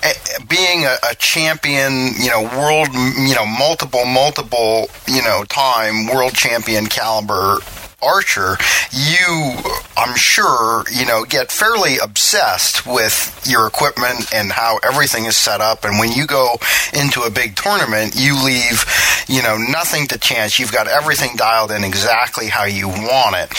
eh, 0.03 0.13
being 0.47 0.85
a, 0.85 0.95
a 1.11 1.15
champion, 1.15 2.13
you 2.19 2.29
know, 2.29 2.43
world, 2.57 2.89
you 2.93 3.35
know, 3.35 3.45
multiple, 3.45 4.05
multiple, 4.05 4.87
you 5.07 5.21
know, 5.21 5.43
time 5.49 6.07
world 6.07 6.33
champion 6.33 6.87
caliber 6.87 7.57
archer, 8.01 8.57
you, 8.91 9.55
I'm 9.97 10.15
sure, 10.15 10.83
you 10.91 11.05
know, 11.05 11.23
get 11.23 11.51
fairly 11.51 11.97
obsessed 11.97 12.85
with 12.85 13.41
your 13.45 13.67
equipment 13.67 14.33
and 14.33 14.51
how 14.51 14.79
everything 14.83 15.25
is 15.25 15.35
set 15.35 15.61
up. 15.61 15.83
And 15.85 15.99
when 15.99 16.11
you 16.11 16.27
go 16.27 16.55
into 16.93 17.21
a 17.21 17.29
big 17.29 17.55
tournament, 17.55 18.13
you 18.15 18.43
leave, 18.43 18.85
you 19.27 19.41
know, 19.41 19.57
nothing 19.57 20.07
to 20.07 20.17
chance. 20.17 20.59
You've 20.59 20.71
got 20.71 20.87
everything 20.87 21.35
dialed 21.35 21.71
in 21.71 21.83
exactly 21.83 22.47
how 22.47 22.65
you 22.65 22.87
want 22.87 23.35
it. 23.35 23.51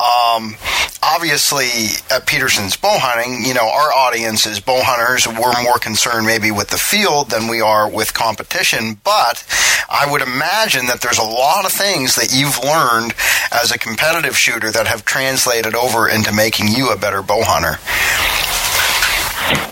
Um, 0.00 0.56
obviously, 1.02 1.68
at 2.10 2.26
Petersen's 2.26 2.76
bow 2.76 2.98
hunting, 2.98 3.44
you 3.44 3.54
know, 3.54 3.68
our 3.68 3.92
audience 3.92 4.46
is 4.46 4.60
bow 4.60 4.80
hunters. 4.82 5.26
We're 5.26 5.62
more 5.62 5.78
concerned 5.78 6.26
maybe 6.26 6.50
with 6.50 6.68
the 6.68 6.78
field 6.78 7.30
than 7.30 7.48
we 7.48 7.60
are 7.60 7.88
with 7.88 8.14
competition. 8.14 8.98
But 9.04 9.44
I 9.90 10.10
would 10.10 10.22
imagine 10.22 10.86
that 10.86 11.00
there's 11.00 11.18
a 11.18 11.22
lot 11.22 11.66
of 11.66 11.72
things 11.72 12.16
that 12.16 12.32
you've 12.32 12.58
learned 12.62 13.14
as 13.52 13.72
a 13.72 13.78
competitive 13.80 14.36
shooter 14.36 14.70
that 14.70 14.86
have 14.86 15.04
translated 15.04 15.74
over 15.74 16.08
into 16.08 16.32
making 16.32 16.68
you 16.68 16.90
a 16.90 16.96
better 16.96 17.22
bow 17.22 17.42
hunter. 17.42 17.78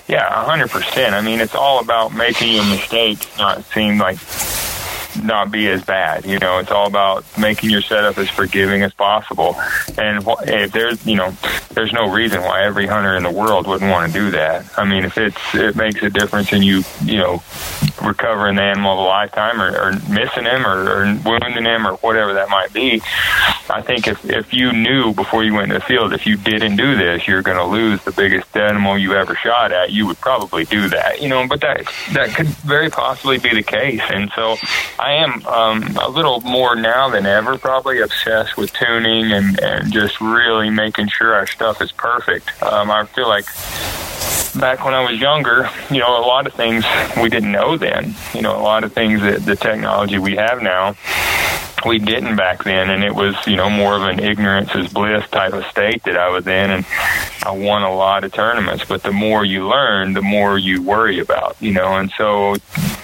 Yeah, 0.09 0.27
a 0.27 0.45
hundred 0.45 0.71
percent. 0.71 1.15
I 1.15 1.21
mean, 1.21 1.41
it's 1.41 1.55
all 1.55 1.81
about 1.81 2.15
making 2.15 2.55
your 2.55 2.65
mistakes 2.65 3.27
not 3.37 3.63
seem 3.67 3.99
like 3.99 4.19
not 5.25 5.51
be 5.51 5.69
as 5.69 5.85
bad. 5.85 6.25
You 6.25 6.39
know, 6.39 6.59
it's 6.59 6.71
all 6.71 6.87
about 6.87 7.25
making 7.39 7.71
your 7.71 7.83
setup 7.83 8.19
as 8.19 8.29
forgiving 8.29 8.83
as 8.83 8.93
possible. 8.93 9.57
And 9.97 10.25
if 10.43 10.73
there's, 10.73 11.07
you 11.07 11.17
know, 11.17 11.33
there's 11.71 11.93
no 11.93 12.11
reason 12.11 12.43
why 12.43 12.63
every 12.63 12.87
hunter 12.87 13.17
in 13.17 13.23
the 13.23 13.31
world 13.31 13.67
wouldn't 13.67 13.91
want 13.91 14.13
to 14.13 14.19
do 14.19 14.31
that. 14.33 14.67
I 14.79 14.85
mean, 14.85 15.05
if 15.05 15.17
it's 15.19 15.55
it 15.55 15.77
makes 15.77 16.03
a 16.03 16.11
difference 16.11 16.53
in 16.53 16.63
you, 16.63 16.83
you 17.05 17.19
know, 17.19 17.43
recovering 18.03 18.57
the 18.57 18.63
animal 18.63 18.93
of 18.93 18.99
a 18.99 19.03
lifetime 19.03 19.61
or, 19.61 19.77
or 19.77 19.93
missing 20.11 20.45
him 20.45 20.67
or, 20.67 20.89
or 20.89 21.21
wounding 21.25 21.65
him 21.65 21.87
or 21.87 21.95
whatever 21.97 22.35
that 22.35 22.49
might 22.49 22.73
be. 22.73 23.03
I 23.71 23.83
think 23.83 24.07
if 24.07 24.25
if 24.25 24.53
you 24.53 24.73
knew 24.73 25.13
before 25.13 25.45
you 25.45 25.55
went 25.55 25.69
to 25.69 25.75
the 25.75 25.81
field 25.81 26.13
if 26.13 26.27
you 26.27 26.37
didn't 26.37 26.77
do 26.77 26.97
this, 26.97 27.27
you're 27.29 27.43
going 27.43 27.59
to 27.59 27.65
lose 27.65 28.03
the 28.05 28.13
biggest 28.13 28.57
animal 28.57 28.97
you 28.99 29.15
ever 29.15 29.35
shot 29.35 29.73
at. 29.73 29.91
You 29.91 30.07
would 30.07 30.19
probably 30.21 30.65
do 30.65 30.89
that, 30.89 31.21
you 31.21 31.29
know. 31.29 31.47
But 31.47 31.61
that 31.61 31.87
that 32.13 32.31
could 32.35 32.47
very 32.47 32.91
possibly 32.91 33.39
be 33.39 33.55
the 33.55 33.63
case, 33.63 34.01
and 34.11 34.31
so 34.35 34.57
I 34.99 35.08
am 35.13 35.47
um, 35.47 35.97
a 35.97 36.09
little 36.09 36.41
more 36.41 36.75
now 36.77 37.09
than 37.09 37.27
ever 37.27 37.59
probably 37.59 38.01
obsessed 38.01 38.57
with 38.57 38.73
tuning 38.73 39.33
and 39.33 39.61
and 39.61 39.93
just 39.93 40.21
really 40.21 40.71
making 40.71 41.09
sure 41.09 41.35
our 41.35 41.47
stuff 41.47 41.81
is 41.83 41.93
perfect. 41.93 42.51
Um, 42.63 42.91
I 42.91 43.05
feel 43.07 43.29
like 43.29 43.47
back 44.59 44.85
when 44.85 44.95
I 44.95 45.09
was 45.09 45.21
younger, 45.21 45.71
you 45.91 45.99
know, 45.99 46.19
a 46.19 46.25
lot 46.25 46.47
of 46.47 46.55
things 46.55 46.85
we 47.21 47.29
didn't 47.29 47.53
know 47.53 47.77
then. 47.77 48.15
You 48.35 48.43
know, 48.43 48.57
a 48.57 48.63
lot 48.63 48.85
of 48.85 48.93
things 48.93 49.21
that 49.23 49.45
the 49.45 49.57
technology 49.57 50.19
we 50.19 50.37
have 50.37 50.63
now 50.63 50.97
we 51.87 51.99
didn't 51.99 52.37
back 52.37 52.65
then 52.65 52.91
and 52.91 53.05
it 53.05 53.15
was 53.15 53.35
you 53.47 53.57
know 53.57 53.71
more 53.71 53.97
of 53.97 54.03
an 54.03 54.19
ignorance 54.19 54.75
is 54.75 54.93
bliss 54.93 55.29
type 55.31 55.53
of 55.53 55.65
state 55.67 56.03
that 56.05 56.17
i 56.17 56.29
was 56.29 56.47
in 56.47 56.71
and 56.71 56.87
i 57.45 57.51
won 57.51 57.83
a 57.83 57.95
lot 57.95 58.25
of 58.25 58.33
tournaments 58.33 58.85
but 58.85 59.03
the 59.03 59.13
more 59.13 59.45
you 59.45 59.69
learn 59.69 60.13
the 60.13 60.23
more 60.23 60.59
you 60.59 60.83
worry 60.83 61.21
about 61.21 61.57
you 61.61 61.73
know 61.73 61.97
and 61.97 62.11
so 62.17 62.57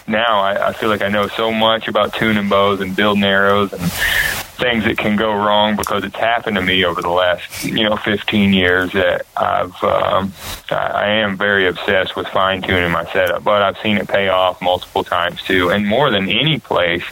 now 0.06 0.40
i, 0.40 0.68
I 0.68 0.72
feel 0.72 0.88
like 0.88 1.02
i 1.02 1.08
know 1.08 1.28
so 1.28 1.50
much 1.50 1.88
about 1.88 2.12
tuning 2.14 2.48
bows 2.48 2.80
and 2.80 2.94
building 2.94 3.24
arrows 3.24 3.72
and 3.72 3.82
things 4.56 4.84
that 4.84 4.96
can 4.96 5.16
go 5.16 5.32
wrong 5.32 5.76
because 5.76 6.04
it's 6.04 6.16
happened 6.16 6.56
to 6.56 6.62
me 6.62 6.84
over 6.84 7.02
the 7.02 7.08
last 7.08 7.64
you 7.64 7.84
know 7.84 7.96
15 7.96 8.52
years 8.52 8.92
that 8.92 9.26
I've 9.36 9.82
um, 9.82 10.32
I 10.70 11.06
am 11.08 11.36
very 11.36 11.66
obsessed 11.66 12.16
with 12.16 12.26
fine 12.28 12.62
tuning 12.62 12.90
my 12.90 13.04
setup, 13.12 13.44
but 13.44 13.62
I've 13.62 13.78
seen 13.78 13.96
it 13.96 14.08
pay 14.08 14.28
off 14.28 14.62
multiple 14.62 15.04
times 15.04 15.42
too, 15.42 15.70
and 15.70 15.86
more 15.86 16.10
than 16.10 16.28
any 16.28 16.58
place 16.58 17.04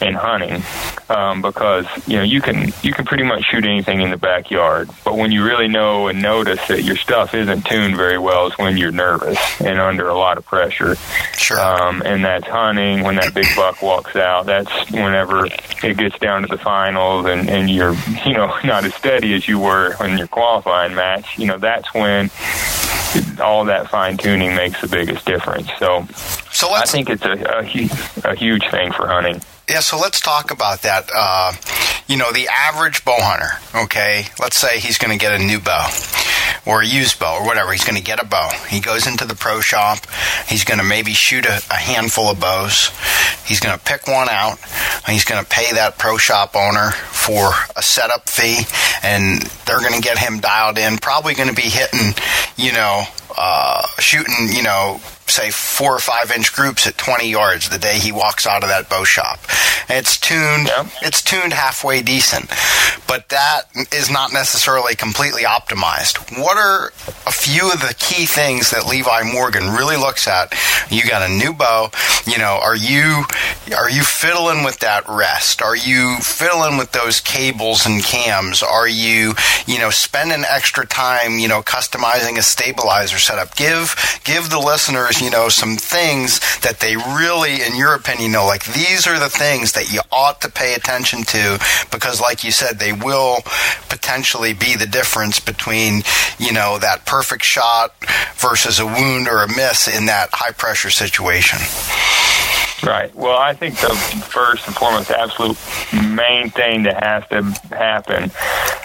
in 0.00 0.14
hunting 0.14 0.62
um, 1.08 1.42
because 1.42 1.86
you 2.06 2.16
know 2.16 2.22
you 2.22 2.40
can 2.40 2.72
you 2.82 2.92
can 2.92 3.04
pretty 3.04 3.22
much 3.22 3.44
shoot 3.44 3.64
anything 3.64 4.00
in 4.00 4.10
the 4.10 4.16
backyard, 4.16 4.90
but 5.04 5.16
when 5.16 5.32
you 5.32 5.44
really 5.44 5.68
know 5.68 6.08
and 6.08 6.20
notice 6.20 6.66
that 6.68 6.82
your 6.82 6.96
stuff 6.96 7.34
isn't 7.34 7.64
tuned 7.66 7.96
very 7.96 8.18
well 8.18 8.46
is 8.46 8.52
when 8.58 8.76
you're 8.76 8.92
nervous 8.92 9.38
and 9.60 9.78
under 9.78 10.08
a 10.08 10.16
lot 10.16 10.38
of 10.38 10.44
pressure. 10.44 10.96
Sure. 11.36 11.60
Um, 11.60 12.02
and 12.04 12.24
that's 12.24 12.46
hunting 12.46 13.02
when 13.02 13.16
that 13.16 13.34
big 13.34 13.46
buck 13.54 13.82
walks 13.82 14.16
out. 14.16 14.46
That's 14.46 14.90
whenever 14.90 15.46
it 15.46 15.96
gets 15.96 16.18
down 16.18 16.42
to 16.42 16.48
the 16.48 16.58
finals 16.76 17.24
and, 17.24 17.48
and 17.48 17.70
you're, 17.70 17.94
you 18.26 18.34
know, 18.34 18.54
not 18.64 18.84
as 18.84 18.94
steady 18.94 19.32
as 19.34 19.48
you 19.48 19.58
were 19.58 19.94
in 20.04 20.18
your 20.18 20.26
qualifying 20.26 20.94
match. 20.94 21.38
You 21.38 21.46
know, 21.46 21.58
that's 21.58 21.92
when 21.94 22.30
all 23.40 23.64
that 23.64 23.88
fine 23.88 24.18
tuning 24.18 24.54
makes 24.54 24.80
the 24.82 24.88
biggest 24.88 25.24
difference. 25.24 25.70
So 25.78 26.06
So 26.50 26.72
I 26.72 26.84
think 26.84 27.08
it's 27.08 27.24
a, 27.24 27.32
a, 27.32 28.30
a 28.32 28.34
huge 28.34 28.68
thing 28.70 28.92
for 28.92 29.08
hunting. 29.08 29.40
Yeah, 29.68 29.80
so 29.80 29.98
let's 29.98 30.20
talk 30.20 30.52
about 30.52 30.82
that. 30.82 31.10
Uh, 31.12 31.52
you 32.06 32.16
know, 32.16 32.32
the 32.32 32.48
average 32.48 33.04
bow 33.04 33.16
hunter, 33.18 33.58
okay, 33.84 34.26
let's 34.40 34.56
say 34.56 34.78
he's 34.78 34.96
going 34.96 35.10
to 35.10 35.20
get 35.20 35.38
a 35.38 35.42
new 35.42 35.58
bow 35.58 35.88
or 36.64 36.82
a 36.82 36.86
used 36.86 37.18
bow 37.18 37.40
or 37.40 37.46
whatever. 37.46 37.72
He's 37.72 37.84
going 37.84 37.96
to 37.96 38.02
get 38.02 38.22
a 38.22 38.24
bow. 38.24 38.48
He 38.68 38.78
goes 38.78 39.08
into 39.08 39.24
the 39.24 39.34
pro 39.34 39.60
shop. 39.60 39.98
He's 40.46 40.62
going 40.62 40.78
to 40.78 40.84
maybe 40.84 41.12
shoot 41.12 41.46
a, 41.46 41.60
a 41.70 41.74
handful 41.74 42.30
of 42.30 42.38
bows. 42.38 42.92
He's 43.44 43.58
going 43.58 43.76
to 43.76 43.84
pick 43.84 44.06
one 44.06 44.28
out. 44.28 44.58
He's 45.08 45.24
going 45.24 45.42
to 45.42 45.48
pay 45.48 45.72
that 45.72 45.98
pro 45.98 46.16
shop 46.16 46.54
owner 46.54 46.92
for 46.92 47.50
a 47.74 47.82
setup 47.82 48.28
fee, 48.28 48.62
and 49.02 49.42
they're 49.66 49.80
going 49.80 49.94
to 49.94 50.00
get 50.00 50.16
him 50.16 50.38
dialed 50.38 50.78
in. 50.78 50.98
Probably 50.98 51.34
going 51.34 51.48
to 51.48 51.54
be 51.54 51.68
hitting, 51.68 52.14
you 52.56 52.72
know, 52.72 53.02
uh, 53.36 53.84
shooting, 53.98 54.48
you 54.50 54.62
know, 54.62 55.00
say 55.28 55.50
four 55.50 55.94
or 55.94 55.98
five 55.98 56.30
inch 56.30 56.52
groups 56.52 56.86
at 56.86 56.96
20 56.98 57.28
yards 57.30 57.68
the 57.68 57.78
day 57.78 57.98
he 57.98 58.12
walks 58.12 58.46
out 58.46 58.62
of 58.62 58.68
that 58.68 58.88
bow 58.88 59.04
shop. 59.04 59.38
And 59.88 59.98
it's 59.98 60.16
tuned, 60.18 60.68
Yeah. 60.68 60.88
it's 61.02 61.22
tuned 61.22 61.52
halfway 61.52 62.02
decent, 62.02 62.48
but 63.06 63.28
that 63.30 63.62
is 63.92 64.10
not 64.10 64.32
necessarily 64.32 64.94
completely 64.94 65.42
optimized. 65.42 66.38
What 66.42 66.56
are 66.56 66.92
a 67.26 67.32
few 67.32 67.70
of 67.72 67.80
the 67.80 67.94
key 67.98 68.26
things 68.26 68.70
that 68.70 68.86
Levi 68.86 69.22
Morgan 69.32 69.72
really 69.72 69.96
looks 69.96 70.26
at? 70.28 70.54
You 70.90 71.02
got 71.08 71.22
a 71.22 71.32
new 71.32 71.52
bow, 71.52 71.90
you 72.26 72.38
know, 72.38 72.58
are 72.62 72.76
you, 72.76 73.24
are 73.76 73.90
you 73.90 74.02
fiddling 74.02 74.64
with 74.64 74.78
that 74.80 75.04
rest? 75.08 75.62
Are 75.62 75.76
you 75.76 76.16
fiddling 76.20 76.78
with 76.78 76.92
those 76.92 77.20
cables 77.20 77.86
and 77.86 78.02
cams? 78.02 78.62
Are 78.62 78.88
you, 78.88 79.34
you 79.66 79.78
know, 79.78 79.90
spending 79.90 80.44
extra 80.48 80.86
time, 80.86 81.38
you 81.38 81.48
know, 81.48 81.62
customizing 81.62 82.38
a 82.38 82.42
stabilizer 82.42 83.18
setup? 83.18 83.54
Give, 83.56 83.94
give 84.24 84.50
the 84.50 84.58
listeners, 84.58 85.15
you 85.20 85.30
know, 85.30 85.48
some 85.48 85.76
things 85.76 86.40
that 86.60 86.80
they 86.80 86.96
really, 86.96 87.62
in 87.62 87.76
your 87.76 87.94
opinion, 87.94 88.32
know, 88.36 88.46
like 88.46 88.64
these 88.66 89.06
are 89.06 89.18
the 89.18 89.28
things 89.28 89.72
that 89.72 89.92
you 89.92 90.00
ought 90.12 90.40
to 90.42 90.50
pay 90.50 90.74
attention 90.74 91.22
to 91.24 91.58
because, 91.90 92.20
like 92.20 92.44
you 92.44 92.52
said, 92.52 92.78
they 92.78 92.92
will 92.92 93.38
potentially 93.88 94.52
be 94.52 94.76
the 94.76 94.86
difference 94.86 95.40
between, 95.40 96.02
you 96.38 96.52
know, 96.52 96.78
that 96.78 97.06
perfect 97.06 97.44
shot 97.44 97.94
versus 98.36 98.78
a 98.78 98.86
wound 98.86 99.28
or 99.28 99.42
a 99.42 99.48
miss 99.48 99.88
in 99.88 100.06
that 100.06 100.28
high 100.32 100.52
pressure 100.52 100.90
situation. 100.90 101.58
Right. 102.82 103.14
Well, 103.14 103.36
I 103.38 103.54
think 103.54 103.76
the 103.80 103.88
first 104.28 104.66
and 104.66 104.76
foremost, 104.76 105.10
absolute 105.10 105.56
main 106.14 106.50
thing 106.50 106.82
that 106.84 107.02
has 107.02 107.26
to 107.28 107.42
happen, 107.74 108.30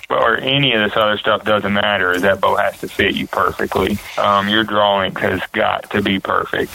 or 0.09 0.37
any 0.37 0.73
of 0.73 0.81
this 0.81 0.97
other 0.97 1.17
stuff 1.17 1.43
doesn't 1.43 1.73
matter, 1.73 2.11
is 2.11 2.21
that 2.21 2.39
bow 2.41 2.55
has 2.55 2.79
to 2.79 2.87
fit 2.87 3.15
you 3.15 3.27
perfectly. 3.27 3.97
Um, 4.17 4.47
your 4.47 4.63
draw 4.63 4.99
length 4.99 5.19
has 5.21 5.41
got 5.51 5.89
to 5.91 6.01
be 6.01 6.19
perfect. 6.19 6.71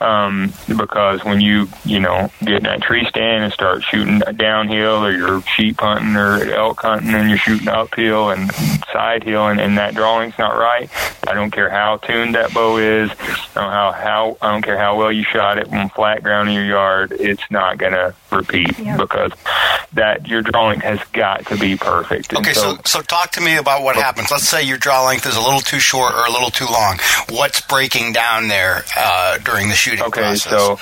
um, 0.00 0.52
because 0.68 1.24
when 1.24 1.40
you 1.40 1.68
you 1.84 1.98
know 2.00 2.30
get 2.40 2.58
in 2.58 2.62
that 2.64 2.82
tree 2.82 3.04
stand 3.08 3.44
and 3.44 3.52
start 3.52 3.82
shooting 3.82 4.20
downhill, 4.36 5.04
or 5.04 5.12
you're 5.12 5.42
sheep 5.42 5.80
hunting 5.80 6.16
or 6.16 6.42
elk 6.52 6.80
hunting, 6.80 7.14
and 7.14 7.28
you're 7.28 7.38
shooting 7.38 7.68
uphill 7.68 8.30
and 8.30 8.52
side 8.92 9.22
hill, 9.24 9.46
and, 9.48 9.60
and 9.60 9.76
that 9.78 9.94
drawing's 9.94 10.38
not 10.38 10.56
right. 10.56 10.90
I 11.26 11.34
don't 11.34 11.50
care 11.50 11.68
how 11.70 11.96
tuned 11.98 12.34
that 12.34 12.52
bow 12.54 12.78
is, 12.78 13.10
I 13.56 13.60
how 13.60 13.92
how 13.92 14.36
I 14.40 14.52
don't 14.52 14.62
care 14.62 14.78
how 14.78 14.96
well 14.96 15.12
you 15.12 15.24
shot 15.24 15.58
it 15.58 15.72
on 15.72 15.88
flat 15.90 16.22
ground 16.22 16.47
in 16.48 16.54
your 16.54 16.64
yard. 16.64 17.12
It's 17.12 17.42
not 17.50 17.78
gonna 17.78 18.14
repeat 18.30 18.78
yep. 18.78 18.98
because 18.98 19.32
that 19.92 20.26
your 20.26 20.42
draw 20.42 20.68
length 20.68 20.82
has 20.82 21.00
got 21.12 21.46
to 21.46 21.56
be 21.56 21.76
perfect. 21.76 22.34
okay, 22.34 22.52
so, 22.52 22.74
so, 22.76 22.80
so 22.84 23.00
talk 23.02 23.32
to 23.32 23.40
me 23.40 23.56
about 23.56 23.82
what 23.82 23.96
happens. 23.96 24.30
Let's 24.30 24.48
say 24.48 24.62
your 24.62 24.78
draw 24.78 25.06
length 25.06 25.26
is 25.26 25.36
a 25.36 25.40
little 25.40 25.60
too 25.60 25.78
short 25.78 26.14
or 26.14 26.26
a 26.26 26.30
little 26.30 26.50
too 26.50 26.66
long. 26.66 26.98
What's 27.30 27.60
breaking 27.60 28.12
down 28.12 28.48
there 28.48 28.84
uh, 28.96 29.38
during 29.38 29.68
the 29.68 29.74
shooting 29.74 30.04
okay, 30.04 30.20
process? 30.20 30.42
so 30.42 30.76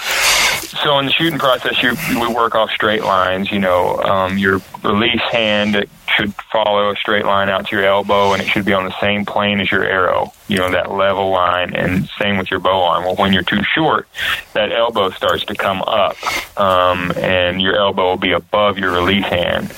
so 0.82 0.98
in 0.98 1.06
the 1.06 1.12
shooting 1.12 1.38
process, 1.38 1.82
you, 1.82 1.96
we 2.20 2.32
work 2.32 2.54
off 2.54 2.70
straight 2.70 3.02
lines. 3.02 3.50
You 3.50 3.58
know, 3.58 3.98
um, 3.98 4.38
your 4.38 4.60
release 4.86 5.20
hand 5.20 5.86
should 6.16 6.32
follow 6.52 6.90
a 6.90 6.96
straight 6.96 7.24
line 7.24 7.48
out 7.48 7.66
to 7.68 7.76
your 7.76 7.84
elbow, 7.84 8.32
and 8.32 8.40
it 8.40 8.46
should 8.46 8.64
be 8.64 8.72
on 8.72 8.84
the 8.84 9.00
same 9.00 9.24
plane 9.24 9.60
as 9.60 9.70
your 9.70 9.84
arrow. 9.84 10.32
You 10.48 10.58
know 10.58 10.70
that 10.70 10.92
level 10.92 11.30
line, 11.30 11.74
and 11.74 12.08
same 12.20 12.38
with 12.38 12.50
your 12.50 12.60
bow 12.60 12.82
arm. 12.82 13.04
Well, 13.04 13.16
when 13.16 13.32
you're 13.32 13.42
too 13.42 13.62
short, 13.74 14.08
that 14.52 14.70
elbow 14.70 15.10
starts 15.10 15.44
to 15.46 15.54
come 15.54 15.82
up, 15.82 16.16
um, 16.58 17.12
and 17.16 17.60
your 17.60 17.76
elbow 17.76 18.10
will 18.10 18.16
be 18.16 18.32
above 18.32 18.78
your 18.78 18.92
release 18.92 19.24
hand, 19.24 19.74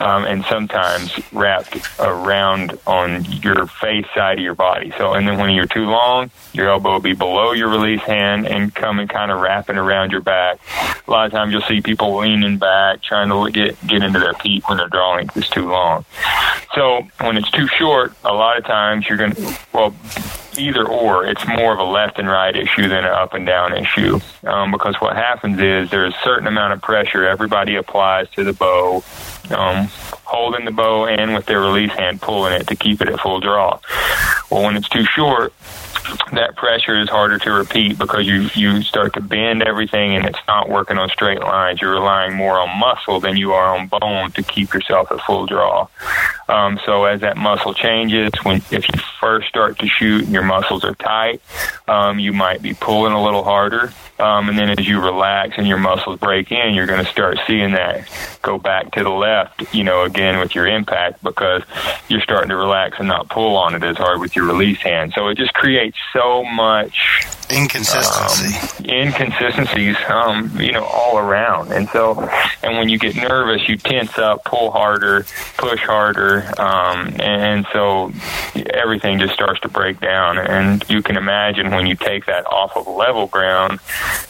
um, 0.00 0.24
and 0.24 0.44
sometimes 0.46 1.12
wrapped 1.32 1.76
around 2.00 2.76
on 2.86 3.24
your 3.26 3.68
face 3.68 4.06
side 4.14 4.38
of 4.38 4.44
your 4.44 4.56
body. 4.56 4.92
So, 4.98 5.12
and 5.12 5.26
then 5.26 5.38
when 5.38 5.54
you're 5.54 5.66
too 5.66 5.86
long, 5.86 6.30
your 6.52 6.68
elbow 6.68 6.94
will 6.94 7.00
be 7.00 7.14
below 7.14 7.52
your 7.52 7.68
release 7.68 8.00
hand 8.00 8.46
and 8.48 8.74
coming 8.74 9.06
kind 9.06 9.30
of 9.30 9.40
wrapping 9.40 9.76
around 9.76 10.10
your 10.10 10.20
back. 10.20 10.58
A 11.06 11.10
lot 11.10 11.26
of 11.26 11.32
times, 11.32 11.52
you'll 11.52 11.62
see 11.62 11.80
people 11.80 12.18
leaning 12.18 12.58
back, 12.58 13.02
trying 13.02 13.28
to 13.28 13.52
get 13.52 13.86
get 13.86 14.02
into 14.02 14.18
their 14.18 14.34
peak 14.48 14.68
when 14.68 14.78
their 14.78 14.88
draw 14.88 15.14
length 15.14 15.36
is 15.36 15.48
too 15.48 15.68
long 15.68 15.78
long. 15.78 16.04
So 16.74 17.06
when 17.20 17.36
it's 17.36 17.50
too 17.50 17.66
short, 17.66 18.12
a 18.24 18.32
lot 18.32 18.58
of 18.58 18.64
times 18.64 19.08
you're 19.08 19.18
going 19.18 19.32
to, 19.32 19.58
well, 19.72 19.94
either 20.56 20.86
or, 20.86 21.26
it's 21.26 21.46
more 21.46 21.72
of 21.72 21.78
a 21.78 21.84
left 21.84 22.18
and 22.18 22.28
right 22.28 22.54
issue 22.54 22.88
than 22.88 23.04
an 23.04 23.12
up 23.12 23.34
and 23.34 23.46
down 23.46 23.76
issue. 23.76 24.20
Um, 24.44 24.70
because 24.70 24.96
what 24.96 25.16
happens 25.16 25.60
is 25.60 25.90
there's 25.90 26.14
a 26.14 26.18
certain 26.22 26.46
amount 26.46 26.72
of 26.72 26.82
pressure 26.82 27.26
everybody 27.26 27.76
applies 27.76 28.28
to 28.30 28.44
the 28.44 28.52
bow, 28.52 29.02
um, 29.50 29.88
holding 30.24 30.64
the 30.64 30.72
bow 30.72 31.06
and 31.06 31.34
with 31.34 31.46
their 31.46 31.60
release 31.60 31.92
hand 31.92 32.20
pulling 32.20 32.52
it 32.52 32.66
to 32.68 32.76
keep 32.76 33.00
it 33.00 33.08
at 33.08 33.20
full 33.20 33.40
draw. 33.40 33.78
Well, 34.50 34.64
when 34.64 34.76
it's 34.76 34.88
too 34.88 35.04
short, 35.04 35.52
that 36.32 36.56
pressure 36.56 36.98
is 36.98 37.08
harder 37.08 37.38
to 37.38 37.50
repeat 37.50 37.98
because 37.98 38.26
you 38.26 38.48
you 38.54 38.82
start 38.82 39.14
to 39.14 39.20
bend 39.20 39.62
everything 39.62 40.14
and 40.14 40.26
it's 40.26 40.38
not 40.46 40.68
working 40.68 40.98
on 40.98 41.08
straight 41.08 41.40
lines. 41.40 41.80
You're 41.80 41.92
relying 41.92 42.34
more 42.34 42.58
on 42.58 42.78
muscle 42.78 43.20
than 43.20 43.36
you 43.36 43.52
are 43.52 43.76
on 43.76 43.88
bone 43.88 44.32
to 44.32 44.42
keep 44.42 44.74
yourself 44.74 45.10
at 45.10 45.20
full 45.20 45.46
draw. 45.46 45.88
Um, 46.48 46.80
so 46.84 47.04
as 47.04 47.20
that 47.20 47.36
muscle 47.36 47.74
changes, 47.74 48.32
when 48.42 48.62
if 48.70 48.88
you 48.88 49.00
first 49.20 49.48
start 49.48 49.78
to 49.78 49.88
shoot 49.88 50.24
and 50.24 50.32
your 50.32 50.44
muscles 50.44 50.84
are 50.84 50.94
tight, 50.94 51.40
um, 51.86 52.18
you 52.18 52.32
might 52.32 52.62
be 52.62 52.74
pulling 52.74 53.12
a 53.12 53.22
little 53.22 53.44
harder. 53.44 53.92
Um, 54.18 54.48
and 54.48 54.58
then 54.58 54.70
as 54.70 54.86
you 54.86 55.00
relax 55.00 55.54
and 55.58 55.68
your 55.68 55.78
muscles 55.78 56.18
break 56.18 56.50
in, 56.50 56.74
you're 56.74 56.86
going 56.86 57.04
to 57.04 57.10
start 57.10 57.38
seeing 57.46 57.72
that 57.72 58.08
go 58.42 58.58
back 58.58 58.90
to 58.92 59.04
the 59.04 59.10
left, 59.10 59.72
you 59.72 59.84
know, 59.84 60.02
again 60.02 60.40
with 60.40 60.54
your 60.54 60.66
impact 60.66 61.22
because 61.22 61.62
you're 62.08 62.20
starting 62.20 62.48
to 62.48 62.56
relax 62.56 62.98
and 62.98 63.06
not 63.06 63.28
pull 63.28 63.56
on 63.56 63.74
it 63.74 63.82
as 63.84 63.96
hard 63.96 64.20
with 64.20 64.34
your 64.34 64.46
release 64.46 64.78
hand. 64.78 65.12
So 65.14 65.28
it 65.28 65.36
just 65.36 65.54
creates 65.54 65.87
so 66.12 66.44
much 66.44 67.37
inconsistency, 67.50 68.56
um, 68.78 68.84
inconsistencies, 68.84 69.96
um, 70.08 70.50
you 70.60 70.72
know, 70.72 70.84
all 70.84 71.18
around. 71.18 71.72
And 71.72 71.88
so, 71.88 72.20
and 72.62 72.78
when 72.78 72.88
you 72.88 72.98
get 72.98 73.16
nervous, 73.16 73.68
you 73.68 73.76
tense 73.76 74.18
up, 74.18 74.44
pull 74.44 74.70
harder, 74.70 75.26
push 75.56 75.80
harder, 75.80 76.42
um, 76.60 77.14
and 77.20 77.66
so 77.72 78.12
everything 78.72 79.18
just 79.18 79.34
starts 79.34 79.60
to 79.60 79.68
break 79.68 80.00
down. 80.00 80.38
And 80.38 80.84
you 80.88 81.02
can 81.02 81.16
imagine 81.16 81.70
when 81.70 81.86
you 81.86 81.94
take 81.94 82.26
that 82.26 82.46
off 82.46 82.76
of 82.76 82.86
level 82.86 83.26
ground 83.26 83.80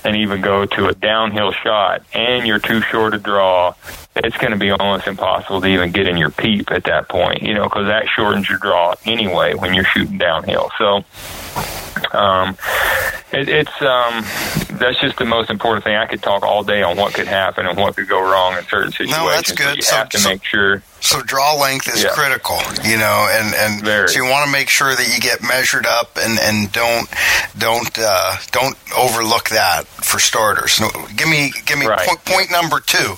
and 0.04 0.16
even 0.16 0.40
go 0.40 0.66
to 0.66 0.88
a 0.88 0.94
downhill 0.94 1.52
shot, 1.52 2.02
and 2.14 2.46
you're 2.46 2.58
too 2.58 2.80
short 2.82 3.12
to 3.12 3.18
draw, 3.18 3.74
it's 4.16 4.36
going 4.38 4.52
to 4.52 4.58
be 4.58 4.70
almost 4.70 5.06
impossible 5.06 5.60
to 5.60 5.66
even 5.66 5.92
get 5.92 6.08
in 6.08 6.16
your 6.16 6.30
peep 6.30 6.70
at 6.70 6.84
that 6.84 7.08
point, 7.08 7.42
you 7.42 7.54
know, 7.54 7.64
because 7.64 7.86
that 7.86 8.08
shortens 8.08 8.48
your 8.48 8.58
draw 8.58 8.94
anyway 9.04 9.54
when 9.54 9.74
you're 9.74 9.84
shooting 9.84 10.18
downhill. 10.18 10.70
So, 10.78 11.04
um, 12.14 12.56
it, 13.32 13.48
it's 13.48 13.82
um, 13.82 14.24
that's 14.78 15.00
just 15.00 15.18
the 15.18 15.24
most 15.24 15.50
important 15.50 15.84
thing. 15.84 15.96
I 15.96 16.06
could 16.06 16.22
talk 16.22 16.42
all 16.42 16.62
day 16.64 16.82
on 16.82 16.96
what 16.96 17.14
could 17.14 17.26
happen 17.26 17.66
and 17.66 17.76
what 17.78 17.96
could 17.96 18.08
go 18.08 18.20
wrong 18.20 18.56
in 18.56 18.64
certain 18.64 18.92
situations. 18.92 19.18
No, 19.18 19.28
that's 19.28 19.52
good. 19.52 19.76
you 19.76 19.82
so, 19.82 19.96
have 19.96 20.08
to 20.10 20.18
so, 20.18 20.28
make 20.30 20.44
sure. 20.44 20.82
So 21.00 21.22
draw 21.22 21.54
length 21.54 21.88
is 21.88 22.02
yeah. 22.02 22.10
critical, 22.10 22.58
you 22.84 22.96
know, 22.98 23.28
and 23.30 23.54
and 23.54 23.84
Very. 23.84 24.08
so 24.08 24.22
you 24.22 24.28
want 24.30 24.46
to 24.46 24.52
make 24.52 24.68
sure 24.68 24.94
that 24.94 25.08
you 25.14 25.20
get 25.20 25.42
measured 25.42 25.86
up 25.86 26.16
and 26.16 26.38
and 26.40 26.72
don't 26.72 27.08
don't 27.56 27.98
uh, 27.98 28.36
don't 28.50 28.76
overlook 28.96 29.50
that 29.50 29.86
for 29.86 30.18
starters. 30.18 30.80
No, 30.80 30.88
give 31.16 31.28
me 31.28 31.52
give 31.66 31.78
me 31.78 31.86
Right. 31.86 32.06
point, 32.06 32.24
point 32.24 32.50
number 32.50 32.80
two. 32.80 33.14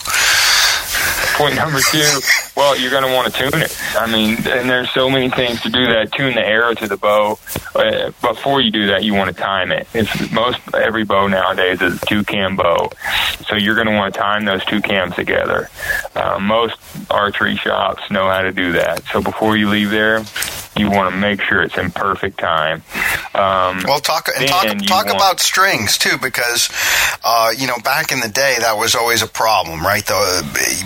Point 1.34 1.56
number 1.56 1.80
two, 1.90 2.20
well, 2.56 2.76
you're 2.76 2.90
going 2.90 3.04
to 3.04 3.14
want 3.14 3.32
to 3.32 3.50
tune 3.50 3.62
it. 3.62 3.76
I 3.96 4.10
mean, 4.10 4.36
and 4.48 4.68
there's 4.68 4.90
so 4.90 5.08
many 5.08 5.30
things 5.30 5.60
to 5.62 5.70
do 5.70 5.86
that. 5.86 6.12
Tune 6.12 6.34
the 6.34 6.44
arrow 6.46 6.74
to 6.74 6.86
the 6.86 6.96
bow. 6.96 7.38
Uh, 7.74 8.10
before 8.20 8.60
you 8.60 8.70
do 8.70 8.88
that, 8.88 9.04
you 9.04 9.14
want 9.14 9.34
to 9.34 9.40
time 9.40 9.72
it. 9.72 9.88
It's 9.94 10.30
most 10.32 10.58
every 10.74 11.04
bow 11.04 11.28
nowadays 11.28 11.80
is 11.80 12.02
a 12.02 12.06
two 12.06 12.24
cam 12.24 12.56
bow, 12.56 12.90
so 13.46 13.54
you're 13.54 13.74
going 13.74 13.86
to 13.86 13.94
want 13.94 14.12
to 14.12 14.20
time 14.20 14.44
those 14.44 14.64
two 14.66 14.82
cams 14.82 15.14
together. 15.14 15.70
Uh, 16.14 16.38
most 16.38 16.76
archery 17.10 17.56
shops 17.56 18.10
know 18.10 18.28
how 18.28 18.42
to 18.42 18.52
do 18.52 18.72
that. 18.72 19.04
So 19.12 19.22
before 19.22 19.56
you 19.56 19.70
leave 19.70 19.90
there, 19.90 20.24
you 20.80 20.90
want 20.90 21.12
to 21.12 21.16
make 21.16 21.40
sure 21.42 21.62
it's 21.62 21.76
in 21.78 21.90
perfect 21.90 22.38
time. 22.38 22.82
Um, 23.34 23.82
Well, 23.86 24.00
talk 24.00 24.28
and 24.36 24.48
talk 24.48 24.66
talk 24.86 25.06
want- 25.06 25.16
about 25.16 25.40
strings 25.40 25.98
too, 25.98 26.16
because 26.18 26.68
uh, 27.24 27.52
you 27.56 27.66
know 27.66 27.78
back 27.84 28.10
in 28.12 28.20
the 28.20 28.28
day 28.28 28.56
that 28.60 28.76
was 28.76 28.94
always 28.94 29.22
a 29.22 29.26
problem, 29.28 29.82
right? 29.82 30.04
The, 30.04 30.22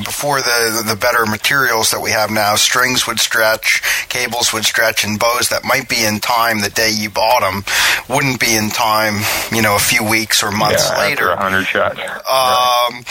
before 0.05 0.41
the 0.41 0.83
the 0.87 0.97
better 0.97 1.25
materials 1.27 1.91
that 1.93 2.01
we 2.01 2.11
have 2.11 2.31
now, 2.31 2.57
strings 2.57 3.07
would 3.07 3.21
stretch, 3.21 3.83
cables 4.09 4.53
would 4.53 4.65
stretch, 4.65 5.05
and 5.05 5.19
bows 5.19 5.49
that 5.49 5.65
might 5.65 5.89
be 5.89 6.05
in 6.05 6.21
time 6.21 6.61
the 6.61 6.71
day 6.71 6.91
you 6.91 7.09
bought 7.11 7.41
them 7.41 7.65
wouldn't 8.09 8.39
be 8.41 8.55
in 8.55 8.69
time, 8.71 9.23
you 9.51 9.63
know, 9.63 9.77
a 9.77 9.79
few 9.79 10.05
weeks 10.05 10.43
or 10.43 10.51
months 10.51 10.89
yeah, 10.91 10.99
later. 10.99 11.31
after 11.31 11.43
hundred 11.43 11.65
shots. 11.65 11.99
Um, 11.99 13.05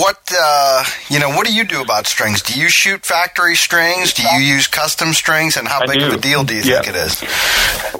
what 0.00 0.18
uh, 0.36 0.84
you 1.08 1.18
know? 1.20 1.30
What 1.30 1.46
do 1.46 1.54
you 1.54 1.64
do 1.64 1.80
about 1.82 2.06
strings? 2.06 2.42
Do 2.42 2.58
you 2.58 2.68
shoot 2.68 3.04
factory 3.04 3.54
strings? 3.56 4.12
Do 4.12 4.22
you 4.22 4.40
use 4.40 4.66
custom 4.66 5.12
strings? 5.12 5.56
And 5.56 5.68
how 5.68 5.80
I 5.82 5.86
big 5.86 6.00
of 6.06 6.12
do. 6.12 6.18
a 6.18 6.20
deal 6.20 6.44
do 6.44 6.54
you 6.54 6.62
Yeah. 6.62 6.82
think 6.82 6.96
it 6.96 6.96
is? 6.96 7.22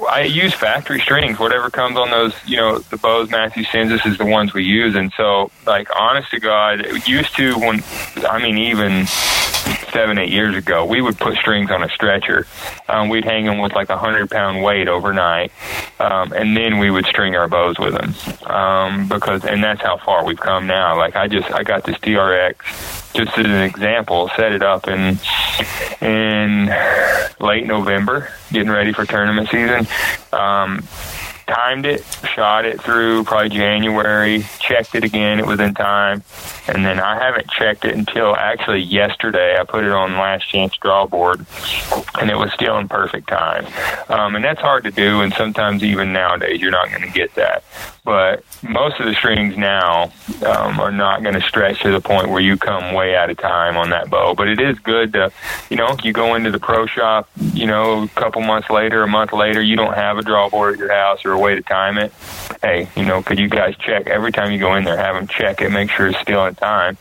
I 0.09 0.21
use 0.21 0.53
factory 0.53 1.01
strings. 1.01 1.37
Whatever 1.39 1.69
comes 1.69 1.97
on 1.97 2.09
those, 2.11 2.33
you 2.45 2.55
know, 2.57 2.79
the 2.79 2.97
bows 2.97 3.29
Matthew 3.29 3.63
sends 3.65 3.91
us 3.91 4.05
is 4.05 4.17
the 4.17 4.25
ones 4.25 4.53
we 4.53 4.63
use. 4.63 4.95
And 4.95 5.11
so, 5.17 5.51
like, 5.65 5.87
honest 5.95 6.29
to 6.31 6.39
God, 6.39 6.81
it 6.81 7.07
used 7.07 7.35
to 7.37 7.57
when, 7.59 7.83
I 8.29 8.39
mean, 8.39 8.57
even 8.57 9.05
seven, 9.91 10.17
eight 10.17 10.29
years 10.29 10.55
ago, 10.55 10.85
we 10.85 11.01
would 11.01 11.17
put 11.17 11.35
strings 11.37 11.71
on 11.71 11.83
a 11.83 11.89
stretcher. 11.89 12.47
Um, 12.87 13.09
we'd 13.09 13.25
hang 13.25 13.45
them 13.45 13.59
with 13.59 13.73
like 13.73 13.89
a 13.89 13.97
hundred 13.97 14.29
pound 14.29 14.63
weight 14.63 14.87
overnight, 14.87 15.51
um, 15.99 16.33
and 16.33 16.55
then 16.55 16.79
we 16.79 16.91
would 16.91 17.05
string 17.05 17.35
our 17.35 17.47
bows 17.47 17.77
with 17.79 17.93
them. 17.93 18.13
Um, 18.49 19.07
because, 19.07 19.45
and 19.45 19.63
that's 19.63 19.81
how 19.81 19.97
far 19.97 20.25
we've 20.25 20.39
come 20.39 20.67
now. 20.67 20.97
Like, 20.97 21.15
I 21.15 21.27
just, 21.27 21.51
I 21.51 21.63
got 21.63 21.83
this 21.83 21.97
TRX 21.97 23.13
just 23.13 23.37
as 23.37 23.45
an 23.45 23.63
example, 23.63 24.29
set 24.35 24.51
it 24.51 24.61
up 24.61 24.87
in 24.87 25.17
in 26.01 26.67
late 27.39 27.65
November, 27.65 28.29
getting 28.51 28.69
ready 28.69 28.93
for 28.93 29.05
tournament 29.05 29.49
season. 29.49 29.87
Um, 30.31 30.83
timed 31.47 31.85
it, 31.85 32.03
shot 32.35 32.65
it 32.65 32.81
through 32.81 33.23
probably 33.23 33.49
January, 33.49 34.45
checked 34.59 34.95
it 34.95 35.03
again, 35.03 35.39
it 35.39 35.45
was 35.45 35.59
in 35.59 35.73
time, 35.73 36.23
and 36.67 36.85
then 36.85 36.99
I 36.99 37.15
haven't 37.15 37.49
checked 37.49 37.85
it 37.85 37.95
until 37.95 38.35
actually 38.35 38.81
yesterday. 38.81 39.57
I 39.59 39.63
put 39.63 39.83
it 39.83 39.91
on 39.91 40.13
last 40.13 40.49
chance 40.49 40.75
draw 40.77 41.07
board, 41.07 41.45
and 42.19 42.29
it 42.29 42.35
was 42.35 42.51
still 42.53 42.77
in 42.77 42.87
perfect 42.87 43.27
time. 43.27 43.65
Um, 44.09 44.35
and 44.35 44.43
that's 44.43 44.61
hard 44.61 44.83
to 44.83 44.91
do, 44.91 45.21
and 45.21 45.33
sometimes 45.33 45.83
even 45.83 46.13
nowadays 46.13 46.61
you're 46.61 46.71
not 46.71 46.89
going 46.89 47.01
to 47.01 47.11
get 47.11 47.33
that. 47.35 47.63
But 48.03 48.45
most 48.63 49.01
of 49.01 49.05
the 49.05 49.13
strings 49.13 49.57
now 49.57 50.13
um, 50.45 50.79
are 50.79 50.93
not 50.93 51.23
going 51.23 51.35
to 51.35 51.41
stretch 51.41 51.81
to 51.81 51.91
the 51.91 51.99
point 51.99 52.29
where 52.29 52.39
you 52.39 52.55
come 52.55 52.93
way 52.93 53.17
out 53.17 53.29
of 53.29 53.37
time 53.37 53.75
on 53.75 53.89
that 53.89 54.09
bow. 54.09 54.33
But 54.33 54.47
it 54.47 54.61
is 54.61 54.79
good 54.79 55.11
to, 55.11 55.29
you 55.69 55.75
know, 55.75 55.93
you 56.03 56.13
go 56.13 56.35
into 56.35 56.49
the 56.49 56.59
pro 56.59 56.85
shop, 56.85 57.29
you 57.53 57.67
know, 57.67 58.03
a 58.03 58.07
couple 58.09 58.41
months 58.41 58.69
later, 58.69 59.03
a 59.03 59.07
month 59.07 59.33
later, 59.33 59.61
you 59.61 59.75
don't 59.75 59.93
have 59.93 60.17
a 60.17 60.21
draw 60.21 60.49
board 60.49 60.75
at 60.75 60.79
your 60.79 60.91
house 60.91 61.25
or 61.25 61.36
way 61.39 61.55
to 61.55 61.61
time 61.61 61.97
it. 61.97 62.11
Hey, 62.61 62.89
you 62.95 63.05
know, 63.05 63.21
could 63.21 63.39
you 63.39 63.47
guys 63.47 63.75
check 63.77 64.07
every 64.07 64.31
time 64.31 64.51
you 64.51 64.59
go 64.59 64.75
in 64.75 64.83
there, 64.83 64.97
have 64.97 65.15
them 65.15 65.27
check 65.27 65.61
it, 65.61 65.69
make 65.69 65.89
sure 65.91 66.07
it's 66.07 66.19
still 66.19 66.45
in 66.45 66.55
time, 66.55 66.97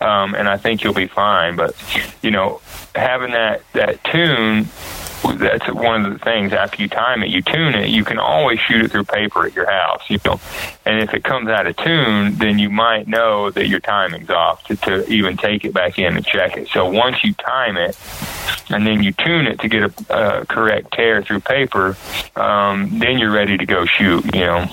um, 0.00 0.34
and 0.34 0.48
I 0.48 0.56
think 0.56 0.84
you'll 0.84 0.94
be 0.94 1.06
fine. 1.06 1.56
But 1.56 1.74
you 2.22 2.30
know, 2.30 2.60
having 2.94 3.32
that 3.32 3.62
that 3.72 4.02
tune 4.04 4.68
that's 5.22 5.72
one 5.72 6.04
of 6.04 6.12
the 6.12 6.18
things. 6.18 6.52
After 6.52 6.82
you 6.82 6.88
time 6.88 7.22
it, 7.22 7.30
you 7.30 7.42
tune 7.42 7.74
it. 7.74 7.88
You 7.88 8.04
can 8.04 8.18
always 8.18 8.58
shoot 8.60 8.84
it 8.84 8.90
through 8.90 9.04
paper 9.04 9.46
at 9.46 9.54
your 9.54 9.70
house. 9.70 10.02
You 10.08 10.18
know, 10.24 10.40
and 10.84 11.02
if 11.02 11.14
it 11.14 11.24
comes 11.24 11.48
out 11.48 11.66
of 11.66 11.76
tune, 11.76 12.36
then 12.36 12.58
you 12.58 12.70
might 12.70 13.08
know 13.08 13.50
that 13.50 13.68
your 13.68 13.80
timing's 13.80 14.30
off 14.30 14.64
to, 14.64 14.76
to 14.76 15.06
even 15.08 15.36
take 15.36 15.64
it 15.64 15.72
back 15.72 15.98
in 15.98 16.16
and 16.16 16.24
check 16.24 16.56
it. 16.56 16.68
So 16.68 16.88
once 16.90 17.22
you 17.24 17.34
time 17.34 17.76
it, 17.76 17.98
and 18.70 18.86
then 18.86 19.02
you 19.02 19.12
tune 19.12 19.46
it 19.46 19.60
to 19.60 19.68
get 19.68 19.82
a, 19.82 20.40
a 20.40 20.46
correct 20.46 20.92
tear 20.92 21.22
through 21.22 21.40
paper, 21.40 21.96
um, 22.36 22.98
then 22.98 23.18
you're 23.18 23.32
ready 23.32 23.56
to 23.56 23.66
go 23.66 23.84
shoot. 23.84 24.24
You 24.34 24.40
know. 24.40 24.66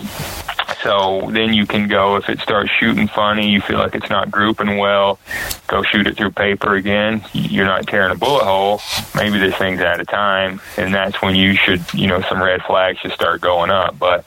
So 0.84 1.30
then 1.32 1.54
you 1.54 1.66
can 1.66 1.88
go 1.88 2.16
if 2.18 2.30
it 2.30 2.40
starts 2.40 2.70
shooting 2.70 3.08
funny, 3.08 3.50
you 3.50 3.62
feel 3.62 3.80
like 3.80 3.96
it's 3.96 4.10
not 4.10 4.30
grouping 4.30 4.78
well, 4.78 5.20
go 5.68 5.82
shoot 5.84 6.08
it 6.08 6.18
through 6.18 6.32
paper 6.32 6.76
again. 6.76 7.24
You're 7.34 7.66
not 7.66 7.88
tearing 7.88 8.12
a 8.12 8.18
bullet 8.18 8.44
hole. 8.44 8.80
Maybe 9.16 9.40
this 9.40 9.56
thing's 9.56 9.82
out 9.82 10.00
of 10.00 10.08
time, 10.08 10.62
and 10.78 10.94
that's 10.94 11.22
when 11.22 11.36
you 11.36 11.56
should, 11.56 11.82
you 11.94 12.08
know, 12.08 12.22
some 12.22 12.42
red 12.42 12.62
flags 12.62 13.00
should 13.00 13.12
start 13.12 13.42
going 13.42 13.72
up. 13.72 13.98
But 13.98 14.26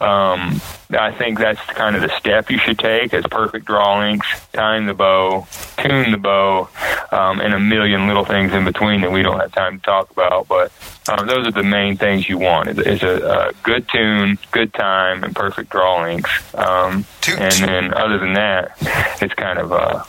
um, 0.00 0.60
I 0.94 1.12
think 1.12 1.38
that's 1.38 1.60
kind 1.60 1.96
of 1.96 2.02
the 2.02 2.16
step 2.18 2.50
you 2.50 2.58
should 2.58 2.78
take 2.78 3.14
as 3.14 3.24
perfect 3.26 3.66
draw 3.66 3.98
lengths, 3.98 4.28
time 4.52 4.86
the 4.86 4.94
bow, 4.94 5.46
tune 5.78 6.10
the 6.10 6.18
bow, 6.18 6.68
um, 7.12 7.40
and 7.40 7.54
a 7.54 7.60
million 7.60 8.06
little 8.06 8.24
things 8.24 8.52
in 8.52 8.64
between 8.64 9.00
that 9.02 9.12
we 9.12 9.22
don't 9.22 9.40
have 9.40 9.52
time 9.52 9.78
to 9.78 9.84
talk 9.84 10.10
about. 10.10 10.48
But 10.48 10.72
um, 11.08 11.26
those 11.26 11.46
are 11.46 11.52
the 11.52 11.62
main 11.62 11.96
things 11.96 12.28
you 12.28 12.38
want: 12.38 12.68
is, 12.68 13.02
a, 13.02 13.50
a 13.50 13.52
good 13.62 13.88
tune, 13.88 14.38
good 14.52 14.72
time, 14.72 15.24
and 15.24 15.34
perfect 15.34 15.70
draw 15.70 16.02
lengths. 16.02 16.54
Um, 16.54 17.04
and 17.28 17.52
then, 17.52 17.94
other 17.94 18.18
than 18.18 18.34
that, 18.34 18.76
it's 19.20 19.34
kind 19.34 19.58
of 19.58 19.72
a 19.72 20.04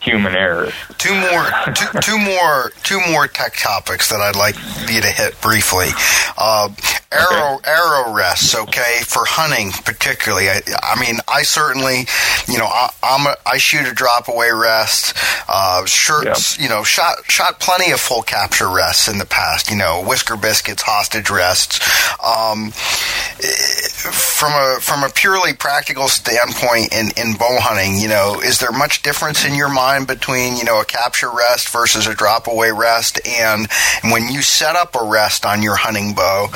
human 0.00 0.34
error. 0.34 0.70
Two 0.98 1.14
more, 1.14 1.46
two, 1.74 2.00
two 2.00 2.18
more, 2.18 2.72
two 2.82 3.00
more 3.10 3.26
tech 3.26 3.56
topics 3.56 4.10
that 4.10 4.20
I'd 4.20 4.36
like 4.36 4.56
you 4.90 5.00
to 5.00 5.08
hit 5.08 5.40
briefly. 5.40 5.88
Uh, 6.36 6.70
arrow, 7.12 7.56
okay. 7.56 7.70
arrow 7.70 8.14
rests, 8.14 8.54
okay, 8.54 9.00
for 9.04 9.24
hunting 9.26 9.72
particularly. 9.84 10.48
I, 10.48 10.62
I 10.82 11.00
mean, 11.00 11.16
I 11.28 11.42
certainly, 11.42 12.06
you 12.46 12.58
know, 12.58 12.66
I, 12.66 12.90
I'm 13.02 13.26
a, 13.26 13.36
I 13.46 13.58
shoot 13.58 13.86
a 13.86 13.94
drop 13.94 14.28
away 14.28 14.50
rest. 14.52 15.16
Uh, 15.48 15.84
shirts, 15.86 16.58
you 16.58 16.68
know, 16.68 16.84
shot 16.84 17.16
shot 17.28 17.58
plenty 17.58 17.90
of 17.90 18.00
full 18.00 18.22
capture 18.22 18.68
rests 18.68 19.08
in 19.08 19.18
the 19.18 19.26
past. 19.26 19.70
You 19.70 19.76
know, 19.76 20.04
whisker 20.06 20.36
biscuits, 20.36 20.82
hostage 20.82 21.30
rests. 21.30 21.80
Um, 22.24 22.70
from 22.70 24.52
a 24.52 24.78
from 24.80 25.02
a 25.02 25.08
purely 25.08 25.52
practical 25.54 26.08
standpoint 26.08 26.92
in 26.94 27.10
in 27.16 27.36
bow 27.36 27.58
hunting, 27.60 27.98
you 27.98 28.08
know, 28.08 28.40
is 28.42 28.58
there 28.58 28.72
much 28.72 29.02
difference 29.02 29.44
in 29.44 29.54
your 29.54 29.68
mind 29.68 30.06
between 30.06 30.56
you 30.56 30.64
know 30.64 30.80
a 30.80 30.84
capture 30.84 31.30
rest 31.30 31.68
versus 31.70 32.06
a 32.06 32.14
drop 32.14 32.46
away 32.46 32.70
rest? 32.70 33.20
And 33.26 33.68
when 34.04 34.28
you 34.28 34.42
set 34.42 34.76
up 34.76 34.94
a 34.94 35.04
rest 35.04 35.44
on 35.44 35.62
your 35.62 35.76
hunting 35.76 36.14
bow, 36.14 36.48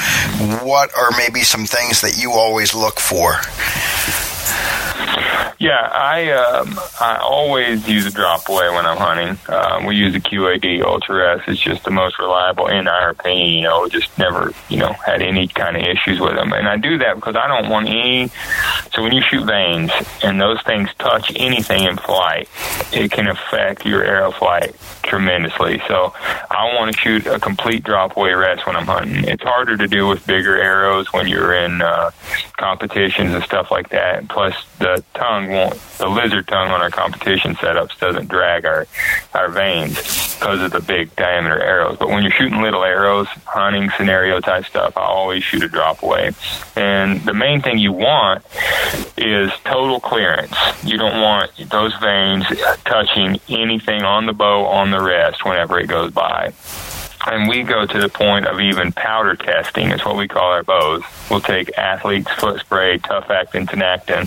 what 0.63 0.95
are 0.95 1.11
maybe 1.17 1.41
some 1.41 1.67
things 1.67 2.01
that 2.01 2.17
you 2.21 2.33
always 2.33 2.75
look 2.75 3.01
for? 3.01 3.35
Yeah, 5.59 5.89
I 5.93 6.31
um, 6.33 6.79
I 7.01 7.19
always 7.23 7.87
use 7.89 8.07
a 8.07 8.11
drop 8.11 8.49
away 8.49 8.69
when 8.71 8.87
I'm 8.87 8.97
hunting. 8.97 9.39
Um, 9.49 9.87
we 9.87 9.97
use 9.97 10.15
a 10.15 10.21
QAD 10.21 10.83
Ultra 10.83 11.37
S. 11.37 11.45
It's 11.47 11.61
just 11.61 11.85
the 11.85 11.91
most 11.91 12.19
reliable, 12.19 12.67
in 12.67 12.89
our 12.89 13.11
opinion. 13.11 13.51
You 13.51 13.63
know, 13.63 13.89
just 13.89 14.17
never 14.19 14.53
you 14.69 14.79
know 14.79 14.93
had 14.93 15.23
any 15.23 15.49
kind 15.49 15.77
of 15.77 15.83
issues 15.83 16.21
with 16.21 16.35
them, 16.35 16.53
and 16.53 16.69
I 16.69 16.77
do 16.77 16.99
that 16.99 17.17
because 17.17 17.37
I 17.37 17.47
don't 17.47 17.71
want 17.71 17.89
any. 17.89 18.31
So 18.95 19.03
when 19.03 19.13
you 19.13 19.23
shoot 19.23 19.45
vanes 19.47 19.93
and 20.23 20.41
those 20.41 20.61
things 20.63 20.91
touch 20.99 21.33
anything 21.37 21.85
in 21.85 21.97
flight, 21.97 22.49
it 22.93 23.11
can 23.11 23.29
affect 23.29 23.87
your 23.87 24.05
arrow 24.05 24.33
flight 24.33 24.75
tremendously. 25.05 25.81
So 25.87 26.13
I 26.51 26.75
want 26.75 26.93
to 26.93 27.01
shoot 27.01 27.27
a 27.27 27.39
complete 27.39 27.85
drop 27.85 28.17
away 28.17 28.33
rest 28.33 28.67
when 28.67 28.77
I'm 28.77 28.87
hunting. 28.87 29.25
It's 29.25 29.43
harder 29.43 29.77
to 29.77 29.87
do 29.87 30.09
with 30.09 30.27
bigger 30.27 30.61
arrows 30.61 31.13
when 31.13 31.29
you're 31.29 31.55
in 31.55 31.83
uh, 31.83 32.11
competitions 32.57 33.35
and 33.35 33.45
stuff 33.45 33.71
like 33.71 33.91
that. 33.91 34.29
Plus, 34.29 34.55
the 34.79 35.05
tongue 35.15 35.49
won't, 35.55 35.81
the 35.99 36.09
lizard 36.09 36.47
tongue 36.47 36.71
on 36.71 36.81
our 36.81 36.91
competition 36.91 37.55
setups 37.55 37.99
doesn't 37.99 38.29
drag 38.29 38.65
our 38.65 38.87
our 39.33 39.49
vanes 39.49 39.95
because 40.35 40.61
of 40.61 40.73
the 40.73 40.81
big 40.81 41.15
diameter 41.17 41.61
arrows. 41.63 41.97
But 41.99 42.09
when 42.09 42.23
you're 42.23 42.33
shooting 42.33 42.61
little 42.61 42.85
arrows, 42.85 43.29
hunting 43.47 43.91
scenario 43.97 44.41
type 44.41 44.67
stuff, 44.67 44.97
I 44.97 45.03
always 45.03 45.43
shoot 45.43 45.63
a 45.63 45.69
drop 45.69 46.03
away. 46.03 46.33
And 46.77 47.21
the 47.23 47.35
main 47.35 47.63
thing 47.63 47.79
you 47.79 47.93
want 47.93 48.45
is 49.17 49.51
total 49.65 50.01
clearance. 50.01 50.55
You 50.83 50.99
don't 50.99 51.21
want 51.21 51.53
those 51.71 51.95
vanes 51.97 52.47
touching 52.85 53.41
anything 53.49 54.03
on 54.03 54.27
the 54.27 54.33
bow 54.33 54.67
on 54.67 54.91
the 54.91 55.01
rest 55.01 55.45
whenever 55.45 55.79
it 55.79 55.87
goes 55.87 56.13
by 56.13 56.53
and 57.27 57.49
we 57.49 57.63
go 57.63 57.87
to 57.87 57.99
the 57.99 58.09
point 58.09 58.47
of 58.47 58.61
even 58.61 58.93
powder 58.93 59.37
testing. 59.37 59.91
It's 59.91 60.05
what 60.05 60.17
we 60.17 60.29
call 60.29 60.53
our 60.53 60.63
bows. 60.63 61.03
We'll 61.31 61.41
take 61.41 61.77
athlete's 61.79 62.31
foot 62.33 62.61
spray, 62.61 62.99
tough 62.99 63.31
actin, 63.31 63.67
tinactin, 63.67 64.27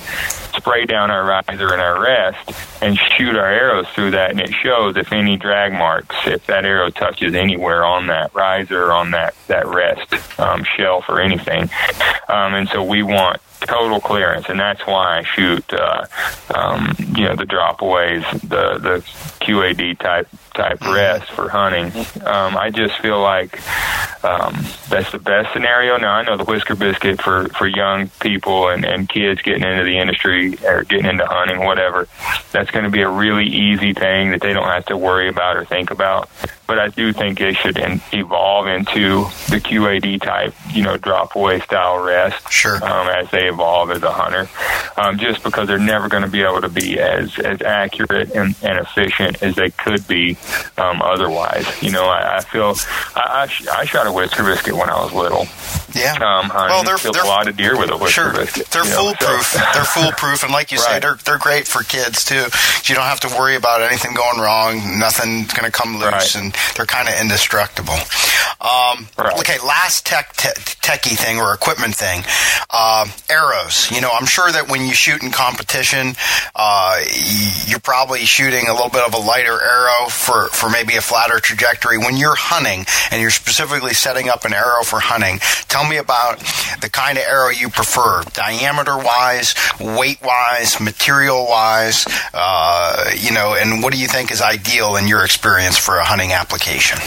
spray 0.56 0.86
down 0.86 1.12
our 1.12 1.26
riser 1.26 1.72
and 1.74 1.82
our 1.82 2.02
rest, 2.02 2.52
and 2.82 2.98
shoot 2.98 3.36
our 3.36 3.52
arrows 3.52 3.88
through 3.90 4.12
that, 4.12 4.32
and 4.32 4.40
it 4.40 4.54
shows 4.54 4.98
if 4.98 5.12
any 5.12 5.38
drag 5.38 5.74
marks, 5.74 6.16
if 6.26 6.46
that 6.48 6.66
arrow 6.66 6.90
touches 6.90 7.36
anywhere 7.36 7.86
on 7.86 8.08
that 8.08 8.34
riser 8.34 8.92
on 8.92 9.12
that 9.12 9.36
that 9.48 9.68
rest 9.68 10.40
um, 10.40 10.64
shelf 10.64 11.06
or 11.08 11.22
anything. 11.22 11.70
Um, 12.30 12.54
and 12.54 12.68
so 12.70 12.84
we 12.84 13.04
want 13.04 13.42
total 13.62 14.00
clearance, 14.00 14.50
and 14.50 14.60
that's 14.60 14.86
why 14.86 15.20
I 15.20 15.24
shoot, 15.24 15.74
uh, 15.74 16.06
um, 16.54 16.96
you 17.16 17.26
know, 17.26 17.36
the 17.36 17.46
dropaways, 17.46 18.24
the 18.42 18.78
the 18.78 19.37
QAD 19.48 19.98
type 20.00 20.28
type 20.54 20.82
rest 20.82 21.32
for 21.32 21.48
hunting. 21.48 21.86
Um, 22.26 22.58
I 22.58 22.70
just 22.70 23.00
feel 23.00 23.22
like 23.22 23.62
um, 24.26 24.54
that's 24.90 25.12
the 25.12 25.20
best 25.20 25.54
scenario. 25.54 25.98
Now 25.98 26.16
I 26.16 26.24
know 26.24 26.36
the 26.36 26.44
whisker 26.44 26.76
biscuit 26.76 27.22
for 27.22 27.48
for 27.50 27.66
young 27.66 28.10
people 28.20 28.68
and 28.68 28.84
and 28.84 29.08
kids 29.08 29.42
getting 29.42 29.64
into 29.64 29.86
the 29.86 29.98
industry 29.98 30.58
or 30.66 30.84
getting 30.84 31.06
into 31.06 31.26
hunting, 31.26 31.64
whatever. 31.64 32.10
That's 32.52 32.72
going 32.72 32.86
to 32.86 32.92
be 32.92 33.02
a 33.02 33.10
really 33.10 33.46
easy 33.46 33.94
thing 33.94 34.32
that 34.32 34.42
they 34.42 34.52
don't 34.52 34.68
have 34.68 34.86
to 34.88 34.98
worry 34.98 35.30
about 35.30 35.56
or 35.56 35.64
think 35.64 35.92
about 35.92 36.30
but 36.68 36.78
I 36.80 36.90
do 36.90 37.14
think 37.14 37.40
it 37.40 37.56
should 37.56 37.78
in, 37.78 38.02
evolve 38.12 38.68
into 38.68 39.24
the 39.50 39.60
QAD 39.64 40.22
type, 40.22 40.54
you 40.72 40.84
know, 40.84 40.98
drop 40.98 41.36
away 41.36 41.62
style 41.62 42.04
rest. 42.04 42.52
Sure. 42.52 42.76
Um, 42.76 43.08
as 43.08 43.32
they 43.32 43.48
evolve 43.48 43.90
as 43.92 44.04
a 44.04 44.12
hunter, 44.12 44.50
um, 44.98 45.18
just 45.18 45.44
because 45.44 45.68
they're 45.68 45.80
never 45.80 46.10
going 46.10 46.24
to 46.24 46.30
be 46.30 46.42
able 46.42 46.62
to 46.62 46.70
be 46.70 47.00
as 47.00 47.40
as 47.40 47.62
accurate 47.62 48.32
and, 48.32 48.56
and 48.62 48.80
efficient 48.80 49.37
as 49.42 49.56
they 49.56 49.70
could 49.72 50.08
be 50.08 50.38
um, 50.78 51.02
otherwise. 51.02 51.66
You 51.82 51.92
know, 51.92 52.06
I, 52.06 52.38
I 52.38 52.42
feel 52.42 52.76
I, 53.16 53.44
I, 53.44 53.48
sh- 53.48 53.68
I 53.68 53.86
shot 53.86 54.08
a 54.08 54.12
whisker 54.12 54.44
biscuit 54.44 54.76
when 54.76 54.90
I 54.90 55.02
was 55.04 55.14
little. 55.14 55.48
Yeah. 55.94 56.14
Um, 56.14 56.50
well, 56.50 56.84
they're, 56.84 56.98
they're 56.98 57.24
a 57.24 57.28
lot 57.28 57.48
of 57.48 57.58
deer 57.58 57.78
with 57.78 57.90
a 57.90 57.98
whisker 57.98 58.32
sure. 58.32 58.34
biscuit. 58.34 58.68
They're 58.68 58.84
foolproof. 58.84 59.46
So. 59.46 59.60
they're 59.74 59.84
foolproof, 59.84 60.44
and 60.44 60.52
like 60.52 60.72
you 60.72 60.78
right. 60.86 60.94
say, 60.94 61.00
they're 61.00 61.16
they're 61.16 61.40
great 61.40 61.68
for 61.68 61.84
kids 61.84 62.26
too. 62.26 62.46
You 62.86 62.96
don't 62.96 63.06
have 63.06 63.22
to 63.22 63.30
worry 63.30 63.56
about 63.56 63.82
anything 63.82 64.14
going 64.14 64.40
wrong. 64.40 65.00
Nothing's 65.00 65.54
going 65.54 65.70
to 65.70 65.72
come 65.72 65.96
loose, 65.98 66.04
right. 66.04 66.36
and 66.36 66.56
they're 66.76 66.86
kind 66.86 67.08
of 67.08 67.16
indestructible. 67.20 67.98
Um, 68.60 69.08
right. 69.18 69.38
Okay, 69.40 69.60
last 69.66 70.06
tech 70.06 70.34
te- 70.34 70.50
techie 70.82 71.18
thing 71.18 71.40
or 71.40 71.54
equipment 71.54 71.96
thing, 71.96 72.24
uh, 72.70 73.06
arrows. 73.30 73.92
You 73.92 74.02
know, 74.02 74.12
I'm 74.12 74.26
sure 74.26 74.52
that 74.52 74.70
when 74.70 74.82
you 74.82 74.94
shoot 74.94 75.22
in 75.24 75.32
competition, 75.32 76.16
uh, 76.56 77.04
you're 77.66 77.80
probably 77.80 78.26
shooting 78.26 78.68
a 78.68 78.74
little 78.74 78.90
bit 78.90 79.06
of 79.06 79.14
a 79.14 79.18
lighter 79.28 79.62
arrow 79.62 80.08
for 80.10 80.48
for 80.50 80.70
maybe 80.70 80.96
a 80.96 81.02
flatter 81.02 81.40
trajectory. 81.40 81.98
When 81.98 82.16
you're 82.16 82.36
hunting 82.36 82.86
and 83.12 83.22
you're 83.22 83.30
specifically 83.30 83.94
setting 83.94 84.30
up 84.30 84.46
an 84.46 84.54
arrow 84.54 84.84
for 84.84 85.00
hunting, 85.00 85.40
tell 85.68 85.88
me 85.88 85.98
about 85.98 86.40
the 86.82 86.90
kind 86.90 87.18
of 87.18 87.26
arrow 87.26 87.50
you 87.50 87.70
prefer, 87.70 88.24
diameter 88.34 88.98
wise, 88.98 89.54
weight 89.80 90.22
wise, 90.24 90.80
material 90.80 91.46
wise. 91.48 92.06
Uh, 92.34 93.12
you 93.18 93.34
know, 93.34 93.54
and 93.54 93.84
what 93.84 93.92
do 93.92 94.00
you 94.00 94.08
think 94.08 94.32
is 94.32 94.42
ideal 94.42 94.96
in 94.96 95.08
your 95.08 95.26
experience 95.26 95.78
for 95.78 95.98
a 95.98 96.06
hunting 96.06 96.32
application? 96.32 96.98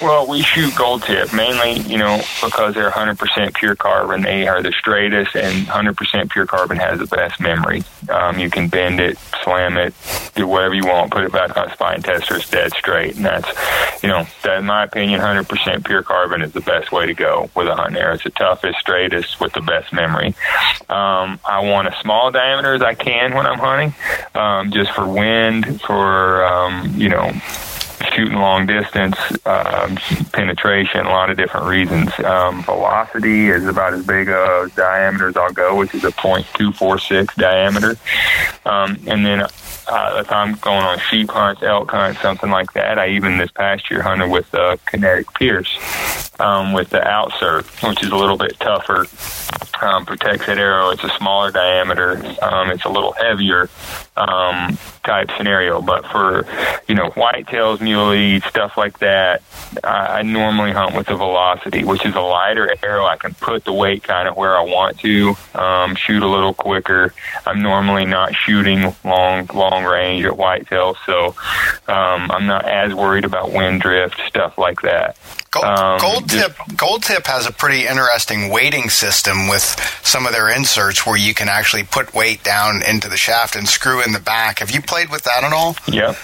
Well, 0.00 0.26
we 0.26 0.42
shoot 0.42 0.76
gold 0.76 1.04
tip 1.04 1.32
mainly, 1.32 1.80
you 1.90 1.96
know, 1.96 2.20
because 2.42 2.74
they're 2.74 2.90
100% 2.90 3.54
pure 3.54 3.74
carbon. 3.74 4.22
They 4.22 4.46
are 4.46 4.62
the 4.62 4.72
straightest, 4.72 5.34
and 5.34 5.66
100% 5.66 6.30
pure 6.30 6.44
carbon 6.44 6.76
has 6.76 6.98
the 6.98 7.06
best 7.06 7.40
memory. 7.40 7.82
Um, 8.10 8.38
you 8.38 8.50
can 8.50 8.68
bend 8.68 9.00
it, 9.00 9.16
slam 9.42 9.78
it, 9.78 9.94
do 10.34 10.46
whatever 10.46 10.74
you 10.74 10.84
want, 10.86 11.10
put 11.10 11.24
it 11.24 11.32
back 11.32 11.56
on 11.56 11.70
spine 11.72 12.02
tester, 12.02 12.36
it's 12.36 12.48
dead 12.48 12.72
straight. 12.72 13.16
And 13.16 13.24
that's, 13.24 14.02
you 14.02 14.08
know, 14.08 14.26
that, 14.42 14.58
in 14.58 14.66
my 14.66 14.84
opinion, 14.84 15.20
100% 15.20 15.84
pure 15.84 16.02
carbon 16.02 16.42
is 16.42 16.52
the 16.52 16.60
best 16.60 16.92
way 16.92 17.06
to 17.06 17.14
go 17.14 17.50
with 17.54 17.68
a 17.68 17.74
hunting 17.74 18.00
arrow. 18.00 18.14
It's 18.14 18.24
the 18.24 18.30
toughest, 18.30 18.78
straightest, 18.78 19.40
with 19.40 19.52
the 19.52 19.60
best 19.60 19.92
memory. 19.92 20.28
Um, 20.88 21.40
I 21.44 21.60
want 21.62 21.88
as 21.88 21.94
small 22.00 22.30
diameter 22.30 22.74
as 22.74 22.82
I 22.82 22.94
can 22.94 23.34
when 23.34 23.46
I'm 23.46 23.58
hunting, 23.58 23.94
um, 24.34 24.70
just 24.70 24.92
for 24.92 25.06
wind, 25.06 25.80
for, 25.82 26.44
um, 26.44 26.94
you 26.96 27.08
know, 27.08 27.32
shooting 28.14 28.38
long 28.38 28.66
distance, 28.66 29.16
um, 29.46 29.96
penetration, 30.32 31.06
a 31.06 31.10
lot 31.10 31.30
of 31.30 31.36
different 31.36 31.66
reasons. 31.66 32.10
Um, 32.20 32.62
velocity 32.62 33.48
is 33.48 33.66
about 33.66 33.94
as 33.94 34.06
big 34.06 34.28
a 34.28 34.70
diameter 34.74 35.28
as 35.28 35.36
I'll 35.36 35.52
go, 35.52 35.76
which 35.76 35.94
is 35.94 36.04
a 36.04 36.12
.246 36.12 37.34
diameter. 37.34 37.96
Um, 38.64 38.98
and 39.06 39.24
then 39.24 39.46
uh, 39.88 40.18
if 40.20 40.32
I'm 40.32 40.54
going 40.56 40.84
on 40.84 40.98
sheep 40.98 41.30
hunts, 41.30 41.62
elk 41.62 41.90
hunts, 41.90 42.20
something 42.20 42.50
like 42.50 42.72
that. 42.72 42.98
I 42.98 43.08
even 43.10 43.38
this 43.38 43.50
past 43.50 43.90
year 43.90 44.02
hunted 44.02 44.30
with 44.30 44.50
the 44.50 44.78
Kinetic 44.86 45.32
Pierce 45.34 45.78
um, 46.40 46.72
with 46.72 46.90
the 46.90 47.00
outsert, 47.00 47.64
which 47.88 48.02
is 48.02 48.10
a 48.10 48.16
little 48.16 48.36
bit 48.36 48.58
tougher. 48.60 49.06
Um, 49.80 50.06
protects 50.06 50.46
that 50.46 50.58
arrow. 50.58 50.90
It's 50.90 51.04
a 51.04 51.10
smaller 51.10 51.50
diameter. 51.50 52.16
Um, 52.42 52.70
it's 52.70 52.84
a 52.84 52.88
little 52.88 53.12
heavier 53.12 53.68
um, 54.16 54.78
type 55.04 55.30
scenario. 55.36 55.82
But 55.82 56.06
for 56.06 56.46
you 56.88 56.94
know 56.94 57.10
whitetails, 57.10 57.80
muley, 57.80 58.40
stuff 58.40 58.76
like 58.76 58.98
that, 59.00 59.42
I, 59.84 60.18
I 60.18 60.22
normally 60.22 60.72
hunt 60.72 60.94
with 60.96 61.06
the 61.06 61.16
Velocity, 61.16 61.84
which 61.84 62.06
is 62.06 62.14
a 62.14 62.20
lighter 62.20 62.74
arrow. 62.82 63.04
I 63.04 63.16
can 63.16 63.34
put 63.34 63.64
the 63.64 63.72
weight 63.72 64.02
kind 64.02 64.28
of 64.28 64.36
where 64.36 64.56
I 64.56 64.62
want 64.62 64.98
to, 65.00 65.36
um, 65.54 65.94
shoot 65.94 66.22
a 66.22 66.28
little 66.28 66.54
quicker. 66.54 67.12
I'm 67.44 67.62
normally 67.62 68.06
not 68.06 68.34
shooting 68.34 68.94
long 69.04 69.46
long 69.52 69.75
range 69.84 70.24
at 70.24 70.36
whitetail, 70.36 70.96
so 71.04 71.34
um, 71.88 72.30
I'm 72.30 72.46
not 72.46 72.64
as 72.68 72.94
worried 72.94 73.24
about 73.24 73.52
wind 73.52 73.80
drift 73.82 74.20
stuff 74.26 74.56
like 74.58 74.80
that. 74.82 75.16
Gold, 75.50 75.64
Um, 75.64 75.98
Gold 76.00 76.28
just- 76.28 76.46
Tip 76.56 76.76
Gold 76.76 77.02
Tip 77.02 77.26
has 77.26 77.46
a 77.46 77.52
pretty 77.52 77.86
interesting 77.86 78.50
weighting 78.50 78.88
system 78.90 79.48
with 79.48 79.62
some 80.02 80.26
of 80.26 80.32
their 80.32 80.48
inserts 80.50 81.06
where 81.06 81.16
you 81.16 81.34
can 81.34 81.48
actually 81.48 81.84
put 81.84 82.12
weight 82.14 82.42
down 82.42 82.82
into 82.82 83.08
the 83.08 83.16
shaft 83.16 83.56
and 83.56 83.68
screw 83.68 84.02
in 84.02 84.12
the 84.12 84.20
back. 84.20 84.58
Have 84.58 84.70
you 84.70 84.82
played 84.82 85.10
with 85.10 85.22
that 85.24 85.44
at 85.44 85.52
all? 85.52 85.76
Yeah, 85.88 86.14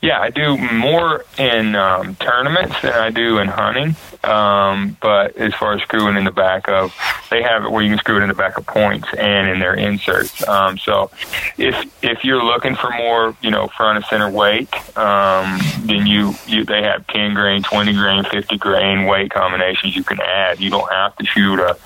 yeah. 0.00 0.20
I 0.20 0.30
do 0.30 0.56
more 0.56 1.24
in 1.38 1.74
um, 1.74 2.14
tournaments 2.16 2.80
than 2.82 2.92
I 2.94 3.10
do 3.10 3.38
in 3.38 3.48
hunting. 3.48 3.96
Um, 4.24 4.96
but 5.00 5.36
as 5.36 5.54
far 5.54 5.74
as 5.74 5.82
screwing 5.82 6.16
in 6.16 6.24
the 6.24 6.30
back 6.30 6.68
of, 6.68 6.94
they 7.30 7.42
have 7.42 7.64
it 7.64 7.70
where 7.70 7.82
you 7.82 7.90
can 7.90 7.98
screw 7.98 8.18
it 8.18 8.22
in 8.22 8.28
the 8.28 8.34
back 8.34 8.56
of 8.56 8.66
points 8.66 9.08
and 9.18 9.48
in 9.48 9.58
their 9.58 9.74
inserts. 9.74 10.46
Um, 10.46 10.78
so 10.78 11.10
if 11.58 11.74
if 12.02 12.24
you're 12.24 12.44
looking 12.44 12.74
for 12.74 12.90
more, 12.90 13.36
you 13.42 13.50
know, 13.50 13.68
front 13.68 13.96
and 13.96 14.04
center 14.06 14.30
weight, 14.30 14.72
um, 14.96 15.58
then 15.84 16.06
you, 16.06 16.34
you 16.46 16.64
they 16.64 16.82
have 16.82 17.06
10 17.08 17.34
grain, 17.34 17.62
20 17.62 17.92
grain, 17.94 18.24
50 18.24 18.58
grain 18.58 19.06
weight 19.06 19.30
combinations 19.30 19.96
you 19.96 20.04
can 20.04 20.20
add. 20.20 20.60
You 20.60 20.70
don't 20.70 20.90
have 20.92 21.16
to 21.16 21.26
shoot 21.26 21.58
a 21.58 21.76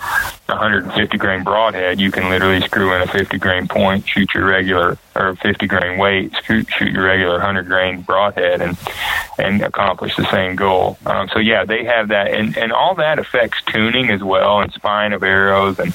150 0.48 1.18
grain 1.18 1.44
broadhead. 1.44 2.00
You 2.00 2.10
can 2.10 2.30
literally 2.30 2.60
screw 2.60 2.94
in 2.94 3.02
a 3.02 3.06
50 3.06 3.38
grain 3.38 3.68
point, 3.68 4.08
shoot 4.08 4.32
your 4.34 4.46
regular 4.46 4.98
or 5.14 5.34
50 5.36 5.66
grain 5.66 5.98
weight, 5.98 6.32
shoot, 6.44 6.68
shoot 6.70 6.92
your 6.92 7.04
regular 7.04 7.34
100 7.34 7.66
grain 7.66 8.02
broadhead, 8.02 8.60
and 8.60 8.76
and 9.38 9.62
accomplish 9.62 10.16
the 10.16 10.30
same 10.30 10.56
goal. 10.56 10.98
Um, 11.04 11.28
so 11.28 11.38
yeah, 11.38 11.64
they 11.64 11.84
have 11.84 12.08
that, 12.08 12.32
and 12.32 12.56
and 12.56 12.72
all 12.72 12.94
that 12.96 13.18
affects 13.18 13.62
tuning 13.66 14.10
as 14.10 14.22
well, 14.22 14.60
and 14.60 14.72
spine 14.72 15.12
of 15.12 15.22
arrows, 15.22 15.78
and 15.78 15.92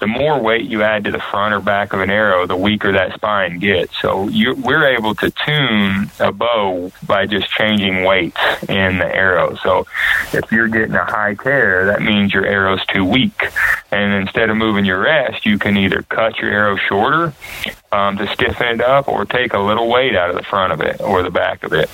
the 0.00 0.06
more 0.06 0.38
weight 0.38 0.64
you 0.64 0.82
add 0.82 1.04
to 1.04 1.10
the 1.10 1.18
front 1.18 1.54
or 1.54 1.60
back 1.60 1.92
of 1.92 2.00
an 2.00 2.10
arrow, 2.10 2.46
the 2.46 2.56
weaker 2.56 2.92
that 2.92 3.14
spine 3.14 3.58
gets. 3.58 3.98
So 4.02 4.28
you, 4.28 4.54
we're 4.54 4.86
able 4.94 5.14
to 5.14 5.30
tune 5.30 6.10
a 6.20 6.30
bow 6.30 6.92
by 7.06 7.26
just 7.26 7.48
changing 7.48 8.04
weights 8.04 8.40
in 8.68 8.98
the 8.98 9.06
arrow. 9.06 9.56
So 9.56 9.86
if 10.32 10.50
you're 10.52 10.68
getting 10.68 10.94
a 10.94 11.04
high 11.04 11.34
tear, 11.34 11.86
that 11.86 12.02
means 12.02 12.34
your 12.34 12.44
arrow's 12.44 12.84
too 12.86 13.04
weak. 13.04 13.48
And 13.94 14.12
instead 14.12 14.50
of 14.50 14.56
moving 14.56 14.84
your 14.84 14.98
rest, 14.98 15.46
you 15.46 15.56
can 15.56 15.76
either 15.76 16.02
cut 16.02 16.38
your 16.38 16.50
arrow 16.50 16.76
shorter 16.76 17.32
um, 17.92 18.16
to 18.16 18.26
stiffen 18.26 18.66
it 18.66 18.80
up 18.80 19.06
or 19.06 19.24
take 19.24 19.54
a 19.54 19.58
little 19.60 19.88
weight 19.88 20.16
out 20.16 20.30
of 20.30 20.36
the 20.36 20.42
front 20.42 20.72
of 20.72 20.80
it 20.80 21.00
or 21.00 21.22
the 21.22 21.30
back 21.30 21.62
of 21.62 21.72
it. 21.72 21.88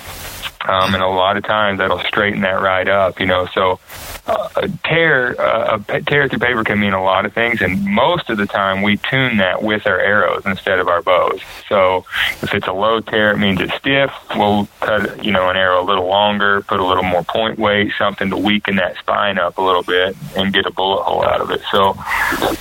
Um, 0.67 0.93
and 0.93 1.01
a 1.01 1.07
lot 1.07 1.37
of 1.37 1.43
times 1.43 1.79
that'll 1.79 1.99
straighten 1.99 2.41
that 2.41 2.61
right 2.61 2.87
up, 2.87 3.19
you 3.19 3.25
know. 3.25 3.47
So 3.53 3.79
uh, 4.27 4.49
a 4.55 4.69
tear, 4.85 5.39
uh, 5.41 5.81
a 5.89 6.01
tear 6.01 6.27
through 6.27 6.39
paper 6.39 6.63
can 6.63 6.79
mean 6.79 6.93
a 6.93 7.03
lot 7.03 7.25
of 7.25 7.33
things, 7.33 7.61
and 7.61 7.83
most 7.83 8.29
of 8.29 8.37
the 8.37 8.45
time 8.45 8.81
we 8.81 8.97
tune 8.97 9.37
that 9.37 9.63
with 9.63 9.87
our 9.87 9.99
arrows 9.99 10.43
instead 10.45 10.79
of 10.79 10.87
our 10.87 11.01
bows. 11.01 11.41
So 11.67 12.05
if 12.41 12.53
it's 12.53 12.67
a 12.67 12.73
low 12.73 12.99
tear, 12.99 13.31
it 13.31 13.37
means 13.37 13.59
it's 13.59 13.73
stiff. 13.75 14.11
We'll 14.35 14.67
cut, 14.79 15.23
you 15.25 15.31
know, 15.31 15.49
an 15.49 15.57
arrow 15.57 15.81
a 15.81 15.85
little 15.85 16.07
longer, 16.07 16.61
put 16.61 16.79
a 16.79 16.85
little 16.85 17.03
more 17.03 17.23
point 17.23 17.57
weight, 17.57 17.93
something 17.97 18.29
to 18.29 18.37
weaken 18.37 18.75
that 18.75 18.97
spine 18.97 19.39
up 19.39 19.57
a 19.57 19.61
little 19.61 19.83
bit, 19.83 20.15
and 20.37 20.53
get 20.53 20.65
a 20.65 20.71
bullet 20.71 21.03
hole 21.03 21.25
out 21.25 21.41
of 21.41 21.49
it. 21.49 21.61
So 21.71 21.97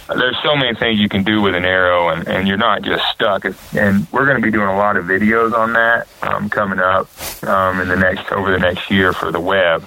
there's 0.09 0.37
so 0.43 0.57
many 0.57 0.75
things 0.75 0.99
you 0.99 1.09
can 1.09 1.23
do 1.23 1.43
with 1.43 1.55
an 1.55 1.65
arrow, 1.65 2.09
and, 2.09 2.27
and 2.27 2.49
you're 2.49 2.57
not 2.57 2.83
just 2.83 3.05
stuck. 3.13 3.45
And 3.75 4.07
we're 4.11 4.25
going 4.25 4.37
to 4.37 4.43
be 4.43 4.51
doing 4.51 4.69
a 4.69 4.77
lot 4.77 4.97
of 4.97 5.05
videos 5.05 5.53
on 5.53 5.75
that 5.75 6.09
um, 6.23 6.49
coming 6.49 6.79
up 6.79 7.09
um, 7.43 7.90
the 7.91 7.97
next 7.97 8.31
over 8.33 8.51
the 8.51 8.59
next 8.59 8.91
year 8.91 9.13
for 9.13 9.31
the 9.31 9.41
web, 9.41 9.87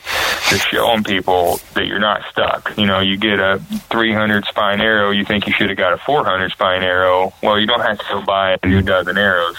just 0.49 0.67
showing 0.67 1.03
people 1.03 1.59
that 1.73 1.85
you're 1.85 1.99
not 1.99 2.21
stuck. 2.29 2.77
You 2.77 2.85
know, 2.85 2.99
you 2.99 3.17
get 3.17 3.39
a 3.39 3.59
300 3.89 4.45
spine 4.45 4.81
arrow, 4.81 5.11
you 5.11 5.25
think 5.25 5.47
you 5.47 5.53
should 5.53 5.69
have 5.69 5.77
got 5.77 5.93
a 5.93 5.97
400 5.97 6.51
spine 6.51 6.83
arrow. 6.83 7.33
Well, 7.41 7.59
you 7.59 7.67
don't 7.67 7.81
have 7.81 7.97
to 7.99 8.05
go 8.09 8.21
buy 8.21 8.57
a 8.61 8.67
new 8.67 8.81
dozen 8.81 9.17
arrows. 9.17 9.57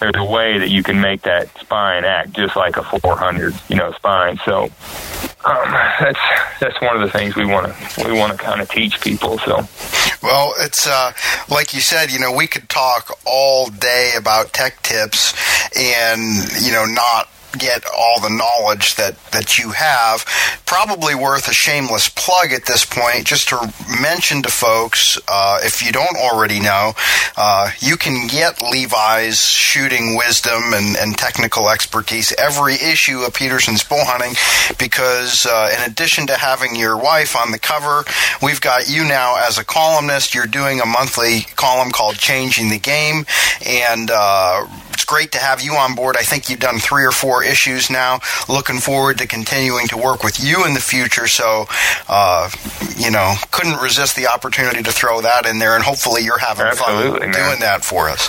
There's 0.00 0.16
a 0.16 0.24
way 0.24 0.58
that 0.58 0.68
you 0.68 0.82
can 0.82 1.00
make 1.00 1.22
that 1.22 1.56
spine 1.58 2.04
act 2.04 2.32
just 2.32 2.56
like 2.56 2.76
a 2.76 2.82
400, 2.82 3.54
you 3.68 3.76
know, 3.76 3.92
spine. 3.92 4.38
So 4.44 4.64
um, 4.64 5.72
that's 6.00 6.20
that's 6.60 6.80
one 6.80 6.96
of 6.96 7.02
the 7.02 7.10
things 7.10 7.36
we 7.36 7.46
want 7.46 7.72
to 7.72 8.06
we 8.06 8.12
want 8.12 8.32
to 8.32 8.38
kind 8.38 8.60
of 8.60 8.68
teach 8.68 9.00
people. 9.00 9.38
So. 9.38 9.66
Well, 10.22 10.54
it's 10.58 10.86
uh, 10.86 11.12
like 11.48 11.72
you 11.72 11.80
said, 11.80 12.10
you 12.10 12.18
know, 12.18 12.32
we 12.32 12.46
could 12.46 12.68
talk 12.68 13.18
all 13.24 13.68
day 13.68 14.12
about 14.16 14.52
tech 14.52 14.82
tips 14.82 15.34
and, 15.76 16.20
you 16.60 16.72
know, 16.72 16.84
not 16.84 17.28
get 17.56 17.84
all 17.96 18.20
the 18.20 18.30
knowledge 18.30 18.96
that, 18.96 19.16
that 19.32 19.58
you 19.58 19.70
have. 19.70 20.24
Probably 20.66 21.14
worth 21.14 21.48
a 21.48 21.52
shameless 21.52 22.08
plug 22.08 22.52
at 22.52 22.66
this 22.66 22.84
point, 22.84 23.26
just 23.26 23.48
to 23.48 23.72
mention 24.00 24.42
to 24.42 24.50
folks, 24.50 25.18
uh, 25.28 25.60
if 25.62 25.84
you 25.84 25.92
don't 25.92 26.16
already 26.16 26.60
know, 26.60 26.92
uh, 27.36 27.70
you 27.80 27.96
can 27.96 28.26
get 28.26 28.62
Levi's 28.62 29.40
shooting 29.40 30.16
wisdom 30.16 30.74
and, 30.74 30.96
and 30.96 31.16
technical 31.16 31.68
expertise 31.68 32.32
every 32.38 32.74
issue 32.74 33.20
of 33.20 33.34
Petersen's 33.34 33.84
Bow 33.84 34.02
Hunting 34.04 34.34
because 34.78 35.46
uh, 35.46 35.70
in 35.76 35.90
addition 35.90 36.26
to 36.28 36.34
having 36.34 36.76
your 36.76 36.96
wife 36.96 37.36
on 37.36 37.50
the 37.50 37.58
cover, 37.58 38.04
we've 38.42 38.60
got 38.60 38.88
you 38.88 39.04
now 39.04 39.36
as 39.46 39.58
a 39.58 39.64
columnist. 39.64 40.34
You're 40.34 40.46
doing 40.46 40.80
a 40.80 40.86
monthly 40.86 41.42
column 41.56 41.90
called 41.90 42.16
Changing 42.16 42.68
the 42.68 42.78
Game, 42.78 43.26
and 43.64 44.10
uh, 44.10 44.66
it's 44.90 45.04
great 45.04 45.32
to 45.32 45.38
have 45.38 45.60
you 45.60 45.74
on 45.74 45.94
board. 45.94 46.16
I 46.18 46.22
think 46.22 46.48
you've 46.48 46.60
done 46.60 46.78
three 46.78 47.04
or 47.04 47.12
four 47.12 47.44
issues 47.46 47.90
now. 47.90 48.20
Looking 48.48 48.78
forward 48.80 49.18
to 49.18 49.26
continuing 49.26 49.86
to 49.88 49.96
work 49.96 50.22
with 50.22 50.42
you 50.42 50.66
in 50.66 50.74
the 50.74 50.80
future. 50.80 51.26
So, 51.26 51.66
uh, 52.08 52.50
you 52.96 53.10
know, 53.10 53.34
couldn't 53.50 53.80
resist 53.80 54.16
the 54.16 54.26
opportunity 54.26 54.82
to 54.82 54.92
throw 54.92 55.20
that 55.22 55.46
in 55.46 55.58
there, 55.58 55.74
and 55.74 55.84
hopefully 55.84 56.22
you're 56.24 56.38
having 56.38 56.66
Absolutely, 56.66 57.20
fun 57.20 57.30
man. 57.30 57.48
doing 57.48 57.60
that 57.60 57.84
for 57.84 58.08
us. 58.08 58.28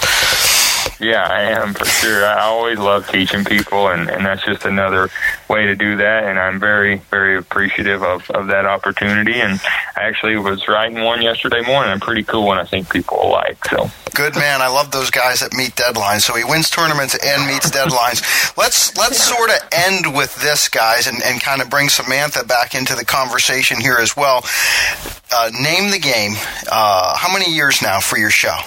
Yeah, 1.00 1.28
I 1.28 1.42
am 1.42 1.74
for 1.74 1.86
sure. 1.86 2.26
I 2.26 2.42
always 2.42 2.80
love 2.80 3.08
teaching 3.08 3.44
people, 3.46 3.90
and, 3.90 4.10
and 4.10 4.26
that's 4.26 4.44
just 4.44 4.66
another 4.66 5.10
way 5.50 5.66
to 5.66 5.76
do 5.76 5.98
that. 5.98 6.26
And 6.26 6.40
I'm 6.40 6.60
very, 6.60 6.98
very 7.10 7.38
appreciative 7.38 8.04
of, 8.04 8.30
of 8.32 8.48
that 8.48 8.66
opportunity. 8.66 9.36
And 9.36 9.60
I 9.96 10.02
actually 10.02 10.38
was 10.38 10.68
writing 10.68 11.04
one 11.04 11.22
yesterday 11.22 11.62
morning. 11.62 11.94
A 11.94 12.00
pretty 12.00 12.24
cool 12.24 12.46
one 12.46 12.58
I 12.58 12.66
think 12.66 12.92
people 12.92 13.18
will 13.18 13.32
like. 13.32 13.64
So, 13.66 13.90
Good 14.14 14.36
man. 14.36 14.62
I 14.62 14.68
love 14.68 14.90
those 14.90 15.12
guys 15.12 15.42
that 15.42 15.54
meet 15.54 15.76
deadlines. 15.76 16.22
So 16.22 16.34
he 16.34 16.44
wins 16.44 16.72
tournaments 16.72 17.16
and 17.24 17.46
meets 17.46 17.70
deadlines. 17.70 18.24
Let's 18.58 18.98
let's 18.98 19.22
sort 19.22 19.52
of 19.52 19.58
end 19.72 20.16
with 20.16 20.36
this, 20.42 20.68
guys, 20.70 21.06
and, 21.06 21.22
and 21.24 21.40
kind 21.40 21.62
of 21.62 21.70
bring 21.70 21.90
Samantha 21.90 22.44
back 22.44 22.74
into 22.74 22.96
the 22.96 23.06
conversation 23.06 23.80
here 23.80 23.98
as 24.00 24.18
well. 24.18 24.44
Uh, 25.32 25.52
name 25.54 25.92
the 25.92 26.00
game. 26.00 26.34
Uh, 26.72 27.16
how 27.16 27.32
many 27.32 27.54
years 27.54 27.84
now 27.84 28.00
for 28.00 28.18
your 28.18 28.32
show? 28.32 28.58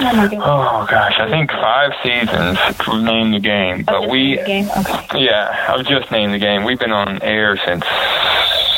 Oh 0.00 0.28
oh 0.42 0.86
gosh, 0.88 1.14
I 1.18 1.28
think 1.30 1.50
five 1.50 1.92
seasons 2.02 2.58
to 2.84 3.02
name 3.02 3.32
the 3.32 3.40
game. 3.40 3.82
But 3.84 4.00
Just 4.00 4.10
we, 4.10 4.36
the 4.36 4.44
game. 4.44 4.68
Okay. 4.76 4.97
Yeah, 5.14 5.66
I've 5.68 5.86
just 5.86 6.10
named 6.10 6.34
the 6.34 6.38
game. 6.38 6.64
We've 6.64 6.78
been 6.78 6.92
on 6.92 7.22
air 7.22 7.56
since. 7.64 7.84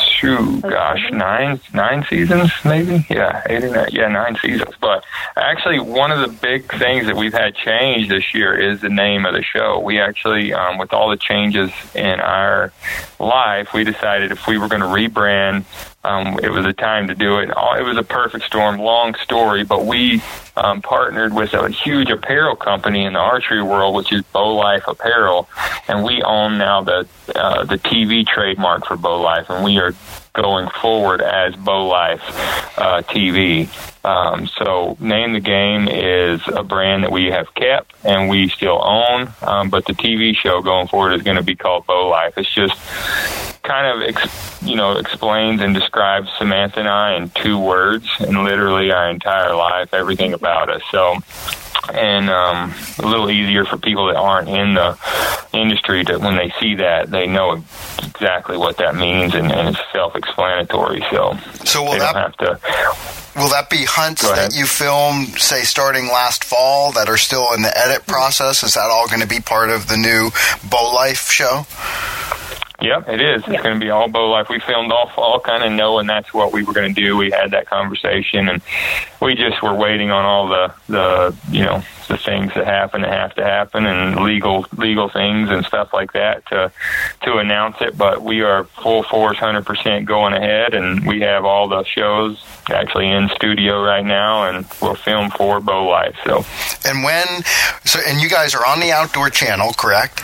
Shoot, 0.07 0.61
gosh, 0.61 1.09
nine 1.11 1.59
nine 1.73 2.05
seasons 2.07 2.51
maybe, 2.63 3.07
yeah, 3.09 3.41
eight 3.49 3.63
or 3.63 3.71
nine, 3.71 3.89
yeah, 3.91 4.07
nine 4.07 4.35
seasons. 4.35 4.75
But 4.79 5.03
actually, 5.35 5.79
one 5.79 6.11
of 6.11 6.19
the 6.19 6.27
big 6.27 6.71
things 6.71 7.07
that 7.07 7.15
we've 7.15 7.33
had 7.33 7.55
change 7.55 8.07
this 8.07 8.31
year 8.31 8.53
is 8.53 8.81
the 8.81 8.89
name 8.89 9.25
of 9.25 9.33
the 9.33 9.41
show. 9.41 9.79
We 9.79 9.99
actually, 9.99 10.53
um, 10.53 10.77
with 10.77 10.93
all 10.93 11.09
the 11.09 11.17
changes 11.17 11.71
in 11.95 12.19
our 12.19 12.71
life, 13.19 13.73
we 13.73 13.83
decided 13.83 14.31
if 14.31 14.45
we 14.45 14.59
were 14.59 14.67
going 14.67 14.81
to 14.81 14.87
rebrand, 14.87 15.65
um, 16.03 16.39
it 16.41 16.49
was 16.49 16.65
a 16.65 16.73
time 16.73 17.07
to 17.07 17.15
do 17.15 17.37
it. 17.39 17.49
It 17.49 17.83
was 17.83 17.97
a 17.97 18.03
perfect 18.03 18.45
storm, 18.45 18.79
long 18.79 19.13
story, 19.15 19.63
but 19.63 19.85
we 19.85 20.21
um, 20.57 20.81
partnered 20.81 21.33
with 21.33 21.53
a 21.53 21.69
huge 21.69 22.09
apparel 22.09 22.55
company 22.55 23.05
in 23.05 23.13
the 23.13 23.19
archery 23.19 23.61
world, 23.61 23.95
which 23.95 24.11
is 24.11 24.23
Bow 24.33 24.55
Life 24.55 24.87
Apparel, 24.87 25.47
and 25.87 26.03
we 26.03 26.23
own 26.23 26.57
now 26.57 26.81
the 26.81 27.07
uh, 27.35 27.65
the 27.65 27.77
TV 27.77 28.25
trademark 28.25 28.85
for 28.85 28.97
Bow 28.97 29.21
Life, 29.21 29.49
and 29.49 29.63
we 29.63 29.77
are 29.77 29.93
going 30.33 30.69
forward 30.69 31.21
as 31.21 31.55
Bow 31.55 31.87
Life 31.87 32.21
uh, 32.77 33.01
TV. 33.03 33.69
Um, 34.03 34.47
so, 34.47 34.97
Name 34.99 35.33
the 35.33 35.39
Game 35.39 35.87
is 35.87 36.41
a 36.47 36.63
brand 36.63 37.03
that 37.03 37.11
we 37.11 37.27
have 37.27 37.53
kept 37.53 37.93
and 38.03 38.29
we 38.29 38.49
still 38.49 38.81
own, 38.83 39.31
um, 39.41 39.69
but 39.69 39.85
the 39.85 39.93
TV 39.93 40.35
show 40.35 40.61
going 40.61 40.87
forward 40.87 41.13
is 41.13 41.21
going 41.21 41.37
to 41.37 41.43
be 41.43 41.55
called 41.55 41.85
Bow 41.85 42.07
Life. 42.07 42.37
It's 42.37 42.51
just 42.51 42.73
kind 43.63 43.85
of 43.85 44.07
ex- 44.07 44.61
you 44.63 44.75
know 44.75 44.97
explains 44.97 45.61
and 45.61 45.73
describes 45.73 46.29
Samantha 46.37 46.79
and 46.79 46.89
I 46.89 47.15
in 47.15 47.29
two 47.29 47.59
words 47.59 48.07
and 48.19 48.43
literally 48.43 48.91
our 48.91 49.09
entire 49.09 49.55
life, 49.55 49.93
everything 49.93 50.33
about 50.33 50.69
us. 50.69 50.81
So 50.89 51.17
and 51.95 52.29
um, 52.29 52.73
a 52.99 53.07
little 53.07 53.29
easier 53.29 53.65
for 53.65 53.77
people 53.77 54.07
that 54.07 54.15
aren't 54.15 54.49
in 54.49 54.73
the 54.73 54.97
industry 55.53 56.03
to 56.05 56.17
when 56.17 56.35
they 56.35 56.53
see 56.59 56.75
that 56.75 57.09
they 57.11 57.27
know 57.27 57.63
exactly 58.03 58.57
what 58.57 58.77
that 58.77 58.95
means 58.95 59.33
and, 59.35 59.51
and 59.51 59.69
it's 59.69 59.79
self-explanatory. 59.91 61.03
So, 61.09 61.37
so 61.65 61.83
will 61.83 61.93
they 61.93 61.99
that 61.99 62.13
don't 62.13 62.21
have 62.21 62.37
to. 62.37 63.39
will 63.39 63.49
that 63.49 63.69
be 63.69 63.85
hunts 63.85 64.21
that 64.21 64.55
you 64.55 64.65
filmed, 64.65 65.39
say, 65.39 65.63
starting 65.63 66.07
last 66.07 66.43
fall 66.43 66.91
that 66.93 67.09
are 67.09 67.17
still 67.17 67.53
in 67.53 67.61
the 67.61 67.77
edit 67.77 68.05
process? 68.07 68.63
Is 68.63 68.75
that 68.75 68.89
all 68.91 69.07
going 69.07 69.21
to 69.21 69.27
be 69.27 69.39
part 69.39 69.69
of 69.69 69.87
the 69.87 69.97
new 69.97 70.29
Bow 70.69 70.93
Life 70.93 71.31
show? 71.31 71.65
Yep, 72.81 73.09
it 73.09 73.21
is. 73.21 73.43
It's 73.47 73.61
going 73.61 73.79
to 73.79 73.79
be 73.79 73.91
all 73.91 74.07
bow 74.07 74.31
life. 74.31 74.49
We 74.49 74.59
filmed 74.59 74.91
all 74.91 75.07
fall, 75.09 75.39
kind 75.39 75.63
of 75.63 75.71
knowing 75.71 76.07
that's 76.07 76.33
what 76.33 76.51
we 76.51 76.63
were 76.63 76.73
going 76.73 76.93
to 76.93 77.01
do. 77.01 77.15
We 77.15 77.29
had 77.29 77.51
that 77.51 77.67
conversation, 77.67 78.47
and 78.47 78.61
we 79.21 79.35
just 79.35 79.61
were 79.61 79.75
waiting 79.75 80.09
on 80.09 80.25
all 80.25 80.47
the 80.47 80.73
the 80.87 81.35
you 81.51 81.63
know 81.63 81.83
the 82.07 82.17
things 82.17 82.51
that 82.55 82.65
happen 82.65 83.01
that 83.01 83.11
have 83.11 83.35
to 83.35 83.43
happen, 83.43 83.85
and 83.85 84.23
legal 84.23 84.65
legal 84.77 85.09
things 85.09 85.49
and 85.51 85.63
stuff 85.63 85.93
like 85.93 86.13
that 86.13 86.45
to 86.47 86.71
to 87.23 87.37
announce 87.37 87.77
it. 87.81 87.95
But 87.97 88.23
we 88.23 88.41
are 88.41 88.63
full 88.63 89.03
force, 89.03 89.37
hundred 89.37 89.65
percent 89.65 90.05
going 90.05 90.33
ahead, 90.33 90.73
and 90.73 91.05
we 91.05 91.21
have 91.21 91.45
all 91.45 91.67
the 91.67 91.83
shows 91.83 92.43
actually 92.71 93.09
in 93.09 93.29
studio 93.29 93.83
right 93.83 94.05
now, 94.05 94.45
and 94.45 94.65
we'll 94.81 94.95
film 94.95 95.29
for 95.29 95.59
Bow 95.59 95.87
Life. 95.87 96.15
So 96.25 96.43
And 96.85 97.03
when, 97.03 97.27
so, 97.85 97.99
and 98.07 98.19
you 98.19 98.29
guys 98.29 98.55
are 98.55 98.65
on 98.65 98.79
the 98.79 98.91
Outdoor 98.91 99.29
Channel, 99.29 99.73
correct? 99.73 100.23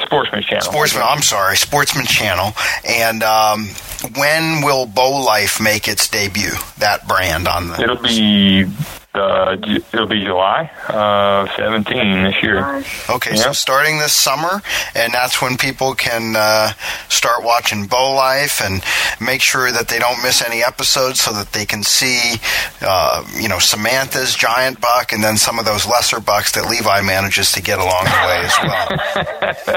Sportsman 0.00 0.42
Channel. 0.42 0.62
Sportsman, 0.62 1.02
I'm 1.06 1.22
sorry, 1.22 1.56
Sportsman 1.56 2.06
Channel. 2.06 2.52
And 2.86 3.22
um, 3.22 3.68
when 4.16 4.62
will 4.62 4.86
Bow 4.86 5.24
Life 5.24 5.60
make 5.60 5.88
its 5.88 6.08
debut? 6.08 6.52
That 6.78 7.06
brand 7.06 7.48
on 7.48 7.68
the. 7.68 7.80
It'll 7.80 7.96
be 7.96 8.66
uh, 9.14 9.56
it'll 9.92 10.06
be 10.06 10.24
July 10.24 10.70
uh, 10.88 11.46
17 11.56 12.24
this 12.24 12.42
year. 12.42 12.82
Okay, 13.08 13.36
so 13.36 13.52
starting 13.52 13.98
this 13.98 14.12
summer, 14.12 14.60
and 14.94 15.12
that's 15.12 15.40
when 15.40 15.56
people 15.56 15.94
can 15.94 16.34
uh, 16.36 16.72
start 17.08 17.44
watching 17.44 17.86
Bow 17.86 18.14
Life 18.14 18.60
and 18.60 18.82
make 19.20 19.40
sure 19.40 19.70
that 19.70 19.88
they 19.88 19.98
don't 19.98 20.22
miss 20.22 20.42
any 20.42 20.64
episodes, 20.64 21.20
so 21.20 21.32
that 21.32 21.52
they 21.52 21.64
can 21.64 21.82
see, 21.82 22.36
uh, 22.80 23.24
you 23.40 23.48
know, 23.48 23.58
Samantha's 23.58 24.34
giant 24.34 24.80
buck, 24.80 25.12
and 25.12 25.22
then 25.22 25.36
some 25.36 25.58
of 25.58 25.64
those 25.64 25.86
lesser 25.86 26.20
bucks 26.20 26.52
that 26.52 26.68
Levi 26.68 27.00
manages 27.02 27.52
to 27.52 27.62
get 27.62 27.78
along 27.78 28.04
the 28.04 28.10
way 28.26 28.40
as 28.44 28.56
well. 28.62 28.88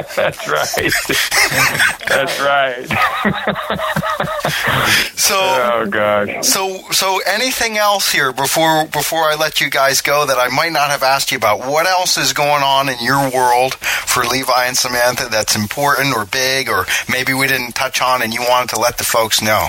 That's 0.15 0.47
right. 0.47 0.93
That's 2.07 2.39
right. 2.41 4.03
So. 5.17 5.35
Oh 5.35 5.85
gosh. 5.89 6.45
So, 6.47 6.77
so 6.91 7.19
anything 7.27 7.77
else 7.77 8.13
here 8.13 8.31
before 8.31 8.85
before 8.85 9.23
I 9.23 9.35
let 9.35 9.59
you 9.59 9.69
guys 9.69 9.99
go 9.99 10.25
that 10.25 10.37
I 10.37 10.47
might 10.47 10.71
not 10.71 10.89
have 10.89 11.03
asked 11.03 11.31
you 11.31 11.37
about? 11.37 11.59
What 11.59 11.85
else 11.85 12.17
is 12.17 12.31
going 12.31 12.63
on 12.63 12.87
in 12.87 12.95
your 13.01 13.29
world 13.31 13.75
for 13.75 14.23
Levi 14.23 14.65
and 14.65 14.77
Samantha 14.77 15.27
that's 15.29 15.55
important 15.55 16.15
or 16.15 16.25
big, 16.25 16.69
or 16.69 16.85
maybe 17.09 17.33
we 17.33 17.47
didn't 17.47 17.73
touch 17.73 18.01
on 18.01 18.21
and 18.21 18.33
you 18.33 18.41
wanted 18.47 18.69
to 18.69 18.79
let 18.79 18.97
the 18.99 19.03
folks 19.03 19.41
know? 19.41 19.67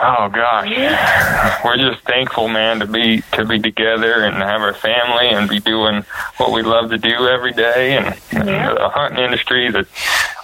Oh 0.00 0.28
gosh. 0.28 1.64
We're 1.64 1.76
just 1.76 2.04
thankful, 2.04 2.48
man, 2.48 2.80
to 2.80 2.86
be 2.86 3.22
to 3.32 3.44
be 3.44 3.58
together 3.58 4.22
and 4.22 4.36
have 4.36 4.60
our 4.60 4.74
family 4.74 5.28
and 5.28 5.48
be 5.48 5.58
doing 5.58 6.04
what 6.36 6.52
we 6.52 6.62
love 6.62 6.90
to 6.90 6.98
do 6.98 7.26
every 7.26 7.52
day. 7.52 7.96
And 7.96 8.06
the 8.30 8.88
hunting 8.92 9.24
industry, 9.24 9.70
the 9.70 9.86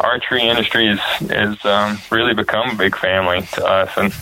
archery 0.01 0.43
industry, 0.43 0.89
is 0.89 1.01
is 1.21 1.65
um, 1.65 1.84
really 2.11 2.35
become 2.35 2.71
a 2.71 2.75
big 2.75 2.97
family 2.97 3.43
to 3.53 3.67
us, 3.67 3.91
and 3.97 4.13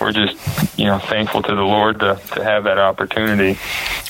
we're 0.00 0.12
just 0.12 0.78
you 0.78 0.86
know 0.86 0.98
thankful 0.98 1.42
to 1.42 1.54
the 1.54 1.62
Lord 1.62 2.00
to 2.00 2.20
to 2.34 2.44
have 2.44 2.64
that 2.64 2.78
opportunity. 2.78 3.58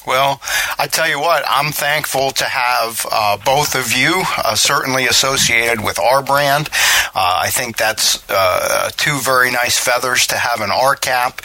Well, 0.07 0.41
I 0.79 0.87
tell 0.87 1.09
you 1.09 1.19
what, 1.19 1.43
I'm 1.49 1.73
thankful 1.73 2.31
to 2.31 2.45
have 2.45 3.05
uh, 3.11 3.39
both 3.45 3.75
of 3.75 3.93
you 3.93 4.23
uh, 4.39 4.55
certainly 4.55 5.07
associated 5.07 5.83
with 5.83 5.99
our 5.99 6.23
brand. 6.23 6.69
Uh, 7.13 7.41
I 7.43 7.51
think 7.51 7.77
that's 7.77 8.23
uh, 8.31 8.91
two 8.97 9.19
very 9.19 9.51
nice 9.51 9.77
feathers 9.77 10.29
to 10.29 10.37
have 10.37 10.61
in 10.61 10.71
our 10.71 10.95
cap. 10.95 11.41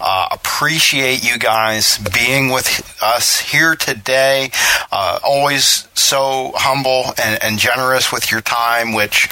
Uh, 0.00 0.28
appreciate 0.30 1.30
you 1.30 1.38
guys 1.38 1.98
being 1.98 2.50
with 2.50 2.96
us 3.02 3.38
here 3.38 3.76
today. 3.76 4.50
Uh, 4.90 5.18
always 5.22 5.86
so 5.92 6.52
humble 6.54 7.04
and, 7.22 7.42
and 7.42 7.58
generous 7.58 8.10
with 8.10 8.30
your 8.30 8.40
time, 8.40 8.94
which 8.94 9.28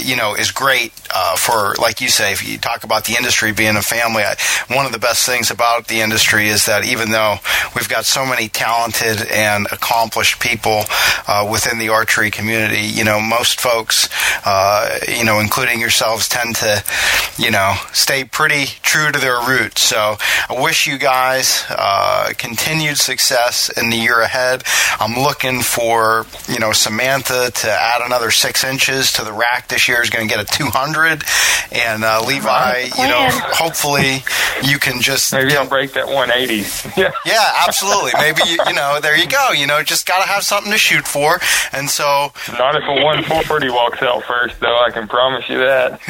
you 0.00 0.14
know 0.14 0.34
is 0.34 0.52
great 0.52 0.77
uh, 1.14 1.36
for, 1.36 1.74
like 1.80 2.00
you 2.00 2.08
say, 2.08 2.32
if 2.32 2.46
you 2.46 2.58
talk 2.58 2.84
about 2.84 3.04
the 3.04 3.14
industry 3.16 3.52
being 3.52 3.76
a 3.76 3.82
family. 3.82 4.22
I, 4.22 4.36
one 4.68 4.86
of 4.86 4.92
the 4.92 4.98
best 4.98 5.26
things 5.26 5.50
about 5.50 5.88
the 5.88 6.00
industry 6.00 6.48
is 6.48 6.66
that 6.66 6.84
even 6.84 7.10
though 7.10 7.36
we've 7.74 7.88
got 7.88 8.04
so 8.04 8.24
many 8.26 8.48
talented 8.48 9.26
and 9.30 9.66
accomplished 9.72 10.40
people 10.40 10.84
uh, 11.26 11.48
within 11.50 11.78
the 11.78 11.88
archery 11.88 12.30
community, 12.30 12.80
you 12.80 13.04
know, 13.04 13.20
most 13.20 13.60
folks, 13.60 14.08
uh, 14.44 14.98
you 15.08 15.24
know, 15.24 15.40
including 15.40 15.80
yourselves, 15.80 16.28
tend 16.28 16.56
to, 16.56 16.82
you 17.36 17.50
know, 17.50 17.74
stay 17.92 18.24
pretty 18.24 18.66
true 18.82 19.10
to 19.10 19.18
their 19.18 19.40
roots. 19.46 19.82
So 19.82 20.16
I 20.48 20.60
wish 20.60 20.86
you 20.86 20.98
guys 20.98 21.64
uh, 21.70 22.32
continued 22.36 22.98
success 22.98 23.70
in 23.76 23.90
the 23.90 23.96
year 23.96 24.20
ahead. 24.20 24.62
I'm 25.00 25.14
looking 25.22 25.62
for, 25.62 26.26
you 26.48 26.58
know, 26.58 26.72
Samantha 26.72 27.50
to 27.52 27.70
add 27.70 28.02
another 28.02 28.30
six 28.30 28.64
inches 28.64 29.12
to 29.14 29.24
the 29.24 29.32
rack 29.32 29.68
this 29.68 29.88
year 29.88 30.02
is 30.02 30.10
going 30.10 30.28
to 30.28 30.34
get 30.34 30.42
a 30.42 30.46
200, 30.72 31.24
and 31.72 32.04
uh, 32.04 32.22
Levi, 32.26 32.88
you 32.98 33.08
know, 33.08 33.28
hopefully 33.30 34.22
you 34.64 34.78
can 34.78 35.00
just 35.00 35.32
Maybe 35.32 35.56
I'll 35.56 35.68
break 35.68 35.92
that 35.94 36.06
180. 36.06 36.58
Yeah. 36.98 37.12
yeah, 37.24 37.52
absolutely. 37.66 38.10
Maybe 38.18 38.40
you, 38.46 38.56
you 38.66 38.72
know, 38.74 38.98
there 39.00 39.16
you 39.16 39.28
go. 39.28 39.50
You 39.52 39.66
know, 39.68 39.82
just 39.84 40.04
got 40.06 40.20
to 40.22 40.28
have 40.28 40.42
something 40.42 40.72
to 40.72 40.78
shoot 40.78 41.06
for. 41.06 41.38
And 41.72 41.88
so, 41.88 42.32
Not 42.58 42.74
if 42.74 42.82
a 42.84 42.92
140 43.04 43.70
walks 43.70 44.02
out 44.02 44.24
first, 44.24 44.58
though. 44.58 44.76
I 44.84 44.90
can 44.90 45.06
promise 45.06 45.48
you 45.48 45.58
that. 45.58 46.00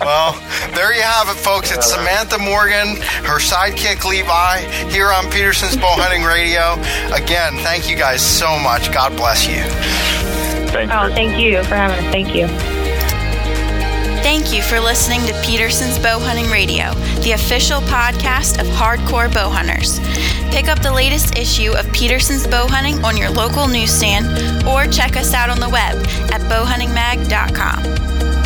well, 0.00 0.32
there 0.74 0.92
you 0.94 1.02
have 1.02 1.28
it, 1.28 1.36
folks. 1.38 1.70
It's 1.70 1.92
Samantha 1.92 2.38
Morgan, 2.38 2.96
her 3.22 3.38
sidekick 3.38 4.04
Levi, 4.04 4.62
here 4.90 5.12
on 5.12 5.30
Petersen's 5.30 5.76
Bow 5.76 5.94
Hunting 5.94 6.24
Radio. 6.24 6.74
Again, 7.14 7.54
thank 7.62 7.88
you 7.88 7.96
guys 7.96 8.20
so 8.20 8.58
much. 8.58 8.90
God 8.92 9.16
bless 9.16 9.46
you. 9.46 9.62
Thanks. 10.72 10.92
Oh, 10.94 11.08
thank 11.14 11.38
you 11.38 11.62
for 11.64 11.74
having 11.74 12.04
us. 12.04 12.12
Thank 12.12 12.34
you. 12.34 12.46
Thank 14.22 14.52
you 14.52 14.62
for 14.62 14.78
listening 14.78 15.20
to 15.26 15.32
Petersen's 15.42 15.98
Bow 15.98 16.18
Hunting 16.18 16.50
Radio, 16.50 16.92
the 17.22 17.32
official 17.32 17.80
podcast 17.80 18.60
of 18.60 18.66
hardcore 18.66 19.32
bow 19.32 19.48
hunters. 19.48 19.98
Pick 20.50 20.68
up 20.68 20.80
the 20.82 20.92
latest 20.92 21.36
issue 21.38 21.72
of 21.72 21.90
Petersen's 21.92 22.46
Bow 22.46 22.66
Hunting 22.68 23.02
on 23.04 23.16
your 23.16 23.30
local 23.30 23.66
newsstand 23.66 24.26
or 24.66 24.86
check 24.86 25.16
us 25.16 25.32
out 25.34 25.48
on 25.48 25.58
the 25.58 25.68
web 25.68 25.96
at 26.32 26.40
bowhuntingmag.com. 26.42 28.39